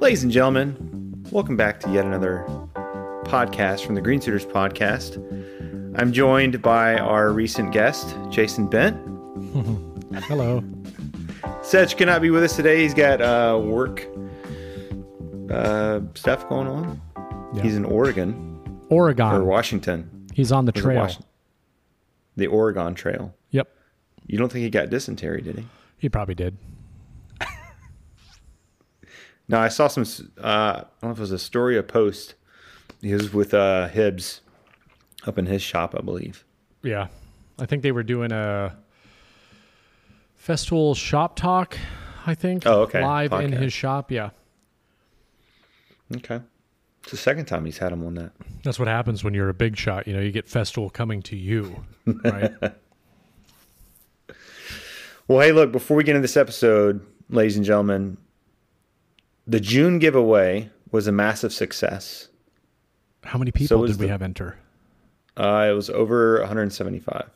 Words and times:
Ladies 0.00 0.22
and 0.22 0.30
gentlemen, 0.30 1.24
welcome 1.30 1.56
back 1.56 1.80
to 1.80 1.90
yet 1.90 2.04
another 2.04 2.44
podcast 3.24 3.86
from 3.86 3.94
the 3.94 4.02
Green 4.02 4.20
Suiters 4.20 4.44
podcast. 4.44 5.16
I'm 5.98 6.12
joined 6.12 6.60
by 6.60 6.98
our 6.98 7.32
recent 7.32 7.72
guest, 7.72 8.14
Jason 8.28 8.66
Bent. 8.66 8.96
Hello. 10.24 10.62
Sedge 11.62 11.96
cannot 11.96 12.20
be 12.20 12.28
with 12.28 12.42
us 12.42 12.54
today. 12.54 12.82
He's 12.82 12.92
got 12.92 13.22
uh, 13.22 13.58
work 13.62 14.06
uh, 15.50 16.00
stuff 16.14 16.46
going 16.50 16.66
on. 16.68 17.00
Yeah. 17.54 17.62
He's 17.62 17.76
in 17.76 17.86
Oregon 17.86 18.84
Oregon. 18.90 19.32
or 19.32 19.44
Washington. 19.44 20.26
He's 20.34 20.52
on 20.52 20.66
the 20.66 20.72
trail. 20.72 20.98
Wash- 21.00 21.18
The 22.36 22.46
Oregon 22.46 22.94
Trail. 22.94 23.34
Yep. 23.50 23.68
You 24.26 24.38
don't 24.38 24.50
think 24.50 24.62
he 24.62 24.70
got 24.70 24.90
dysentery, 24.90 25.42
did 25.42 25.58
he? 25.58 25.66
He 25.98 26.08
probably 26.08 26.34
did. 26.34 26.56
No, 29.48 29.58
I 29.58 29.68
saw 29.68 29.88
some. 29.88 30.04
Uh, 30.38 30.46
I 30.46 30.76
don't 31.00 31.02
know 31.02 31.10
if 31.10 31.18
it 31.18 31.20
was 31.20 31.32
a 31.32 31.38
story 31.38 31.76
or 31.76 31.82
post. 31.82 32.36
He 33.02 33.12
was 33.12 33.34
with 33.34 33.52
uh, 33.52 33.88
Hibbs 33.88 34.40
up 35.26 35.36
in 35.36 35.46
his 35.46 35.60
shop, 35.60 35.94
I 35.98 36.00
believe. 36.00 36.44
Yeah. 36.82 37.08
I 37.58 37.66
think 37.66 37.82
they 37.82 37.92
were 37.92 38.04
doing 38.04 38.32
a 38.32 38.76
Festool 40.42 40.96
shop 40.96 41.36
talk, 41.36 41.76
I 42.26 42.34
think. 42.34 42.66
Oh, 42.66 42.82
okay. 42.82 43.04
Live 43.04 43.32
in 43.32 43.52
his 43.52 43.72
shop. 43.72 44.10
Yeah. 44.10 44.30
Okay. 46.16 46.40
It's 47.02 47.10
the 47.10 47.16
second 47.16 47.46
time 47.46 47.64
he's 47.64 47.78
had 47.78 47.92
him 47.92 48.04
on 48.06 48.14
that. 48.14 48.32
That's 48.62 48.78
what 48.78 48.88
happens 48.88 49.24
when 49.24 49.34
you're 49.34 49.48
a 49.48 49.54
big 49.54 49.76
shot. 49.76 50.06
You 50.06 50.14
know, 50.14 50.20
you 50.20 50.30
get 50.30 50.46
Festool 50.46 50.92
coming 50.92 51.20
to 51.22 51.36
you. 51.36 51.84
Right. 52.06 52.52
Well, 55.28 55.40
hey, 55.40 55.52
look, 55.52 55.72
before 55.72 55.96
we 55.96 56.04
get 56.04 56.16
into 56.16 56.22
this 56.22 56.36
episode, 56.36 57.00
ladies 57.30 57.56
and 57.56 57.64
gentlemen, 57.64 58.18
the 59.46 59.60
June 59.60 59.98
giveaway 59.98 60.68
was 60.90 61.06
a 61.06 61.12
massive 61.12 61.52
success. 61.52 62.28
How 63.22 63.38
many 63.38 63.52
people 63.52 63.78
was 63.78 63.92
did 63.92 64.00
we 64.00 64.06
the- 64.06 64.12
have 64.12 64.20
enter? 64.22 64.58
Uh, 65.36 65.68
it 65.70 65.72
was 65.74 65.88
over 65.88 66.40
175. 66.40 67.30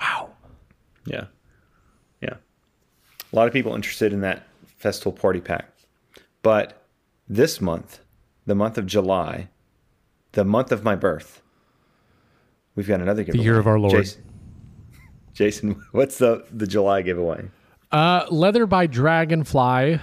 Wow. 0.00 0.30
Yeah. 1.04 1.26
Yeah. 2.20 2.34
A 3.32 3.36
lot 3.36 3.46
of 3.46 3.52
people 3.52 3.74
interested 3.76 4.12
in 4.12 4.22
that 4.22 4.44
Festool 4.82 5.14
party 5.14 5.40
pack. 5.40 5.68
But 6.42 6.82
this 7.28 7.60
month, 7.60 8.00
the 8.48 8.54
month 8.54 8.78
of 8.78 8.86
July, 8.86 9.48
the 10.32 10.44
month 10.44 10.72
of 10.72 10.82
my 10.82 10.96
birth, 10.96 11.42
we've 12.74 12.88
got 12.88 13.00
another 13.00 13.22
giveaway. 13.22 13.38
The 13.38 13.44
year 13.44 13.58
of 13.58 13.66
our 13.66 13.78
Lord. 13.78 13.92
Jason, 13.92 14.22
Jason 15.34 15.84
what's 15.92 16.16
the, 16.18 16.44
the 16.50 16.66
July 16.66 17.02
giveaway? 17.02 17.50
Uh, 17.92 18.24
Leather 18.30 18.66
by 18.66 18.86
Dragonfly. 18.86 20.00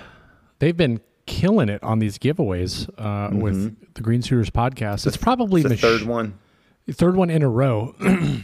They've 0.60 0.78
been 0.78 1.02
killing 1.26 1.70
it 1.70 1.82
on 1.84 1.98
these 2.00 2.18
giveaways 2.20 2.88
uh, 3.00 3.36
with 3.36 3.76
the 3.96 4.02
Green 4.02 4.22
Suiters 4.22 4.52
podcast. 4.52 5.08
It's 5.08 5.18
probably 5.18 5.62
Mm-hmm. 5.62 5.70
The 5.70 5.74
Mich- 5.74 5.82
third 5.82 6.02
one. 6.04 6.38
Third 6.88 7.16
one 7.16 7.32
in 7.32 7.42
a 7.42 7.50
row. 7.50 7.96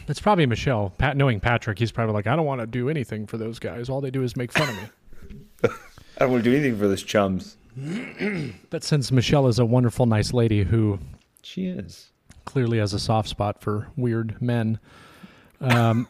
it's 0.08 0.18
probably 0.18 0.46
Michelle. 0.46 0.90
Pat, 0.98 1.16
knowing 1.16 1.38
Patrick, 1.38 1.78
he's 1.78 1.92
probably 1.92 2.12
like, 2.12 2.26
I 2.26 2.34
don't 2.34 2.44
want 2.44 2.60
to 2.60 2.66
do 2.66 2.88
anything 2.88 3.24
for 3.28 3.36
those 3.38 3.60
guys. 3.60 3.88
All 3.88 4.00
they 4.00 4.10
do 4.10 4.24
is 4.24 4.36
make 4.36 4.50
fun 4.50 4.68
of 4.68 4.74
me. 4.76 4.82
I 6.18 6.24
don't 6.24 6.32
want 6.32 6.42
to 6.42 6.50
do 6.50 6.56
anything 6.56 6.76
for 6.76 6.88
those 6.88 7.04
chums. 7.04 7.56
But 8.70 8.84
since 8.84 9.10
Michelle 9.10 9.46
is 9.48 9.58
a 9.58 9.64
wonderful, 9.64 10.06
nice 10.06 10.32
lady 10.32 10.62
who 10.64 10.98
She 11.42 11.66
is. 11.66 12.10
clearly 12.44 12.78
has 12.78 12.92
a 12.92 12.98
soft 12.98 13.28
spot 13.28 13.60
for 13.60 13.88
weird 13.96 14.40
men, 14.42 14.78
um, 15.60 16.08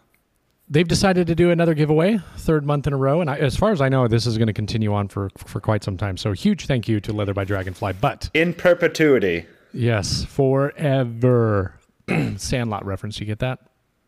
they've 0.68 0.88
decided 0.88 1.26
to 1.26 1.34
do 1.34 1.50
another 1.50 1.74
giveaway, 1.74 2.18
third 2.36 2.64
month 2.64 2.86
in 2.86 2.92
a 2.92 2.96
row. 2.96 3.20
And 3.20 3.28
I, 3.30 3.36
as 3.36 3.56
far 3.56 3.70
as 3.70 3.80
I 3.80 3.88
know, 3.88 4.08
this 4.08 4.26
is 4.26 4.38
going 4.38 4.46
to 4.46 4.52
continue 4.52 4.92
on 4.92 5.08
for 5.08 5.30
for 5.36 5.60
quite 5.60 5.84
some 5.84 5.96
time. 5.96 6.16
So 6.16 6.32
huge 6.32 6.66
thank 6.66 6.88
you 6.88 7.00
to 7.00 7.12
Leather 7.12 7.34
by 7.34 7.44
Dragonfly. 7.44 7.94
But 8.00 8.30
In 8.34 8.54
perpetuity. 8.54 9.46
yes, 9.72 10.24
forever. 10.24 11.74
Sandlot 12.36 12.84
reference. 12.84 13.20
You 13.20 13.26
get 13.26 13.38
that? 13.40 13.60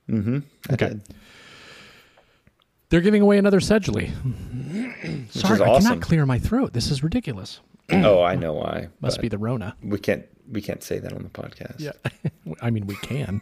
I 0.08 0.12
Okay. 0.72 0.88
did. 0.88 1.02
They're 2.88 3.00
giving 3.00 3.22
away 3.22 3.38
another 3.38 3.60
Sedgley. 3.60 4.10
Sorry, 5.30 5.60
I 5.60 5.64
awesome. 5.64 5.82
cannot 5.82 6.02
clear 6.02 6.26
my 6.26 6.38
throat. 6.38 6.72
This 6.72 6.90
is 6.90 7.02
ridiculous. 7.02 7.60
oh, 7.92 8.22
I 8.22 8.34
know 8.34 8.52
why. 8.52 8.88
Must 9.00 9.20
be 9.20 9.28
the 9.28 9.38
Rona. 9.38 9.76
We 9.82 9.98
can't. 9.98 10.24
We 10.50 10.60
can't 10.60 10.82
say 10.82 10.98
that 10.98 11.14
on 11.14 11.22
the 11.22 11.30
podcast. 11.30 11.80
Yeah. 11.80 11.92
I 12.60 12.68
mean, 12.68 12.86
we 12.86 12.96
can. 12.96 13.40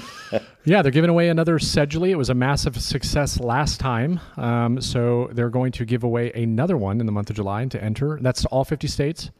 yeah, 0.64 0.80
they're 0.80 0.90
giving 0.90 1.10
away 1.10 1.28
another 1.28 1.58
Sedgley. 1.58 2.08
It 2.08 2.16
was 2.16 2.30
a 2.30 2.34
massive 2.34 2.80
success 2.80 3.38
last 3.38 3.78
time. 3.78 4.20
Um, 4.38 4.80
so 4.80 5.28
they're 5.32 5.50
going 5.50 5.70
to 5.72 5.84
give 5.84 6.02
away 6.02 6.32
another 6.32 6.78
one 6.78 6.98
in 6.98 7.04
the 7.04 7.12
month 7.12 7.28
of 7.28 7.36
July. 7.36 7.60
And 7.60 7.70
to 7.72 7.84
enter, 7.84 8.18
that's 8.22 8.40
to 8.42 8.48
all 8.48 8.64
50 8.64 8.88
states. 8.88 9.30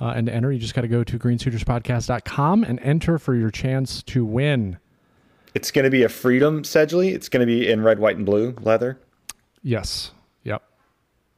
Uh, 0.00 0.14
and 0.16 0.26
to 0.26 0.32
enter, 0.32 0.50
you 0.50 0.58
just 0.58 0.74
got 0.74 0.80
to 0.80 0.88
go 0.88 1.04
to 1.04 1.18
greensuiterspodcast.com 1.18 2.64
and 2.64 2.80
enter 2.80 3.18
for 3.18 3.34
your 3.34 3.50
chance 3.50 4.02
to 4.04 4.24
win. 4.24 4.78
It's 5.54 5.70
going 5.70 5.84
to 5.84 5.90
be 5.90 6.02
a 6.02 6.08
Freedom 6.08 6.62
Sedgley. 6.62 7.12
It's 7.14 7.28
going 7.28 7.40
to 7.40 7.46
be 7.46 7.70
in 7.70 7.82
red, 7.82 7.98
white, 7.98 8.16
and 8.16 8.24
blue 8.26 8.54
leather. 8.60 8.98
Yes. 9.62 10.10
Yep. 10.44 10.62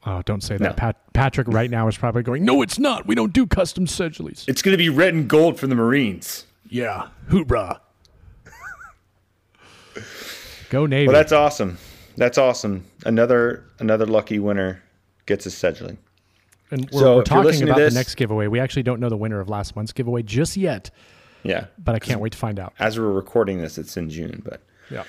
Oh, 0.06 0.22
don't 0.22 0.42
say 0.42 0.56
that. 0.56 0.64
No. 0.64 0.72
Pat- 0.74 1.12
Patrick 1.12 1.48
right 1.48 1.70
now 1.70 1.88
is 1.88 1.96
probably 1.96 2.22
going, 2.22 2.44
no, 2.44 2.62
it's 2.62 2.78
not. 2.78 3.06
We 3.06 3.14
don't 3.14 3.32
do 3.32 3.46
custom 3.46 3.86
Sedgleys. 3.86 4.44
It's 4.48 4.62
going 4.62 4.72
to 4.72 4.78
be 4.78 4.88
red 4.88 5.14
and 5.14 5.28
gold 5.28 5.58
from 5.58 5.70
the 5.70 5.76
Marines. 5.76 6.46
Yeah. 6.68 7.08
Hoorah. 7.28 7.80
Go 10.70 10.86
Navy. 10.86 11.06
Well, 11.08 11.14
that's 11.14 11.32
awesome. 11.32 11.78
That's 12.16 12.38
awesome. 12.38 12.84
Another 13.04 13.64
another 13.78 14.06
lucky 14.06 14.38
winner 14.38 14.82
gets 15.26 15.46
a 15.46 15.48
Sedgley. 15.50 15.96
and 16.70 16.88
we're, 16.90 17.00
so 17.00 17.16
we're 17.16 17.22
talking 17.24 17.62
about 17.62 17.76
this- 17.78 17.92
the 17.94 17.98
next 18.00 18.14
giveaway. 18.16 18.46
We 18.46 18.60
actually 18.60 18.82
don't 18.82 19.00
know 19.00 19.08
the 19.08 19.16
winner 19.16 19.40
of 19.40 19.48
last 19.48 19.76
month's 19.76 19.92
giveaway 19.92 20.22
just 20.22 20.56
yet, 20.56 20.90
Yeah. 21.44 21.66
but 21.78 21.94
I 21.94 21.98
can't 21.98 22.20
wait 22.20 22.32
to 22.32 22.38
find 22.38 22.58
out. 22.58 22.72
As 22.78 22.98
we're 22.98 23.12
recording 23.12 23.58
this, 23.60 23.78
it's 23.78 23.96
in 23.96 24.10
June, 24.10 24.42
but 24.44 24.60
Yeah. 24.90 25.04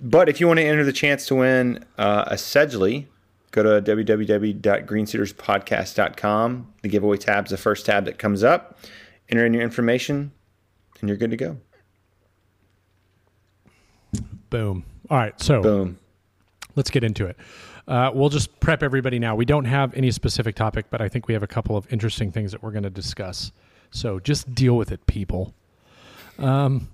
But 0.00 0.28
if 0.28 0.40
you 0.40 0.46
want 0.46 0.58
to 0.58 0.64
enter 0.64 0.84
the 0.84 0.92
chance 0.92 1.26
to 1.26 1.34
win 1.36 1.84
uh, 1.96 2.24
a 2.26 2.34
Sedgley, 2.34 3.06
go 3.52 3.62
to 3.62 3.80
www.greensuiterspodcast.com. 3.80 6.72
The 6.82 6.88
giveaway 6.88 7.16
tab's 7.16 7.50
the 7.50 7.56
first 7.56 7.86
tab 7.86 8.04
that 8.04 8.18
comes 8.18 8.44
up. 8.44 8.78
Enter 9.30 9.46
in 9.46 9.54
your 9.54 9.62
information, 9.62 10.32
and 11.00 11.08
you're 11.08 11.18
good 11.18 11.30
to 11.30 11.36
go. 11.36 11.56
Boom. 14.50 14.84
All 15.10 15.18
right. 15.18 15.38
So 15.40 15.62
Boom. 15.62 15.98
let's 16.76 16.90
get 16.90 17.04
into 17.04 17.26
it. 17.26 17.36
Uh, 17.86 18.10
we'll 18.14 18.28
just 18.28 18.58
prep 18.60 18.82
everybody 18.82 19.18
now. 19.18 19.34
We 19.34 19.44
don't 19.44 19.64
have 19.64 19.94
any 19.94 20.10
specific 20.10 20.54
topic, 20.54 20.86
but 20.90 21.00
I 21.00 21.08
think 21.08 21.26
we 21.26 21.34
have 21.34 21.42
a 21.42 21.46
couple 21.46 21.76
of 21.76 21.90
interesting 21.92 22.30
things 22.30 22.52
that 22.52 22.62
we're 22.62 22.70
going 22.70 22.82
to 22.82 22.90
discuss. 22.90 23.52
So 23.90 24.20
just 24.20 24.54
deal 24.54 24.76
with 24.76 24.92
it, 24.92 25.06
people. 25.06 25.54
Um, 26.38 26.88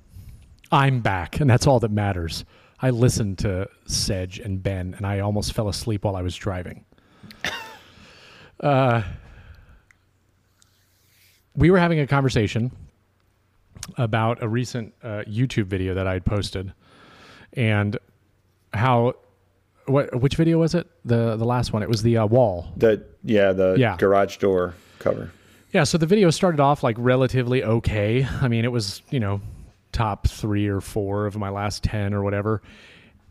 I'm 0.73 1.01
back, 1.01 1.41
and 1.41 1.49
that's 1.51 1.67
all 1.67 1.81
that 1.81 1.91
matters. 1.91 2.45
I 2.81 2.91
listened 2.91 3.39
to 3.39 3.69
Sedge 3.87 4.39
and 4.39 4.63
Ben, 4.63 4.95
and 4.97 5.07
I 5.07 5.21
almost 5.21 5.53
fell 5.53 5.69
asleep 5.69 6.05
while 6.05 6.17
I 6.17 6.23
was 6.23 6.35
driving. 6.37 6.85
Uh, 8.61 9.03
we 11.57 11.71
were 11.71 11.79
having 11.79 11.99
a 11.99 12.07
conversation 12.07 12.71
about 13.99 14.43
a 14.43 14.49
recent 14.49 14.95
uh, 15.03 15.23
YouTube 15.29 15.67
video 15.67 15.93
that 15.95 16.07
I 16.07 16.15
had 16.15 16.25
posted, 16.25 16.73
and 17.55 17.99
how 18.73 19.15
what 19.87 20.15
which 20.21 20.37
video 20.37 20.59
was 20.59 20.75
it? 20.75 20.87
The 21.05 21.37
the 21.37 21.45
last 21.45 21.73
one. 21.73 21.83
It 21.83 21.89
was 21.89 22.03
the 22.03 22.17
uh, 22.19 22.27
wall. 22.27 22.73
The 22.77 23.05
yeah, 23.25 23.53
the 23.53 23.75
Yeah. 23.77 23.97
garage 23.99 24.37
door 24.39 24.75
cover. 25.01 25.33
Yeah, 25.75 25.83
so 25.83 25.99
the 25.99 26.07
video 26.07 26.31
started 26.31 26.61
off 26.61 26.85
like 26.85 26.95
relatively 27.01 27.65
okay. 27.65 28.25
I 28.25 28.47
mean, 28.47 28.65
it 28.65 28.71
was, 28.71 29.03
you 29.11 29.19
know, 29.19 29.41
top 29.91 30.29
3 30.29 30.69
or 30.69 30.81
4 30.81 31.27
of 31.27 31.37
my 31.37 31.49
last 31.49 31.83
10 31.83 32.15
or 32.15 32.23
whatever. 32.23 32.63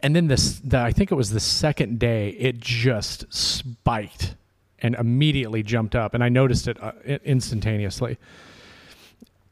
And 0.01 0.13
then 0.13 0.27
this 0.27 0.59
the, 0.59 0.77
I 0.77 0.91
think 0.91 1.09
it 1.09 1.15
was 1.15 1.29
the 1.29 1.39
second 1.39 1.99
day 1.99 2.31
it 2.31 2.59
just 2.59 3.33
spiked 3.33 4.35
and 4.79 4.93
immediately 4.95 5.63
jumped 5.63 5.95
up 5.95 6.13
and 6.13 6.21
I 6.21 6.27
noticed 6.27 6.67
it 6.67 6.83
uh, 6.83 6.91
instantaneously. 7.23 8.17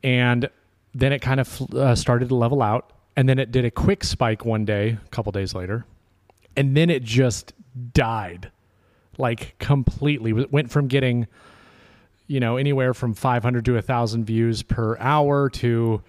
And 0.03 0.49
then 0.93 1.13
it 1.13 1.19
kind 1.19 1.39
of 1.39 1.73
uh, 1.73 1.95
started 1.95 2.27
to 2.27 2.35
level 2.35 2.61
out 2.61 2.91
and 3.15 3.29
then 3.29 3.39
it 3.39 3.53
did 3.53 3.63
a 3.63 3.71
quick 3.71 4.03
spike 4.03 4.43
one 4.43 4.65
day, 4.65 4.97
a 5.05 5.09
couple 5.11 5.31
days 5.31 5.55
later. 5.55 5.85
And 6.57 6.75
then 6.75 6.89
it 6.89 7.03
just 7.03 7.53
died 7.93 8.51
like 9.17 9.57
completely. 9.59 10.31
It 10.31 10.51
went 10.51 10.69
from 10.69 10.89
getting 10.89 11.27
you 12.31 12.39
know, 12.39 12.55
anywhere 12.55 12.93
from 12.93 13.13
500 13.13 13.65
to 13.65 13.73
1,000 13.73 14.23
views 14.23 14.63
per 14.63 14.97
hour 14.99 15.49
to 15.49 16.01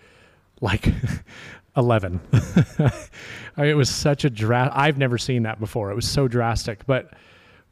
like 0.61 0.95
11. 1.77 2.21
I 2.79 3.61
mean, 3.61 3.71
it 3.71 3.77
was 3.77 3.91
such 3.91 4.25
a 4.25 4.31
dra 4.31 4.71
I've 4.73 4.99
never 4.99 5.19
seen 5.19 5.43
that 5.43 5.59
before. 5.59 5.91
It 5.91 5.97
was 5.97 6.09
so 6.09 6.29
drastic, 6.29 6.87
but 6.87 7.15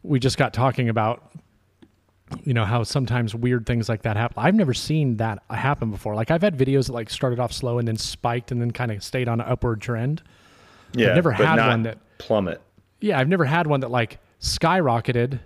we 0.03 0.19
just 0.19 0.37
got 0.37 0.53
talking 0.53 0.89
about, 0.89 1.31
you 2.43 2.53
know, 2.53 2.65
how 2.65 2.83
sometimes 2.83 3.37
weird 3.37 3.67
things 3.67 3.89
like 3.89 4.03
that 4.03 4.17
happen. 4.17 4.43
I've 4.43 4.57
never 4.57 4.75
seen 4.75 5.19
that 5.19 5.45
happen 5.49 5.93
before. 5.93 6.17
Like 6.17 6.33
I've 6.33 6.43
had 6.43 6.59
videos 6.59 6.89
that 6.89 6.93
like 6.93 7.09
started 7.09 7.39
off 7.39 7.53
slow 7.53 7.79
and 7.79 7.87
then 7.87 7.97
spiked 7.97 8.51
and 8.51 8.61
then 8.61 8.73
kind 8.73 8.91
of 8.91 9.05
stayed 9.05 9.29
on 9.29 9.41
an 9.41 9.47
upward 9.47 9.81
trend. 9.81 10.25
Yeah, 10.93 11.11
I've 11.11 11.15
never 11.15 11.31
had 11.31 11.69
one 11.69 11.85
that 11.85 11.99
plummet. 12.19 12.61
yeah, 13.01 13.17
I've 13.17 13.29
never 13.29 13.45
had 13.45 13.69
one 13.69 13.79
that 13.81 13.93
like 13.93 14.19
skyrocketed. 14.41 15.39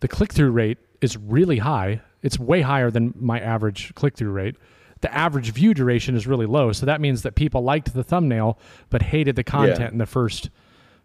The 0.00 0.08
click 0.08 0.32
through 0.32 0.52
rate 0.52 0.78
is 1.00 1.16
really 1.16 1.58
high. 1.58 2.00
It's 2.22 2.38
way 2.38 2.60
higher 2.62 2.90
than 2.90 3.14
my 3.18 3.38
average 3.40 3.94
click 3.94 4.16
through 4.16 4.30
rate. 4.32 4.56
The 5.00 5.14
average 5.14 5.52
view 5.52 5.74
duration 5.74 6.16
is 6.16 6.26
really 6.26 6.46
low. 6.46 6.72
So 6.72 6.84
that 6.86 7.00
means 7.00 7.22
that 7.22 7.36
people 7.36 7.62
liked 7.62 7.94
the 7.94 8.02
thumbnail 8.02 8.58
but 8.90 9.02
hated 9.02 9.36
the 9.36 9.44
content 9.44 9.78
Yeah. 9.80 9.88
in 9.90 9.98
the 9.98 10.06
first 10.06 10.50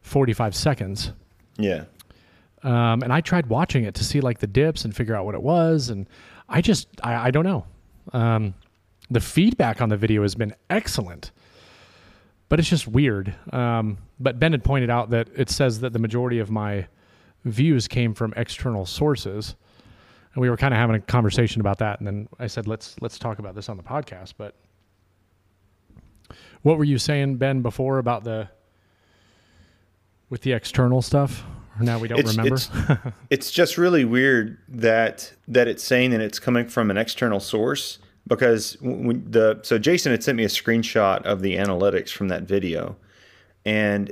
45 0.02 0.56
seconds. 0.56 1.12
Yeah, 1.58 1.84
Um, 2.64 3.04
and 3.04 3.14
I 3.14 3.22
tried 3.22 3.46
watching 3.48 3.84
it 3.84 3.94
to 3.96 4.04
see 4.04 4.20
like 4.22 4.40
the 4.40 4.48
dips 4.48 4.84
and 4.86 4.96
figure 4.96 5.16
out 5.16 5.26
what 5.26 5.36
it 5.36 5.44
was. 5.44 5.90
And 5.90 6.08
I 6.50 6.62
just, 6.62 6.88
I, 7.04 7.28
I 7.28 7.32
don't 7.32 7.44
know. 7.46 7.66
Um, 8.12 8.56
the 9.12 9.20
feedback 9.20 9.80
on 9.82 9.90
the 9.90 9.98
video 9.98 10.24
has 10.24 10.34
been 10.34 10.56
excellent, 10.72 11.32
but 12.50 12.60
it's 12.60 12.70
just 12.70 12.88
weird. 12.88 13.36
Um, 13.54 13.98
but 14.20 14.40
Ben 14.40 14.52
had 14.54 14.64
pointed 14.64 14.90
out 14.90 15.12
that 15.12 15.28
it 15.36 15.50
says 15.52 15.82
that 15.82 15.94
the 15.94 16.00
majority 16.00 16.40
of 16.40 16.50
my 16.50 16.88
views 17.46 17.88
came 17.88 18.14
from 18.16 18.34
external 18.36 18.86
sources. 18.88 19.56
And 20.34 20.42
we 20.42 20.50
were 20.50 20.58
kind 20.58 20.74
of 20.74 20.80
having 20.80 20.96
a 20.96 21.00
conversation 21.00 21.62
about 21.62 21.78
that. 21.80 22.00
And 22.00 22.08
then 22.08 22.28
I 22.40 22.48
said, 22.48 22.68
let's, 22.68 22.96
let's 23.02 23.20
talk 23.20 23.40
about 23.40 23.54
this 23.56 23.70
on 23.70 23.78
the 23.78 23.84
podcast. 23.84 24.34
But 24.38 24.56
what 26.64 26.78
were 26.78 26.84
you 26.84 26.98
saying, 26.98 27.36
Ben, 27.38 27.62
before 27.62 28.00
about 28.00 28.24
the, 28.24 28.48
with 30.30 30.42
the 30.42 30.54
external 30.54 31.02
stuff? 31.02 31.44
Now 31.80 31.98
we 32.00 32.08
don't 32.08 32.20
It's- 32.20 32.36
remember. 32.38 32.56
it's- 32.56 33.14
it's 33.30 33.52
just 33.52 33.78
really 33.78 34.06
weird 34.06 34.58
that 34.70 35.34
that 35.48 35.68
it's 35.68 35.84
saying 35.84 36.12
that 36.12 36.22
it's 36.22 36.38
coming 36.40 36.68
from 36.68 36.92
an 36.92 36.98
external 36.98 37.40
source 37.40 37.98
because 38.28 38.78
when 38.80 39.30
the 39.30 39.60
so 39.64 39.80
Jason 39.80 40.12
had 40.12 40.24
sent 40.24 40.38
me 40.38 40.44
a 40.44 40.48
screenshot 40.50 41.24
of 41.24 41.42
the 41.42 41.56
analytics 41.56 42.10
from 42.12 42.28
that 42.28 42.44
video, 42.44 42.96
and 43.66 44.12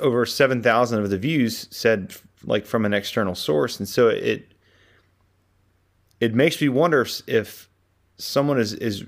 over 0.00 0.24
seven 0.24 0.62
thousand 0.62 1.02
of 1.02 1.10
the 1.10 1.18
views 1.18 1.68
said 1.70 2.14
like 2.44 2.64
from 2.64 2.86
an 2.86 2.94
external 2.94 3.34
source, 3.34 3.78
and 3.78 3.86
so 3.86 4.08
it 4.08 4.51
it 6.22 6.34
makes 6.34 6.60
me 6.60 6.68
wonder 6.68 7.00
if, 7.00 7.20
if 7.26 7.68
someone 8.16 8.56
is 8.56 8.72
is 8.74 9.04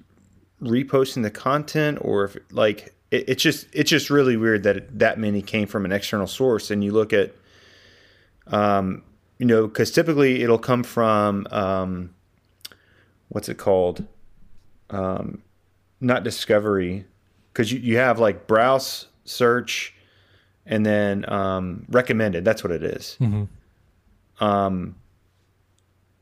reposting 0.61 1.22
the 1.22 1.31
content 1.31 1.99
or 2.00 2.25
if 2.25 2.37
like 2.50 2.93
it, 3.12 3.28
it's 3.28 3.43
just 3.43 3.69
it's 3.72 3.88
just 3.88 4.11
really 4.11 4.37
weird 4.37 4.64
that 4.64 4.76
it, 4.78 4.99
that 4.99 5.16
many 5.16 5.40
came 5.40 5.69
from 5.69 5.84
an 5.84 5.93
external 5.93 6.26
source. 6.26 6.72
And 6.72 6.82
you 6.82 6.90
look 6.90 7.12
at 7.12 7.32
um 8.49 9.02
you 9.38 9.46
know 9.46 9.69
because 9.69 9.93
typically 9.93 10.43
it'll 10.43 10.58
come 10.58 10.82
from 10.82 11.46
um 11.52 12.11
what's 13.28 13.49
it 13.49 13.58
called? 13.58 14.05
Um 14.90 15.40
not 16.00 16.25
discovery 16.25 17.06
because 17.52 17.70
you, 17.70 17.78
you 17.78 17.96
have 17.99 18.19
like 18.19 18.49
browse 18.49 19.06
search 19.25 19.94
and 20.67 20.84
then 20.84 21.31
um 21.31 21.84
recommended. 21.90 22.44
That's 22.44 22.64
what 22.64 22.72
it 22.72 22.82
is. 22.82 23.17
um 24.40 24.96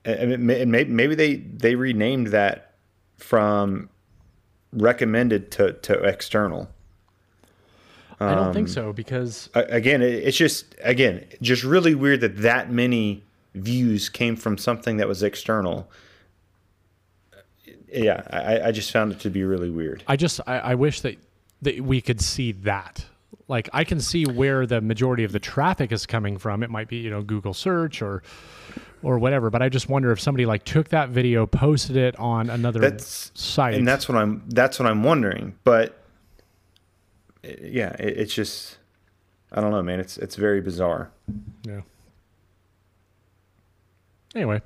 and, 0.05 0.47
maybe 0.47 0.91
maybe 0.91 1.15
they 1.15 1.37
they 1.37 1.75
renamed 1.75 2.29
that 2.29 2.75
from 3.17 3.89
recommended 4.73 5.51
to 5.53 5.73
to 5.75 5.95
external 6.03 6.69
I 8.21 8.35
don't 8.35 8.49
Um, 8.49 8.53
think 8.53 8.69
so 8.69 8.93
because 8.93 9.49
again 9.55 10.03
it, 10.03 10.15
it's 10.15 10.37
just 10.37 10.75
again 10.83 11.25
just 11.41 11.65
really 11.65 11.95
weird 11.95 12.21
that 12.21 12.39
that 12.39 12.71
many 12.71 13.23
views 13.55 14.09
came 14.09 14.37
from 14.37 14.57
something 14.59 14.97
that 14.97 15.09
was 15.09 15.23
external 15.23 15.91
yeah 17.93 18.23
i 18.31 18.69
i 18.69 18.73
just 18.73 18.91
found 18.91 19.13
it 19.13 19.21
to 19.21 19.31
be 19.31 19.45
really 19.45 19.71
weird 19.71 20.03
I 20.09 20.17
just 20.17 20.41
I, 20.47 20.59
I 20.59 20.75
wish 20.75 21.01
that 21.03 21.17
that 21.63 21.81
we 21.81 22.01
could 22.01 22.21
see 22.21 22.53
that. 22.53 23.05
Like 23.47 23.69
I 23.73 23.85
can 23.85 24.01
see 24.01 24.25
where 24.25 24.67
the 24.67 24.81
majority 24.81 25.23
of 25.25 25.31
the 25.31 25.39
traffic 25.39 25.93
is 25.93 26.07
coming 26.07 26.37
from. 26.39 26.63
It 26.65 26.71
might 26.71 26.89
be 26.89 26.97
you 26.97 27.11
know 27.11 27.23
Google 27.23 27.55
search 27.55 28.03
or 28.03 28.23
or 29.03 29.19
whatever. 29.19 29.51
But 29.51 29.63
I 29.63 29.69
just 29.69 29.89
wonder 29.89 30.13
if 30.13 30.21
somebody 30.21 30.47
like 30.47 30.65
took 30.65 30.89
that 30.89 31.09
video, 31.11 31.47
posted 31.47 31.97
it 31.97 32.19
on 32.19 32.49
another 32.51 32.81
That's- 32.81 33.31
site. 33.35 33.75
and 33.75 33.87
that's 33.87 34.09
what 34.09 34.17
i'm 34.17 34.43
that's 34.49 34.79
what 34.79 34.87
i'm 34.89 35.03
wondering 35.03 35.55
but 35.65 35.99
yeah 37.43 37.95
it, 37.99 38.19
it's 38.19 38.35
just 38.35 38.79
i 39.53 39.61
don't 39.61 39.71
know 39.73 39.83
man 39.83 39.99
it's 40.01 40.17
it's 40.19 40.37
very 40.37 40.61
bizarre 40.61 41.11
yeah. 41.67 41.81
Anyway, 44.35 44.63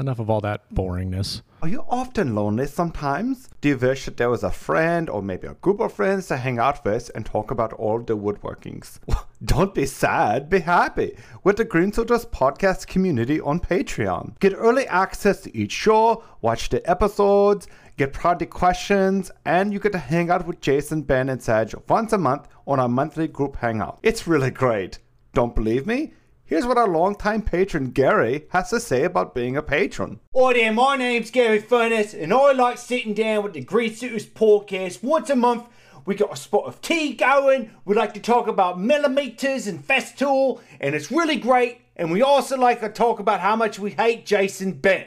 enough 0.00 0.18
of 0.18 0.28
all 0.28 0.40
that 0.40 0.68
boringness. 0.74 1.42
Are 1.62 1.68
you 1.68 1.84
often 1.88 2.34
lonely 2.34 2.66
sometimes? 2.66 3.50
Do 3.60 3.68
you 3.68 3.76
wish 3.76 4.06
that 4.06 4.16
there 4.16 4.30
was 4.30 4.42
a 4.42 4.50
friend 4.50 5.10
or 5.10 5.22
maybe 5.22 5.46
a 5.46 5.54
group 5.54 5.78
of 5.78 5.92
friends 5.92 6.26
to 6.28 6.38
hang 6.38 6.58
out 6.58 6.82
with 6.84 7.10
and 7.14 7.26
talk 7.26 7.50
about 7.50 7.74
all 7.74 8.00
the 8.00 8.16
woodworkings? 8.16 8.98
Don't 9.44 9.74
be 9.74 9.84
sad, 9.84 10.48
be 10.48 10.60
happy 10.60 11.16
with 11.44 11.58
the 11.58 11.64
Green 11.66 11.92
Suiters 11.92 12.24
podcast 12.24 12.86
community 12.86 13.40
on 13.40 13.60
Patreon. 13.60 14.38
Get 14.40 14.54
early 14.54 14.86
access 14.86 15.42
to 15.42 15.54
each 15.56 15.72
show, 15.72 16.24
watch 16.40 16.70
the 16.70 16.88
episodes, 16.90 17.68
get 17.98 18.14
project 18.14 18.52
questions, 18.52 19.30
and 19.44 19.72
you 19.72 19.78
get 19.78 19.92
to 19.92 19.98
hang 19.98 20.30
out 20.30 20.46
with 20.46 20.62
Jason, 20.62 21.02
Ben, 21.02 21.28
and 21.28 21.42
Sedge 21.42 21.74
once 21.88 22.14
a 22.14 22.18
month 22.18 22.48
on 22.66 22.80
our 22.80 22.88
monthly 22.88 23.28
group 23.28 23.56
hangout. 23.56 23.98
It's 24.02 24.26
really 24.26 24.50
great. 24.50 24.98
Don't 25.34 25.54
believe 25.54 25.86
me? 25.86 26.14
Here's 26.50 26.66
what 26.66 26.76
our 26.78 26.88
longtime 26.88 27.42
patron 27.42 27.90
Gary 27.90 28.46
has 28.50 28.70
to 28.70 28.80
say 28.80 29.04
about 29.04 29.36
being 29.36 29.56
a 29.56 29.62
patron. 29.62 30.18
Hi 30.34 30.54
there, 30.54 30.72
my 30.72 30.96
name's 30.96 31.30
Gary 31.30 31.60
Furness, 31.60 32.12
and 32.12 32.34
I 32.34 32.50
like 32.50 32.76
sitting 32.76 33.14
down 33.14 33.44
with 33.44 33.52
the 33.52 33.60
Green 33.60 33.94
Suiters 33.94 34.26
podcast 34.26 35.00
once 35.00 35.30
a 35.30 35.36
month. 35.36 35.68
We 36.06 36.16
got 36.16 36.32
a 36.32 36.36
spot 36.36 36.64
of 36.64 36.80
tea 36.80 37.14
going. 37.14 37.70
We 37.84 37.94
like 37.94 38.14
to 38.14 38.20
talk 38.20 38.48
about 38.48 38.80
millimeters 38.80 39.68
and 39.68 39.86
Festool, 39.86 40.60
and 40.80 40.96
it's 40.96 41.12
really 41.12 41.36
great. 41.36 41.82
And 41.94 42.10
we 42.10 42.20
also 42.20 42.58
like 42.58 42.80
to 42.80 42.88
talk 42.88 43.20
about 43.20 43.38
how 43.38 43.54
much 43.54 43.78
we 43.78 43.92
hate 43.92 44.26
Jason 44.26 44.72
Bent. 44.72 45.06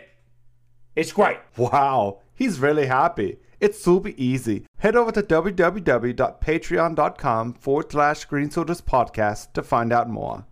It's 0.96 1.12
great. 1.12 1.40
Wow, 1.58 2.22
he's 2.34 2.62
really 2.62 2.86
happy. 2.86 3.40
It's 3.60 3.84
super 3.84 4.14
easy. 4.16 4.66
Head 4.78 4.96
over 4.96 5.12
to 5.12 5.22
www.patreon.com 5.22 7.54
forward 7.56 7.92
slash 7.92 8.24
Green 8.24 8.50
Suiters 8.50 8.80
Podcast 8.80 9.52
to 9.52 9.62
find 9.62 9.92
out 9.92 10.10
more. 10.10 10.46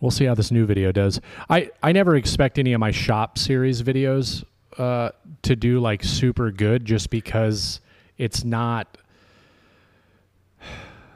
We'll 0.00 0.10
see 0.10 0.26
how 0.26 0.34
this 0.34 0.50
new 0.50 0.66
video 0.66 0.92
does. 0.92 1.20
I, 1.48 1.70
I 1.82 1.92
never 1.92 2.16
expect 2.16 2.58
any 2.58 2.72
of 2.72 2.80
my 2.80 2.90
shop 2.90 3.38
series 3.38 3.82
videos 3.82 4.44
uh, 4.78 5.10
to 5.42 5.56
do 5.56 5.80
like 5.80 6.04
super 6.04 6.50
good 6.50 6.84
just 6.84 7.10
because 7.10 7.80
it's 8.18 8.44
not. 8.44 8.98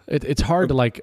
It, 0.06 0.24
it's 0.24 0.42
hard 0.42 0.68
to 0.68 0.74
like 0.74 1.02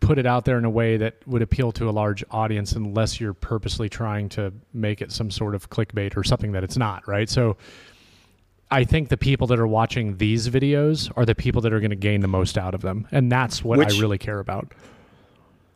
put 0.00 0.18
it 0.18 0.26
out 0.26 0.44
there 0.44 0.58
in 0.58 0.64
a 0.64 0.70
way 0.70 0.96
that 0.96 1.16
would 1.26 1.42
appeal 1.42 1.72
to 1.72 1.88
a 1.88 1.92
large 1.92 2.24
audience 2.30 2.72
unless 2.72 3.20
you're 3.20 3.34
purposely 3.34 3.88
trying 3.88 4.28
to 4.30 4.52
make 4.72 5.00
it 5.00 5.12
some 5.12 5.30
sort 5.30 5.54
of 5.54 5.70
clickbait 5.70 6.16
or 6.16 6.24
something 6.24 6.52
that 6.52 6.64
it's 6.64 6.76
not, 6.76 7.06
right? 7.08 7.28
So 7.28 7.56
I 8.70 8.84
think 8.84 9.08
the 9.08 9.16
people 9.16 9.46
that 9.48 9.58
are 9.58 9.66
watching 9.66 10.16
these 10.18 10.48
videos 10.48 11.10
are 11.16 11.24
the 11.24 11.34
people 11.34 11.62
that 11.62 11.72
are 11.72 11.80
going 11.80 11.90
to 11.90 11.96
gain 11.96 12.20
the 12.20 12.28
most 12.28 12.58
out 12.58 12.74
of 12.74 12.82
them. 12.82 13.08
And 13.10 13.30
that's 13.30 13.64
what 13.64 13.78
Which- 13.78 13.94
I 13.94 14.00
really 14.00 14.18
care 14.18 14.38
about. 14.38 14.72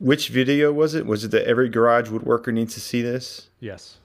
Which 0.02 0.28
video 0.28 0.72
was 0.72 0.94
it 0.94 1.06
was 1.06 1.24
it 1.24 1.30
that 1.30 1.46
every 1.46 1.68
garage 1.68 2.08
woodworker 2.08 2.52
needs 2.52 2.74
to 2.74 2.80
see 2.80 3.00
this 3.00 3.48
Yes. 3.62 3.98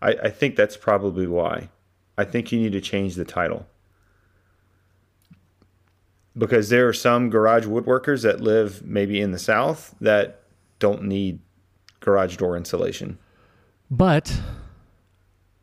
I, 0.00 0.12
I 0.24 0.30
think 0.30 0.56
that's 0.56 0.76
probably 0.76 1.26
why. 1.26 1.68
I 2.16 2.24
think 2.24 2.50
you 2.50 2.58
need 2.58 2.72
to 2.72 2.80
change 2.80 3.14
the 3.14 3.24
title. 3.24 3.66
Because 6.36 6.70
there 6.70 6.88
are 6.88 6.94
some 6.94 7.28
garage 7.28 7.66
woodworkers 7.66 8.22
that 8.22 8.40
live 8.40 8.82
maybe 8.84 9.20
in 9.20 9.32
the 9.32 9.38
South 9.38 9.94
that 10.00 10.40
don't 10.78 11.04
need 11.04 11.38
garage 12.00 12.38
door 12.38 12.56
insulation. 12.56 13.18
But 13.90 14.34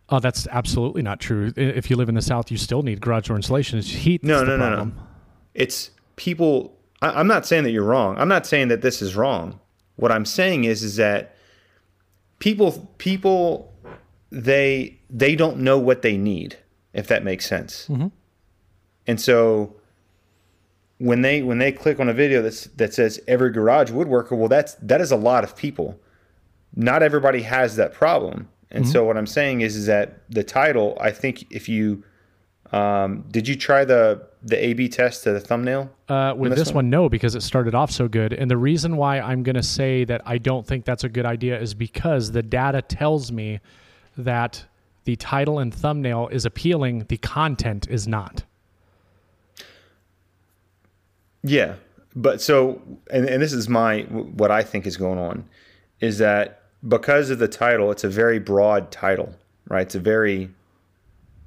oh, 0.09 0.19
that's 0.19 0.47
absolutely 0.51 1.01
not 1.01 1.19
true. 1.19 1.51
If 1.57 1.89
you 1.89 1.95
live 1.95 2.07
in 2.07 2.15
the 2.15 2.21
South, 2.21 2.51
you 2.51 2.57
still 2.57 2.83
need 2.83 3.01
garage 3.01 3.27
door 3.27 3.35
insulation. 3.35 3.79
It's 3.79 3.89
heat. 3.89 4.23
No, 4.23 4.43
no, 4.43 4.55
no, 4.55 4.83
no. 4.83 4.91
It's 5.55 5.89
people. 6.15 6.77
I, 7.01 7.19
I'm 7.19 7.27
not 7.27 7.45
saying 7.45 7.63
that 7.63 7.71
you're 7.71 7.83
wrong. 7.83 8.17
I'm 8.17 8.27
not 8.27 8.45
saying 8.45 8.67
that 8.69 8.81
this 8.81 9.01
is 9.01 9.15
wrong. 9.15 9.59
What 9.95 10.11
I'm 10.11 10.25
saying 10.25 10.63
is, 10.63 10.83
is 10.83 10.95
that 10.95 11.35
people, 12.39 12.91
people, 12.97 13.73
they 14.31 14.99
they 15.09 15.35
don't 15.35 15.57
know 15.57 15.79
what 15.79 16.01
they 16.01 16.17
need. 16.17 16.57
If 16.93 17.07
that 17.07 17.23
makes 17.23 17.45
sense. 17.45 17.87
Mm-hmm. 17.87 18.07
And 19.05 19.21
so 19.21 19.75
when 20.97 21.21
they 21.21 21.41
when 21.41 21.59
they 21.59 21.71
click 21.71 21.99
on 21.99 22.09
a 22.09 22.13
video 22.13 22.41
that's 22.41 22.65
that 22.65 22.93
says 22.93 23.19
every 23.27 23.51
garage 23.51 23.91
woodworker, 23.91 24.31
well, 24.31 24.47
that's 24.47 24.75
that 24.75 25.01
is 25.01 25.11
a 25.11 25.15
lot 25.15 25.43
of 25.43 25.55
people. 25.55 25.99
Not 26.75 27.03
everybody 27.03 27.41
has 27.43 27.75
that 27.75 27.93
problem. 27.93 28.49
And 28.71 28.83
mm-hmm. 28.83 28.91
so 28.91 29.03
what 29.03 29.17
I'm 29.17 29.27
saying 29.27 29.61
is, 29.61 29.75
is 29.75 29.87
that 29.87 30.21
the 30.29 30.43
title. 30.43 30.97
I 31.01 31.11
think 31.11 31.51
if 31.51 31.67
you 31.67 32.03
um, 32.71 33.25
did 33.31 33.47
you 33.47 33.55
try 33.55 33.83
the 33.83 34.27
the 34.43 34.63
A/B 34.63 34.89
test 34.89 35.23
to 35.23 35.31
the 35.31 35.39
thumbnail? 35.39 35.89
Uh, 36.07 36.33
with 36.37 36.51
this 36.51 36.59
this 36.67 36.73
one, 36.73 36.89
no, 36.89 37.09
because 37.09 37.35
it 37.35 37.41
started 37.41 37.73
off 37.73 37.91
so 37.91 38.07
good. 38.07 38.33
And 38.33 38.49
the 38.49 38.57
reason 38.57 38.95
why 38.95 39.19
I'm 39.19 39.43
going 39.43 39.55
to 39.55 39.63
say 39.63 40.03
that 40.05 40.21
I 40.25 40.37
don't 40.37 40.65
think 40.65 40.85
that's 40.85 41.03
a 41.03 41.09
good 41.09 41.25
idea 41.25 41.59
is 41.59 41.73
because 41.73 42.31
the 42.31 42.43
data 42.43 42.81
tells 42.81 43.31
me 43.31 43.59
that 44.17 44.65
the 45.05 45.15
title 45.15 45.59
and 45.59 45.73
thumbnail 45.73 46.27
is 46.27 46.45
appealing, 46.45 47.05
the 47.09 47.17
content 47.17 47.87
is 47.89 48.07
not. 48.07 48.43
Yeah, 51.41 51.75
but 52.15 52.41
so 52.41 52.81
and, 53.09 53.27
and 53.27 53.41
this 53.41 53.53
is 53.53 53.67
my 53.67 54.01
what 54.01 54.51
I 54.51 54.61
think 54.61 54.85
is 54.85 54.97
going 54.97 55.17
on 55.17 55.45
is 56.01 56.19
that 56.19 56.61
because 56.87 57.29
of 57.29 57.39
the 57.39 57.47
title, 57.47 57.91
it's 57.91 58.03
a 58.03 58.09
very 58.09 58.39
broad 58.39 58.91
title, 58.91 59.33
right? 59.67 59.81
It's 59.81 59.95
a 59.95 59.99
very 59.99 60.49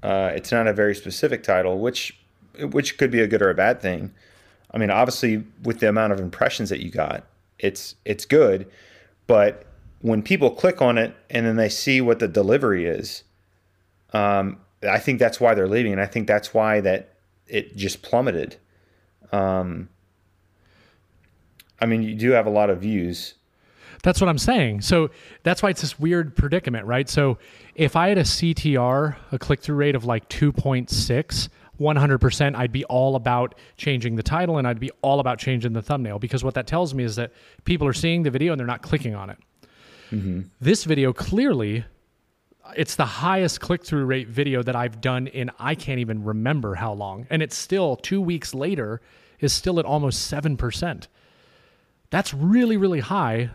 uh, 0.03 0.33
it's 0.35 0.51
not 0.51 0.67
a 0.67 0.73
very 0.73 0.95
specific 0.95 1.43
title, 1.43 1.79
which 1.79 2.19
which 2.71 2.99
could 2.99 3.11
be 3.11 3.21
a 3.21 3.27
good 3.27 3.43
or 3.43 3.51
a 3.51 3.55
bad 3.55 3.81
thing. 3.81 4.13
I 4.73 4.79
mean, 4.79 4.91
obviously, 4.91 5.45
with 5.63 5.81
the 5.81 5.89
amount 5.89 6.13
of 6.13 6.21
impressions 6.21 6.71
that 6.71 6.81
you 6.81 6.91
got, 6.91 7.25
it's 7.59 7.95
it's 8.05 8.25
good, 8.25 8.71
but 9.27 9.65
when 10.01 10.23
people 10.23 10.51
click 10.51 10.83
on 10.83 10.99
it 10.99 11.15
and 11.31 11.47
then 11.47 11.57
they 11.57 11.69
see 11.69 12.01
what 12.01 12.19
the 12.19 12.29
delivery 12.29 12.87
is, 12.87 13.23
um, 14.13 14.59
I 14.89 14.99
think 14.99 15.19
that's 15.19 15.41
why 15.41 15.55
they're 15.55 15.69
leaving, 15.69 15.93
and 15.93 16.01
I 16.01 16.07
think 16.07 16.27
that's 16.27 16.53
why 16.53 16.81
that 16.81 17.15
it 17.47 17.77
just 17.77 18.03
plummeted. 18.03 18.57
Um, 19.31 19.89
I 21.81 21.87
mean, 21.87 22.03
you 22.03 22.15
do 22.15 22.31
have 22.33 22.47
a 22.47 22.51
lot 22.51 22.71
of 22.71 22.81
views. 22.81 23.35
That's 24.03 24.21
what 24.21 24.29
I'm 24.29 24.39
saying. 24.39 24.81
So 24.81 25.11
that's 25.45 25.63
why 25.63 25.71
it's 25.71 25.81
this 25.81 25.99
weird 25.99 26.35
predicament, 26.37 26.87
right? 26.87 27.09
So 27.09 27.39
if 27.75 27.95
I 27.95 28.09
had 28.09 28.19
a 28.19 28.25
CTR, 28.25 29.17
a 29.31 29.39
click 29.39 29.61
through 29.61 29.77
rate 29.77 29.95
of 29.95 30.05
like 30.05 30.29
2.6, 30.29 31.49
100%, 31.81 32.57
I'd 32.57 32.73
be 32.73 32.85
all 32.85 33.17
about 33.17 33.55
changing 33.77 34.17
the 34.17 34.23
title 34.23 34.59
and 34.59 34.67
I'd 34.67 34.81
be 34.81 34.91
all 35.03 35.21
about 35.21 35.39
changing 35.39 35.73
the 35.73 35.83
thumbnail 35.83 36.19
because 36.19 36.43
what 36.43 36.55
that 36.55 36.67
tells 36.67 36.95
me 36.95 37.05
is 37.05 37.17
that 37.17 37.33
people 37.65 37.87
are 37.87 37.93
seeing 37.93 38.25
the 38.25 38.31
video 38.31 38.53
and 38.53 38.59
they're 38.59 38.67
not 38.67 38.83
clicking 38.83 39.15
on 39.15 39.31
it. 39.31 39.39
Mm-hmm. 40.11 40.43
This 40.61 40.85
video 40.85 41.13
clearly, 41.13 41.85
it's 42.77 42.97
the 42.97 43.07
highest 43.07 43.61
click 43.61 43.85
through 43.85 44.05
rate 44.05 44.29
video 44.29 44.65
that 44.65 44.75
I've 44.75 45.01
done 45.01 45.29
in 45.29 45.51
I 45.61 45.77
can't 45.77 46.01
even 46.01 46.25
remember 46.25 46.75
how 46.75 46.93
long. 46.93 47.27
And 47.31 47.41
it's 47.41 47.57
still 47.57 47.97
two 47.97 48.21
weeks 48.21 48.53
later, 48.53 49.01
is 49.39 49.53
still 49.53 49.79
at 49.79 49.85
almost 49.85 50.31
7%. 50.31 51.07
That's 52.11 52.35
really, 52.35 52.77
really 52.77 53.01
high 53.01 53.51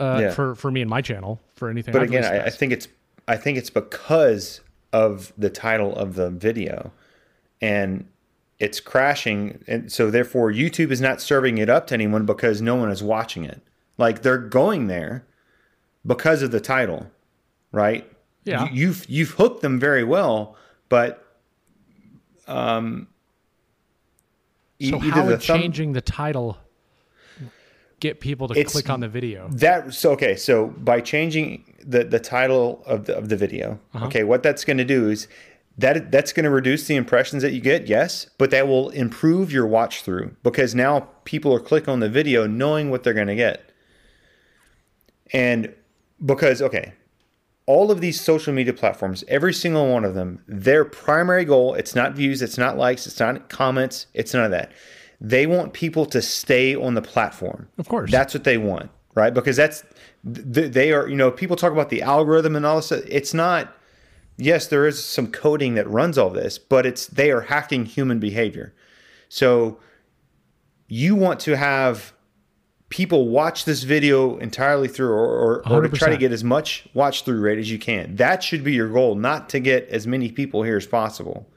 uh, 0.00 0.18
Yeah. 0.20 0.30
for, 0.32 0.54
for 0.54 0.70
me 0.70 0.80
and 0.80 0.88
my 0.90 1.00
channel 1.02 1.40
for 1.54 1.68
anything. 1.68 1.92
But 1.92 2.02
I've 2.02 2.08
again, 2.08 2.24
I, 2.24 2.46
I 2.46 2.50
think 2.50 2.72
it's 2.72 2.88
I 3.28 3.36
think 3.36 3.58
it's 3.58 3.70
because 3.70 4.60
of 4.92 5.32
the 5.38 5.50
title 5.50 5.94
of 5.94 6.14
the 6.14 6.30
video, 6.30 6.90
and 7.60 8.06
it's 8.58 8.80
crashing, 8.80 9.62
and 9.68 9.90
so 9.92 10.10
therefore 10.10 10.50
YouTube 10.50 10.90
is 10.90 11.00
not 11.00 11.20
serving 11.20 11.58
it 11.58 11.68
up 11.70 11.86
to 11.88 11.94
anyone 11.94 12.26
because 12.26 12.60
no 12.60 12.74
one 12.74 12.90
is 12.90 13.02
watching 13.02 13.44
it. 13.44 13.62
Like 13.98 14.22
they're 14.22 14.38
going 14.38 14.86
there 14.88 15.24
because 16.06 16.42
of 16.42 16.50
the 16.50 16.60
title, 16.60 17.10
right? 17.72 18.10
Yeah. 18.44 18.64
You, 18.64 18.70
you've 18.86 19.08
you've 19.08 19.30
hooked 19.32 19.60
them 19.62 19.78
very 19.78 20.02
well, 20.04 20.56
but 20.88 21.24
um, 22.48 23.06
So 24.82 24.98
how 24.98 25.26
would 25.26 25.42
thumb- 25.42 25.60
changing 25.60 25.92
the 25.92 26.00
title 26.00 26.58
get 28.00 28.20
people 28.20 28.48
to 28.48 28.54
It's- 28.54 28.72
click 28.72 28.90
on 28.90 29.00
the 29.00 29.08
video? 29.08 29.48
That 29.52 29.94
so 29.94 30.12
okay. 30.12 30.34
So 30.34 30.68
by 30.68 31.00
changing 31.00 31.64
the 31.84 32.04
the 32.04 32.18
title 32.18 32.82
of 32.86 33.04
the 33.04 33.16
of 33.16 33.28
the 33.28 33.36
video, 33.36 33.78
uh-huh. 33.94 34.06
okay, 34.06 34.24
what 34.24 34.42
that's 34.42 34.64
going 34.64 34.78
to 34.78 34.84
do 34.84 35.08
is 35.08 35.28
that 35.78 36.10
that's 36.10 36.32
going 36.32 36.44
to 36.44 36.50
reduce 36.50 36.86
the 36.86 36.96
impressions 36.96 37.42
that 37.42 37.52
you 37.52 37.60
get. 37.60 37.86
Yes, 37.86 38.28
but 38.38 38.50
that 38.50 38.66
will 38.66 38.90
improve 38.90 39.52
your 39.52 39.66
watch 39.66 40.02
through 40.02 40.34
because 40.42 40.74
now 40.74 41.08
people 41.24 41.54
are 41.54 41.60
clicking 41.60 41.90
on 41.90 42.00
the 42.00 42.08
video 42.08 42.46
knowing 42.46 42.90
what 42.90 43.04
they're 43.04 43.14
going 43.14 43.28
to 43.28 43.36
get, 43.36 43.70
and 45.32 45.74
because 46.24 46.60
okay. 46.60 46.94
All 47.66 47.92
of 47.92 48.00
these 48.00 48.20
social 48.20 48.52
media 48.52 48.72
platforms, 48.72 49.22
every 49.28 49.54
single 49.54 49.92
one 49.92 50.04
of 50.04 50.16
them, 50.16 50.42
their 50.48 50.84
primary 50.84 51.44
goal, 51.44 51.74
it's 51.74 51.94
not 51.94 52.14
views, 52.14 52.42
it's 52.42 52.58
not 52.58 52.76
likes, 52.76 53.06
it's 53.06 53.20
not 53.20 53.48
comments, 53.48 54.06
it's 54.12 54.34
none 54.34 54.44
of 54.44 54.50
that. 54.50 54.72
They 55.20 55.46
want 55.46 55.72
people 55.72 56.06
to 56.06 56.22
stay 56.22 56.74
on 56.74 56.94
the 56.94 57.02
platform. 57.02 57.68
Of 57.78 57.88
course. 57.88 58.10
That's 58.10 58.32
what 58.32 58.44
they 58.44 58.56
want, 58.56 58.90
right? 59.14 59.34
Because 59.34 59.56
that's 59.56 59.84
they 60.24 60.92
are. 60.92 61.08
You 61.08 61.16
know, 61.16 61.30
people 61.30 61.56
talk 61.56 61.72
about 61.72 61.90
the 61.90 62.02
algorithm 62.02 62.56
and 62.56 62.64
all 62.64 62.76
this. 62.76 62.90
It's 62.92 63.34
not. 63.34 63.76
Yes, 64.36 64.66
there 64.68 64.86
is 64.86 65.04
some 65.04 65.30
coding 65.30 65.74
that 65.74 65.86
runs 65.88 66.16
all 66.16 66.30
this, 66.30 66.58
but 66.58 66.86
it's 66.86 67.06
they 67.06 67.30
are 67.30 67.42
hacking 67.42 67.84
human 67.84 68.18
behavior. 68.18 68.74
So 69.28 69.78
you 70.88 71.14
want 71.14 71.40
to 71.40 71.56
have 71.56 72.14
people 72.88 73.28
watch 73.28 73.64
this 73.64 73.84
video 73.84 74.36
entirely 74.38 74.88
through 74.88 75.10
or, 75.10 75.62
or, 75.64 75.68
or 75.68 75.82
to 75.82 75.88
try 75.88 76.10
to 76.10 76.16
get 76.16 76.32
as 76.32 76.42
much 76.42 76.88
watch 76.92 77.24
through 77.24 77.40
rate 77.40 77.58
as 77.58 77.70
you 77.70 77.78
can. 77.78 78.16
That 78.16 78.42
should 78.42 78.64
be 78.64 78.72
your 78.72 78.88
goal, 78.88 79.14
not 79.14 79.48
to 79.50 79.60
get 79.60 79.88
as 79.88 80.06
many 80.06 80.30
people 80.32 80.64
here 80.64 80.76
as 80.76 80.86
possible. 80.86 81.48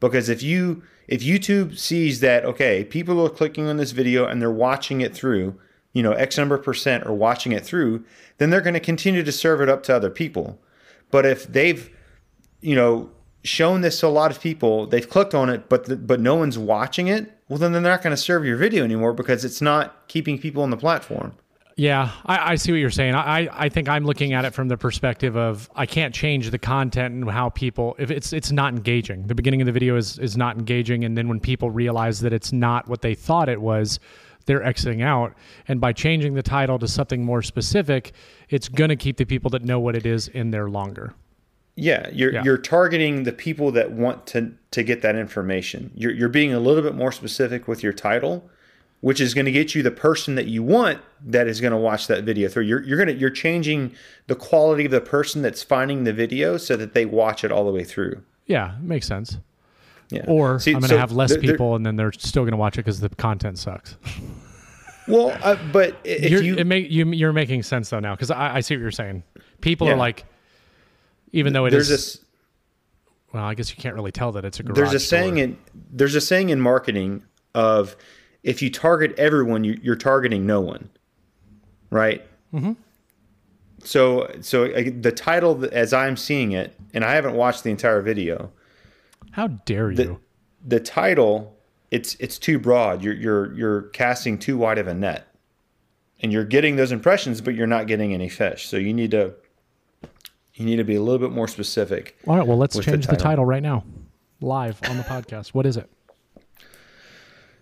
Because 0.00 0.30
if 0.30 0.42
you 0.42 0.82
if 1.10 1.22
YouTube 1.22 1.76
sees 1.76 2.20
that 2.20 2.44
okay, 2.44 2.84
people 2.84 3.24
are 3.26 3.28
clicking 3.28 3.66
on 3.66 3.76
this 3.76 3.90
video 3.90 4.24
and 4.26 4.40
they're 4.40 4.50
watching 4.50 5.00
it 5.00 5.12
through, 5.12 5.58
you 5.92 6.02
know, 6.02 6.12
X 6.12 6.38
number 6.38 6.56
percent 6.56 7.04
are 7.04 7.12
watching 7.12 7.52
it 7.52 7.64
through, 7.66 8.04
then 8.38 8.50
they're 8.50 8.60
going 8.60 8.74
to 8.74 8.80
continue 8.80 9.24
to 9.24 9.32
serve 9.32 9.60
it 9.60 9.68
up 9.68 9.82
to 9.82 9.94
other 9.94 10.08
people. 10.08 10.58
But 11.10 11.26
if 11.26 11.52
they've, 11.52 11.90
you 12.60 12.76
know, 12.76 13.10
shown 13.42 13.80
this 13.80 13.98
to 14.00 14.06
a 14.06 14.08
lot 14.08 14.30
of 14.30 14.40
people, 14.40 14.86
they've 14.86 15.08
clicked 15.08 15.34
on 15.34 15.50
it, 15.50 15.68
but 15.68 15.86
the, 15.86 15.96
but 15.96 16.20
no 16.20 16.36
one's 16.36 16.58
watching 16.58 17.08
it, 17.08 17.36
well 17.48 17.58
then 17.58 17.72
they're 17.72 17.82
not 17.82 18.02
going 18.02 18.14
to 18.14 18.22
serve 18.22 18.44
your 18.44 18.56
video 18.56 18.84
anymore 18.84 19.12
because 19.12 19.44
it's 19.44 19.60
not 19.60 20.06
keeping 20.06 20.38
people 20.38 20.62
on 20.62 20.70
the 20.70 20.76
platform. 20.76 21.34
Yeah, 21.80 22.10
I, 22.26 22.52
I 22.52 22.54
see 22.56 22.72
what 22.72 22.76
you're 22.78 22.90
saying. 22.90 23.14
I, 23.14 23.48
I- 23.50 23.70
think 23.70 23.88
I'm 23.88 24.04
looking 24.04 24.34
at 24.34 24.44
it 24.44 24.52
from 24.52 24.68
the 24.68 24.76
perspective 24.76 25.34
of 25.34 25.70
I 25.74 25.86
can't 25.86 26.14
change 26.14 26.50
the 26.50 26.58
content 26.58 27.14
and 27.14 27.30
how 27.30 27.48
people 27.48 27.96
if 27.98 28.10
it's 28.10 28.34
it's 28.34 28.52
not 28.52 28.74
engaging. 28.74 29.26
The 29.26 29.34
beginning 29.34 29.62
of 29.62 29.66
the 29.66 29.72
video 29.72 29.96
is 29.96 30.18
is 30.18 30.36
not 30.36 30.58
engaging, 30.58 31.06
and 31.06 31.16
then 31.16 31.26
when 31.26 31.40
people 31.40 31.70
realize 31.70 32.20
that 32.20 32.34
it's 32.34 32.52
not 32.52 32.86
what 32.86 33.00
they 33.00 33.14
thought 33.14 33.48
it 33.48 33.62
was, 33.62 33.98
they're 34.44 34.62
exiting 34.62 35.00
out. 35.00 35.32
And 35.68 35.80
by 35.80 35.94
changing 35.94 36.34
the 36.34 36.42
title 36.42 36.78
to 36.80 36.86
something 36.86 37.24
more 37.24 37.40
specific, 37.40 38.12
it's 38.50 38.68
gonna 38.68 38.96
keep 38.96 39.16
the 39.16 39.24
people 39.24 39.48
that 39.52 39.64
know 39.64 39.80
what 39.80 39.96
it 39.96 40.04
is 40.04 40.28
in 40.28 40.50
there 40.50 40.68
longer. 40.68 41.14
Yeah, 41.76 42.10
you're 42.12 42.30
Yeah. 42.34 42.42
you're 42.44 42.58
targeting 42.58 43.22
the 43.22 43.32
people 43.32 43.72
that 43.72 43.90
want 43.90 44.26
to 44.26 44.52
to 44.72 44.82
get 44.82 45.00
that 45.00 45.16
information. 45.16 45.92
You're 45.94 46.12
you're 46.12 46.28
being 46.28 46.52
a 46.52 46.60
little 46.60 46.82
bit 46.82 46.94
more 46.94 47.10
specific 47.10 47.66
with 47.66 47.82
your 47.82 47.94
title, 47.94 48.50
which 49.00 49.20
is 49.20 49.32
going 49.34 49.46
to 49.46 49.52
get 49.52 49.74
you 49.74 49.82
the 49.82 49.90
person 49.90 50.34
that 50.34 50.46
you 50.46 50.62
want 50.62 51.00
that 51.24 51.46
is 51.46 51.60
going 51.60 51.70
to 51.72 51.76
watch 51.78 52.06
that 52.06 52.24
video 52.24 52.48
through. 52.48 52.64
You're 52.64 52.82
you're 52.82 52.98
gonna 52.98 53.12
you're 53.12 53.30
changing 53.30 53.94
the 54.26 54.34
quality 54.34 54.84
of 54.84 54.90
the 54.90 55.00
person 55.00 55.42
that's 55.42 55.62
finding 55.62 56.04
the 56.04 56.12
video 56.12 56.56
so 56.56 56.76
that 56.76 56.92
they 56.94 57.06
watch 57.06 57.42
it 57.44 57.50
all 57.52 57.64
the 57.64 57.72
way 57.72 57.84
through. 57.84 58.22
Yeah, 58.46 58.74
makes 58.80 59.06
sense. 59.06 59.38
Yeah. 60.10 60.24
Or 60.26 60.58
See, 60.58 60.72
I'm 60.72 60.80
gonna 60.80 60.88
so 60.88 60.98
have 60.98 61.12
less 61.12 61.30
there- 61.30 61.40
people, 61.40 61.76
and 61.76 61.86
then 61.86 61.96
they're 61.96 62.12
still 62.12 62.44
gonna 62.44 62.56
watch 62.56 62.76
it 62.76 62.80
because 62.80 63.00
the 63.00 63.08
content 63.10 63.58
sucks. 63.58 63.96
well, 65.08 65.36
uh, 65.42 65.56
but 65.72 65.96
if 66.04 66.30
you're, 66.30 66.42
you 66.42 66.64
make, 66.64 66.90
you, 66.90 67.06
you're 67.12 67.32
making 67.32 67.62
sense 67.62 67.90
though 67.90 68.00
now 68.00 68.14
because 68.14 68.30
I, 68.30 68.56
I 68.56 68.60
see 68.60 68.74
what 68.74 68.80
you're 68.82 68.90
saying. 68.90 69.22
People 69.60 69.86
Yeah. 69.86 69.94
are 69.94 69.96
like, 69.96 70.24
even 71.32 71.52
though 71.52 71.66
it 71.66 71.72
is, 71.74 71.88
there's 71.88 71.88
this 72.16 72.24
well, 73.32 73.44
I 73.44 73.54
guess 73.54 73.70
you 73.70 73.76
can't 73.76 73.94
really 73.94 74.10
tell 74.10 74.32
that 74.32 74.44
it's 74.44 74.58
a 74.58 74.64
garage. 74.64 74.76
there's 74.76 74.94
a 74.94 74.98
saying 75.00 75.38
in 75.38 75.56
there's 75.92 76.16
a 76.16 76.20
saying 76.20 76.48
in 76.50 76.60
marketing 76.60 77.22
of 77.54 77.96
if 78.42 78.62
you 78.62 78.70
target 78.70 79.12
everyone 79.18 79.64
you, 79.64 79.78
you're 79.82 79.96
targeting 79.96 80.46
no 80.46 80.60
one 80.60 80.88
right 81.90 82.26
mm-hmm. 82.52 82.72
so 83.84 84.30
so 84.40 84.68
the 84.68 85.12
title 85.12 85.68
as 85.72 85.92
i'm 85.92 86.16
seeing 86.16 86.52
it 86.52 86.78
and 86.94 87.04
i 87.04 87.14
haven't 87.14 87.34
watched 87.34 87.64
the 87.64 87.70
entire 87.70 88.02
video 88.02 88.50
How 89.32 89.48
dare 89.48 89.90
you? 89.90 89.96
the, 89.96 90.16
the 90.66 90.80
title 90.80 91.56
it's 91.90 92.14
it's 92.20 92.38
too 92.38 92.58
broad 92.58 93.02
you're 93.02 93.14
you're 93.14 93.52
you're 93.54 93.82
casting 93.82 94.38
too 94.38 94.56
wide 94.56 94.78
of 94.78 94.86
a 94.86 94.94
net 94.94 95.34
and 96.20 96.32
you're 96.32 96.44
getting 96.44 96.76
those 96.76 96.92
impressions 96.92 97.40
but 97.40 97.54
you're 97.54 97.66
not 97.66 97.86
getting 97.86 98.14
any 98.14 98.28
fish 98.28 98.68
so 98.68 98.76
you 98.76 98.92
need 98.92 99.10
to 99.10 99.34
you 100.54 100.66
need 100.66 100.76
to 100.76 100.84
be 100.84 100.94
a 100.94 101.00
little 101.00 101.18
bit 101.18 101.34
more 101.34 101.48
specific 101.48 102.18
All 102.26 102.36
right, 102.36 102.46
well, 102.46 102.58
let's 102.58 102.76
the 102.76 102.82
change 102.82 103.06
the 103.06 103.12
title. 103.12 103.24
title 103.24 103.44
right 103.46 103.62
now, 103.62 103.82
live 104.42 104.78
on 104.90 104.98
the 104.98 105.02
podcast. 105.14 105.48
What 105.48 105.64
is 105.64 105.78
it? 105.78 105.88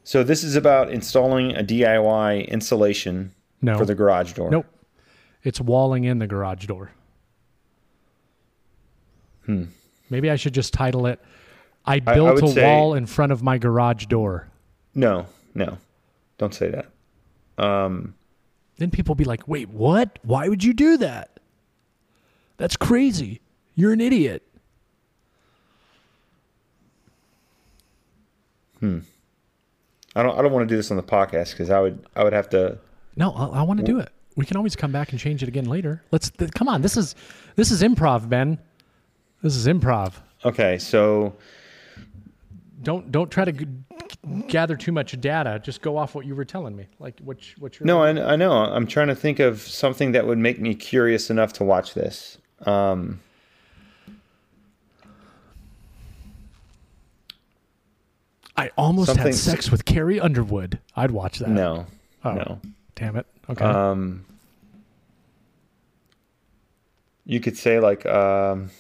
So 0.09 0.25
this 0.25 0.43
is 0.43 0.57
about 0.57 0.91
installing 0.91 1.55
a 1.55 1.63
DIY 1.63 2.49
installation 2.49 3.35
No. 3.61 3.77
for 3.77 3.85
the 3.85 3.95
garage 3.95 4.33
door. 4.33 4.51
Nope. 4.51 4.65
It's 5.43 5.61
walling 5.61 6.05
in 6.05 6.19
the 6.19 6.27
garage 6.27 6.65
door. 6.65 6.93
Hmm. 9.45 9.65
Maybe 10.09 10.31
I 10.31 10.37
should 10.37 10.55
just 10.55 10.73
title 10.73 11.05
it 11.05 11.21
I 11.85 11.97
I 11.97 11.99
built 12.01 12.37
would 12.37 12.45
a 12.45 12.49
say- 12.49 12.65
wall 12.65 12.95
in 12.95 13.05
front 13.05 13.33
of 13.33 13.43
my 13.43 13.59
garage 13.59 14.07
door. 14.07 14.49
No, 14.95 15.27
no. 15.55 15.77
Don't 16.39 16.55
say 16.55 16.71
that. 16.71 17.63
Um, 17.63 18.15
Then 18.79 18.91
people 18.91 19.15
be 19.15 19.25
like, 19.25 19.47
"Wait, 19.47 19.69
what? 19.69 20.19
Why 20.23 20.49
would 20.49 20.65
you 20.65 20.73
do 20.73 20.97
that? 20.97 21.39
That's 22.57 22.79
crazy. 22.79 23.43
You're 23.75 23.93
an 23.93 24.01
idiot." 24.01 24.43
I 30.19 30.23
don't 30.25 30.37
I 30.39 30.43
don't 30.43 30.53
want 30.53 30.69
to 30.69 30.73
do 30.73 30.77
this 30.77 30.91
on 30.91 30.97
the 30.97 31.03
podcast 31.03 31.53
because 31.53 31.71
I 31.71 31.79
would 31.81 32.05
I 32.17 32.25
would 32.25 32.33
have 32.33 32.49
to 32.51 32.79
No, 33.17 33.31
I, 33.33 33.61
I 33.61 33.63
want 33.63 33.79
to 33.81 33.87
do 33.87 33.99
it. 34.01 34.11
We 34.37 34.45
can 34.45 34.57
always 34.57 34.75
come 34.77 34.91
back 34.93 35.11
and 35.13 35.19
change 35.19 35.43
it 35.43 35.49
again 35.49 35.67
later. 35.67 36.03
Let's 36.11 36.31
th- 36.31 36.51
come 36.53 36.67
on. 36.69 36.83
This 36.83 36.97
is 36.97 37.15
this 37.57 37.71
is 37.71 37.83
improv, 37.83 38.29
Ben. 38.29 38.59
This 39.43 39.55
is 39.57 39.67
improv. 39.69 40.15
Okay, 40.45 40.79
so 40.79 41.35
Don't 42.83 43.11
don't 43.13 43.31
try 43.31 43.45
to 43.45 43.53
g- 43.53 43.67
gather 44.49 44.77
too 44.77 44.93
much 44.93 45.21
data. 45.21 45.61
Just 45.63 45.83
go 45.83 45.97
off 45.97 46.15
what 46.15 46.27
you 46.27 46.35
were 46.35 46.45
telling 46.45 46.75
me. 46.77 46.87
Like 46.99 47.19
what 47.21 47.49
you- 47.49 47.55
what 47.61 47.79
you're 47.79 47.87
No, 47.87 48.03
I, 48.03 48.33
I 48.33 48.37
know. 48.37 48.53
I'm 48.53 48.87
trying 48.87 49.09
to 49.09 49.15
think 49.17 49.39
of 49.41 49.61
something 49.61 50.13
that 50.13 50.27
would 50.27 50.39
make 50.39 50.61
me 50.61 50.75
curious 50.75 51.31
enough 51.31 51.53
to 51.55 51.65
watch 51.65 51.95
this. 51.95 52.39
Um, 52.67 53.21
I 58.59 58.71
almost 58.77 59.07
Something- 59.07 59.27
had 59.27 59.35
sex 59.35 59.71
with 59.71 59.85
Carrie 59.85 60.19
Underwood. 60.21 60.79
I'd 60.97 61.13
watch 61.13 61.39
that. 61.39 61.49
no, 61.49 61.87
Oh. 62.25 62.33
no. 62.33 62.61
Damn 62.97 63.17
it. 63.17 63.27
Okay. 63.49 63.65
Um, 63.65 64.25
you 67.25 67.41
could 67.41 67.57
say 67.57 67.79
like 67.79 68.05
um, 68.07 68.71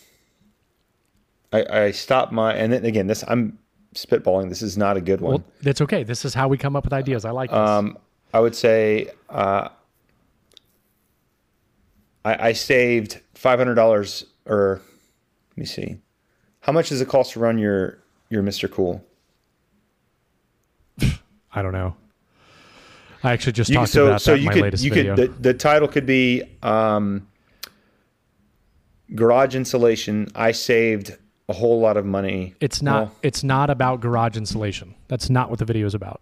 I, 1.52 1.64
I 1.70 1.90
stopped 1.92 2.32
my 2.32 2.54
and 2.54 2.72
then 2.72 2.84
again 2.84 3.06
this 3.06 3.22
I'm 3.28 3.58
spitballing. 3.94 4.48
This 4.48 4.62
is 4.62 4.76
not 4.76 4.96
a 4.96 5.00
good 5.00 5.20
one. 5.20 5.32
well, 5.34 5.44
that's 5.62 5.80
okay. 5.82 6.02
This 6.02 6.24
is 6.24 6.34
how 6.34 6.48
we 6.48 6.58
come 6.58 6.74
up 6.76 6.84
with 6.84 6.92
ideas. 6.92 7.24
I 7.24 7.30
like 7.30 7.50
this. 7.50 7.58
Um, 7.58 7.96
I 8.34 8.40
would 8.40 8.54
say 8.56 9.10
uh, 9.30 9.68
I, 12.24 12.48
I 12.48 12.52
saved 12.52 13.20
five 13.34 13.58
hundred 13.58 13.74
dollars, 13.76 14.24
or 14.46 14.80
let 15.50 15.58
me 15.58 15.64
see, 15.64 15.98
how 16.60 16.72
much 16.72 16.88
does 16.88 17.00
it 17.00 17.08
cost 17.08 17.32
to 17.32 17.40
run 17.40 17.58
your 17.58 17.98
your 18.30 18.42
Mister 18.42 18.66
Cool? 18.68 19.04
I 21.52 21.62
don't 21.62 21.72
know. 21.72 21.96
I 23.24 23.32
actually 23.32 23.52
just 23.52 23.70
You, 23.70 23.76
talked 23.76 23.90
so 23.90 24.06
about 24.06 24.22
so 24.22 24.32
that 24.32 24.36
in 24.38 24.42
you 24.42 24.46
my 24.48 24.52
could 24.54 24.62
latest 24.62 24.84
you 24.84 24.92
video. 24.92 25.16
could 25.16 25.34
the, 25.36 25.40
the 25.52 25.54
title 25.54 25.88
could 25.88 26.06
be 26.06 26.44
um, 26.62 27.26
garage 29.14 29.54
insulation. 29.56 30.28
I 30.34 30.52
saved 30.52 31.16
a 31.48 31.52
whole 31.54 31.80
lot 31.80 31.96
of 31.96 32.04
money. 32.06 32.54
It's 32.60 32.82
not. 32.82 33.02
Well, 33.08 33.16
it's 33.22 33.42
not 33.42 33.70
about 33.70 34.00
garage 34.00 34.36
insulation. 34.36 34.94
That's 35.08 35.30
not 35.30 35.50
what 35.50 35.58
the 35.58 35.64
video 35.64 35.86
is 35.86 35.94
about. 35.94 36.20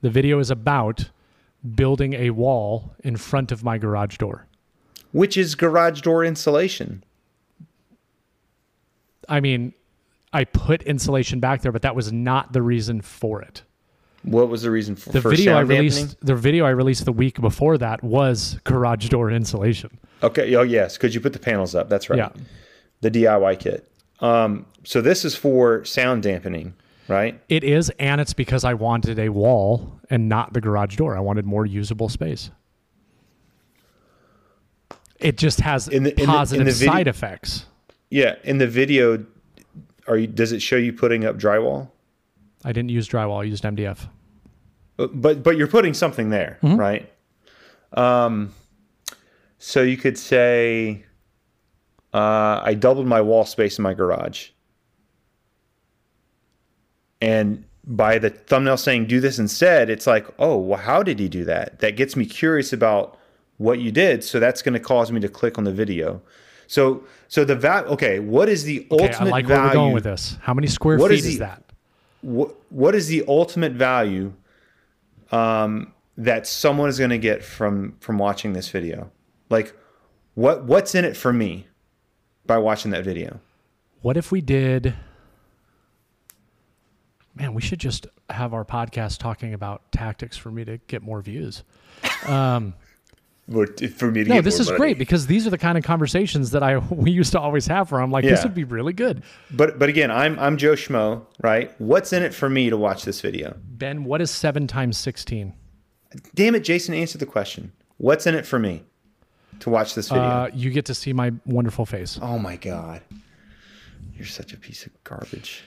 The 0.00 0.10
video 0.10 0.38
is 0.38 0.50
about 0.50 1.10
building 1.74 2.12
a 2.14 2.30
wall 2.30 2.94
in 3.02 3.16
front 3.16 3.50
of 3.50 3.64
my 3.64 3.78
garage 3.78 4.16
door. 4.18 4.46
which 5.12 5.36
is 5.36 5.54
garage 5.54 6.00
door 6.02 6.24
insulation. 6.24 7.02
I 9.28 9.40
mean, 9.40 9.72
I 10.32 10.44
put 10.44 10.82
insulation 10.82 11.40
back 11.40 11.62
there, 11.62 11.72
but 11.72 11.82
that 11.82 11.94
was 11.96 12.12
not 12.12 12.52
the 12.52 12.60
reason 12.62 13.00
for 13.00 13.40
it. 13.40 13.62
What 14.24 14.48
was 14.48 14.62
the 14.62 14.70
reason 14.70 14.96
for 14.96 15.10
The 15.12 15.20
video 15.20 15.54
I 15.56 15.60
released, 15.60 15.98
dampening? 15.98 16.16
the 16.22 16.34
video 16.34 16.64
I 16.64 16.70
released 16.70 17.04
the 17.04 17.12
week 17.12 17.40
before 17.40 17.76
that 17.78 18.02
was 18.02 18.58
garage 18.64 19.08
door 19.08 19.30
insulation. 19.30 19.98
Okay. 20.22 20.54
Oh, 20.56 20.62
yes, 20.62 20.96
because 20.96 21.14
you 21.14 21.20
put 21.20 21.32
the 21.34 21.38
panels 21.38 21.74
up. 21.74 21.88
That's 21.90 22.08
right. 22.08 22.16
Yeah. 22.18 22.30
The 23.02 23.10
DIY 23.10 23.58
kit. 23.60 23.90
Um, 24.20 24.64
so 24.84 25.02
this 25.02 25.24
is 25.26 25.36
for 25.36 25.84
sound 25.84 26.22
dampening, 26.22 26.72
right? 27.08 27.38
It 27.50 27.64
is, 27.64 27.90
and 27.98 28.18
it's 28.20 28.32
because 28.32 28.64
I 28.64 28.72
wanted 28.74 29.18
a 29.18 29.28
wall 29.28 30.00
and 30.08 30.28
not 30.28 30.54
the 30.54 30.60
garage 30.62 30.96
door. 30.96 31.14
I 31.16 31.20
wanted 31.20 31.44
more 31.44 31.66
usable 31.66 32.08
space. 32.08 32.50
It 35.20 35.36
just 35.36 35.60
has 35.60 35.88
In 35.88 36.02
the- 36.04 36.10
in 36.10 36.16
the- 36.16 36.22
in 36.22 36.26
positive 36.28 36.66
the 36.66 36.72
video- 36.72 36.92
side 36.92 37.08
effects. 37.08 37.66
Yeah. 38.10 38.36
In 38.44 38.58
the 38.58 38.66
video, 38.66 39.24
are 40.06 40.16
you? 40.16 40.26
Does 40.26 40.52
it 40.52 40.60
show 40.62 40.76
you 40.76 40.92
putting 40.92 41.24
up 41.24 41.38
drywall? 41.38 41.88
I 42.64 42.72
didn't 42.72 42.90
use 42.90 43.08
drywall. 43.08 43.40
I 43.40 43.44
used 43.44 43.62
MDF. 43.64 44.08
But 44.96 45.42
but 45.42 45.56
you're 45.56 45.66
putting 45.68 45.92
something 45.94 46.30
there, 46.30 46.58
Mm-hmm. 46.62 46.76
right? 46.80 47.12
Um, 47.94 48.52
so 49.58 49.82
you 49.82 49.96
could 49.96 50.16
say, 50.18 51.04
uh, 52.12 52.60
I 52.62 52.74
doubled 52.74 53.06
my 53.06 53.20
wall 53.20 53.44
space 53.44 53.78
in 53.78 53.82
my 53.82 53.92
garage, 53.94 54.50
and 57.20 57.64
by 57.86 58.18
the 58.18 58.30
thumbnail 58.30 58.76
saying 58.76 59.06
"do 59.06 59.20
this 59.20 59.38
instead," 59.38 59.90
it's 59.90 60.06
like, 60.06 60.26
oh, 60.38 60.56
well, 60.58 60.78
how 60.78 61.02
did 61.02 61.18
he 61.18 61.28
do 61.28 61.44
that? 61.44 61.80
That 61.80 61.96
gets 61.96 62.16
me 62.16 62.24
curious 62.26 62.72
about 62.72 63.18
what 63.58 63.78
you 63.78 63.90
did. 63.92 64.24
So 64.24 64.40
that's 64.40 64.62
going 64.62 64.72
to 64.74 64.80
cause 64.80 65.12
me 65.12 65.20
to 65.20 65.28
click 65.28 65.58
on 65.58 65.64
the 65.64 65.72
video. 65.72 66.22
So 66.66 67.04
so 67.28 67.44
the 67.44 67.54
value. 67.56 67.88
Okay, 67.88 68.18
what 68.20 68.48
is 68.48 68.64
the 68.64 68.86
Okay, 68.90 69.04
ultimate 69.06 69.28
I 69.28 69.30
like 69.30 69.46
value? 69.46 69.60
where 69.60 69.68
we're 69.68 69.74
going 69.74 69.92
with 69.94 70.04
this. 70.04 70.38
How 70.40 70.54
many 70.54 70.66
square 70.66 70.98
What 70.98 71.10
feet 71.10 71.18
is 71.20 71.26
is, 71.26 71.38
that? 71.40 71.62
What 72.24 72.56
what 72.70 72.94
is 72.94 73.08
the 73.08 73.22
ultimate 73.28 73.72
value 73.72 74.32
um, 75.30 75.92
that 76.16 76.46
someone 76.46 76.88
is 76.88 76.98
going 76.98 77.10
to 77.10 77.18
get 77.18 77.44
from 77.44 77.96
from 78.00 78.18
watching 78.18 78.54
this 78.54 78.70
video? 78.70 79.10
Like, 79.50 79.76
what 80.34 80.64
what's 80.64 80.94
in 80.94 81.04
it 81.04 81.16
for 81.16 81.32
me 81.32 81.66
by 82.46 82.56
watching 82.58 82.90
that 82.92 83.04
video? 83.04 83.40
What 84.00 84.16
if 84.16 84.32
we 84.32 84.40
did? 84.40 84.94
Man, 87.34 87.52
we 87.52 87.60
should 87.60 87.80
just 87.80 88.06
have 88.30 88.54
our 88.54 88.64
podcast 88.64 89.18
talking 89.18 89.52
about 89.52 89.90
tactics 89.92 90.36
for 90.36 90.50
me 90.50 90.64
to 90.64 90.78
get 90.86 91.02
more 91.02 91.20
views. 91.20 91.62
For 93.50 94.10
me 94.10 94.24
to 94.24 94.30
No, 94.30 94.40
this 94.40 94.58
is 94.58 94.70
great 94.70 94.96
because 94.98 95.26
these 95.26 95.46
are 95.46 95.50
the 95.50 95.58
kind 95.58 95.76
of 95.76 95.84
conversations 95.84 96.52
that 96.52 96.62
I 96.62 96.78
we 96.90 97.10
used 97.10 97.32
to 97.32 97.40
always 97.40 97.66
have. 97.66 97.92
Where 97.92 98.00
I'm 98.00 98.10
like, 98.10 98.24
this 98.24 98.42
would 98.42 98.54
be 98.54 98.64
really 98.64 98.94
good. 98.94 99.22
But 99.50 99.78
but 99.78 99.90
again, 99.90 100.10
I'm 100.10 100.38
I'm 100.38 100.56
Joe 100.56 100.72
Schmo, 100.72 101.26
right? 101.42 101.70
What's 101.78 102.12
in 102.14 102.22
it 102.22 102.32
for 102.32 102.48
me 102.48 102.70
to 102.70 102.76
watch 102.78 103.04
this 103.04 103.20
video? 103.20 103.56
Ben, 103.66 104.04
what 104.04 104.22
is 104.22 104.30
seven 104.30 104.66
times 104.66 104.96
sixteen? 104.96 105.52
Damn 106.34 106.54
it, 106.54 106.60
Jason, 106.64 106.94
answer 106.94 107.18
the 107.18 107.26
question. 107.26 107.72
What's 107.98 108.26
in 108.26 108.34
it 108.34 108.46
for 108.46 108.58
me 108.58 108.82
to 109.60 109.68
watch 109.68 109.94
this 109.94 110.08
video? 110.08 110.22
Uh, 110.22 110.50
you 110.54 110.70
get 110.70 110.86
to 110.86 110.94
see 110.94 111.12
my 111.12 111.32
wonderful 111.44 111.84
face. 111.84 112.18
oh 112.22 112.38
my 112.38 112.56
god, 112.56 113.02
you're 114.14 114.26
such 114.26 114.54
a 114.54 114.56
piece 114.56 114.86
of 114.86 115.04
garbage. 115.04 115.64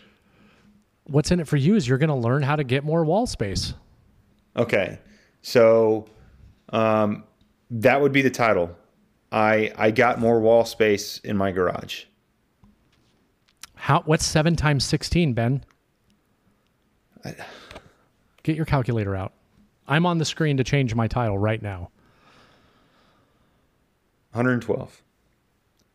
What's 1.03 1.29
in 1.31 1.39
it 1.39 1.47
for 1.47 1.57
you 1.57 1.75
is 1.75 1.87
you're 1.87 1.99
going 1.99 2.09
to 2.09 2.15
learn 2.15 2.41
how 2.41 2.55
to 2.55 2.63
get 2.63 2.83
more 2.83 3.05
wall 3.05 3.27
space. 3.27 3.73
Okay, 4.57 4.97
so 5.41 6.07
um, 6.69 7.23
that 7.71 8.01
would 8.01 8.11
be 8.11 8.21
the 8.21 8.29
title. 8.29 8.75
I 9.31 9.71
I 9.77 9.91
got 9.91 10.19
more 10.19 10.39
wall 10.39 10.65
space 10.65 11.19
in 11.19 11.35
my 11.37 11.51
garage. 11.51 12.05
How? 13.75 14.01
What's 14.05 14.25
seven 14.25 14.55
times 14.55 14.83
sixteen, 14.85 15.33
Ben? 15.33 15.63
Get 18.43 18.55
your 18.55 18.65
calculator 18.65 19.15
out. 19.15 19.33
I'm 19.87 20.05
on 20.05 20.17
the 20.17 20.25
screen 20.25 20.57
to 20.57 20.63
change 20.63 20.95
my 20.95 21.07
title 21.07 21.37
right 21.37 21.61
now. 21.61 21.91
112. 24.31 25.01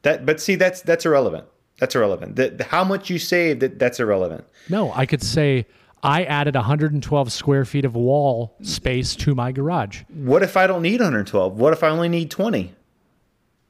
That, 0.02 0.26
but 0.26 0.40
see, 0.40 0.56
that's 0.56 0.82
that's 0.82 1.06
irrelevant. 1.06 1.46
That's 1.78 1.94
irrelevant. 1.94 2.36
The, 2.36 2.50
the- 2.50 2.64
how 2.64 2.84
much 2.84 3.08
you 3.08 3.18
saved, 3.18 3.60
that, 3.60 3.78
that's 3.78 4.00
irrelevant. 4.00 4.44
No, 4.68 4.92
I 4.92 5.06
could 5.06 5.22
say 5.22 5.66
I 6.02 6.24
added 6.24 6.54
112 6.56 7.32
square 7.32 7.64
feet 7.64 7.84
of 7.84 7.94
wall 7.94 8.56
space 8.62 9.14
to 9.16 9.34
my 9.34 9.52
garage. 9.52 10.02
What 10.08 10.42
if 10.42 10.56
I 10.56 10.66
don't 10.66 10.82
need 10.82 11.00
112? 11.00 11.56
What 11.58 11.72
if 11.72 11.84
I 11.84 11.88
only 11.90 12.08
need 12.08 12.30
20? 12.30 12.74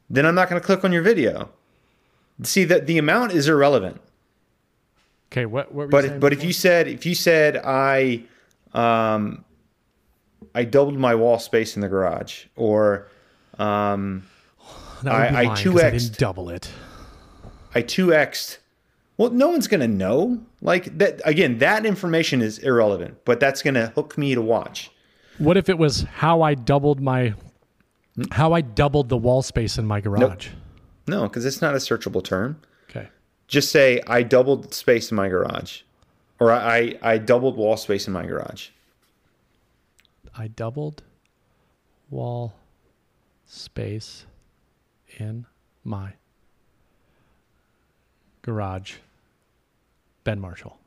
Then 0.09 0.25
I'm 0.27 0.35
not 0.35 0.49
going 0.49 0.61
to 0.61 0.65
click 0.65 0.85
on 0.85 0.93
your 0.93 1.03
video. 1.03 1.51
See 2.43 2.65
that 2.65 2.87
the 2.87 2.97
amount 2.99 3.33
is 3.33 3.49
irrelevant. 3.49 4.01
Okay, 5.31 5.47
what? 5.47 5.73
what 5.73 5.91
But 5.91 6.05
saying 6.05 6.21
but 6.21 6.33
if 6.33 6.43
you 6.45 6.53
said 6.53 6.89
if 6.89 7.07
you 7.07 7.15
said 7.15 7.57
I 7.63 8.25
um 8.75 9.45
I 10.55 10.65
doubled 10.65 10.99
my 10.99 11.15
wall 11.15 11.39
space 11.39 11.77
in 11.77 11.83
the 11.83 11.89
garage 11.89 12.47
or 12.57 13.09
um 13.59 14.25
that 15.03 15.13
would 15.13 15.31
be 15.31 15.37
I- 15.37 15.51
I 15.51 15.53
I 15.53 15.57
2X'd. 15.57 16.17
double 16.19 16.49
it. 16.51 16.71
I 17.75 17.83
2x'd 17.83 18.59
well 19.23 19.31
no 19.31 19.49
one's 19.51 19.69
going 19.69 19.81
to 19.81 19.89
know. 19.89 20.41
Like 20.61 20.99
that 20.99 21.21
again 21.25 21.59
that 21.59 21.87
information 21.87 22.43
is 22.43 22.59
irrelevant, 22.59 23.25
but 23.25 23.39
that's 23.39 23.63
going 23.63 23.75
to 23.75 23.87
hook 23.95 24.19
me 24.19 24.35
to 24.35 24.43
watch. 24.43 24.91
What 25.39 25.57
if 25.57 25.69
it 25.69 25.79
was 25.79 26.03
how 26.03 26.43
I 26.43 26.55
doubled 26.55 27.01
my 27.01 27.35
how 28.33 28.53
I 28.53 28.61
doubled 28.61 29.09
the 29.09 29.17
wall 29.17 29.43
space 29.43 29.79
in 29.79 29.87
my 29.87 30.01
garage? 30.01 30.49
No, 31.07 31.29
cuz 31.29 31.45
it's 31.45 31.63
not 31.63 31.75
a 31.75 31.79
searchable 31.79 32.23
term. 32.23 32.61
Okay. 32.91 33.09
Just 33.47 33.71
say 33.71 34.01
I 34.09 34.25
doubled 34.25 34.75
space 34.75 35.11
in 35.13 35.17
my 35.17 35.29
garage 35.29 35.83
or 36.41 36.51
I 36.51 36.99
I 37.01 37.19
doubled 37.19 37.57
wall 37.57 37.77
space 37.77 38.09
in 38.09 38.13
my 38.13 38.27
garage. 38.27 38.71
I 40.37 40.49
doubled 40.49 41.03
wall 42.11 42.55
space 43.47 44.27
in 45.17 45.47
my 45.85 46.15
garage. 48.43 48.95
Ben 50.25 50.41
Marshall. 50.41 50.79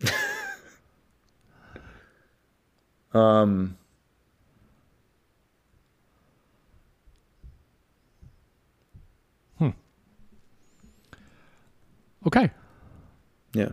Um 3.12 3.76
Okay. 12.26 12.50
yeah. 13.52 13.68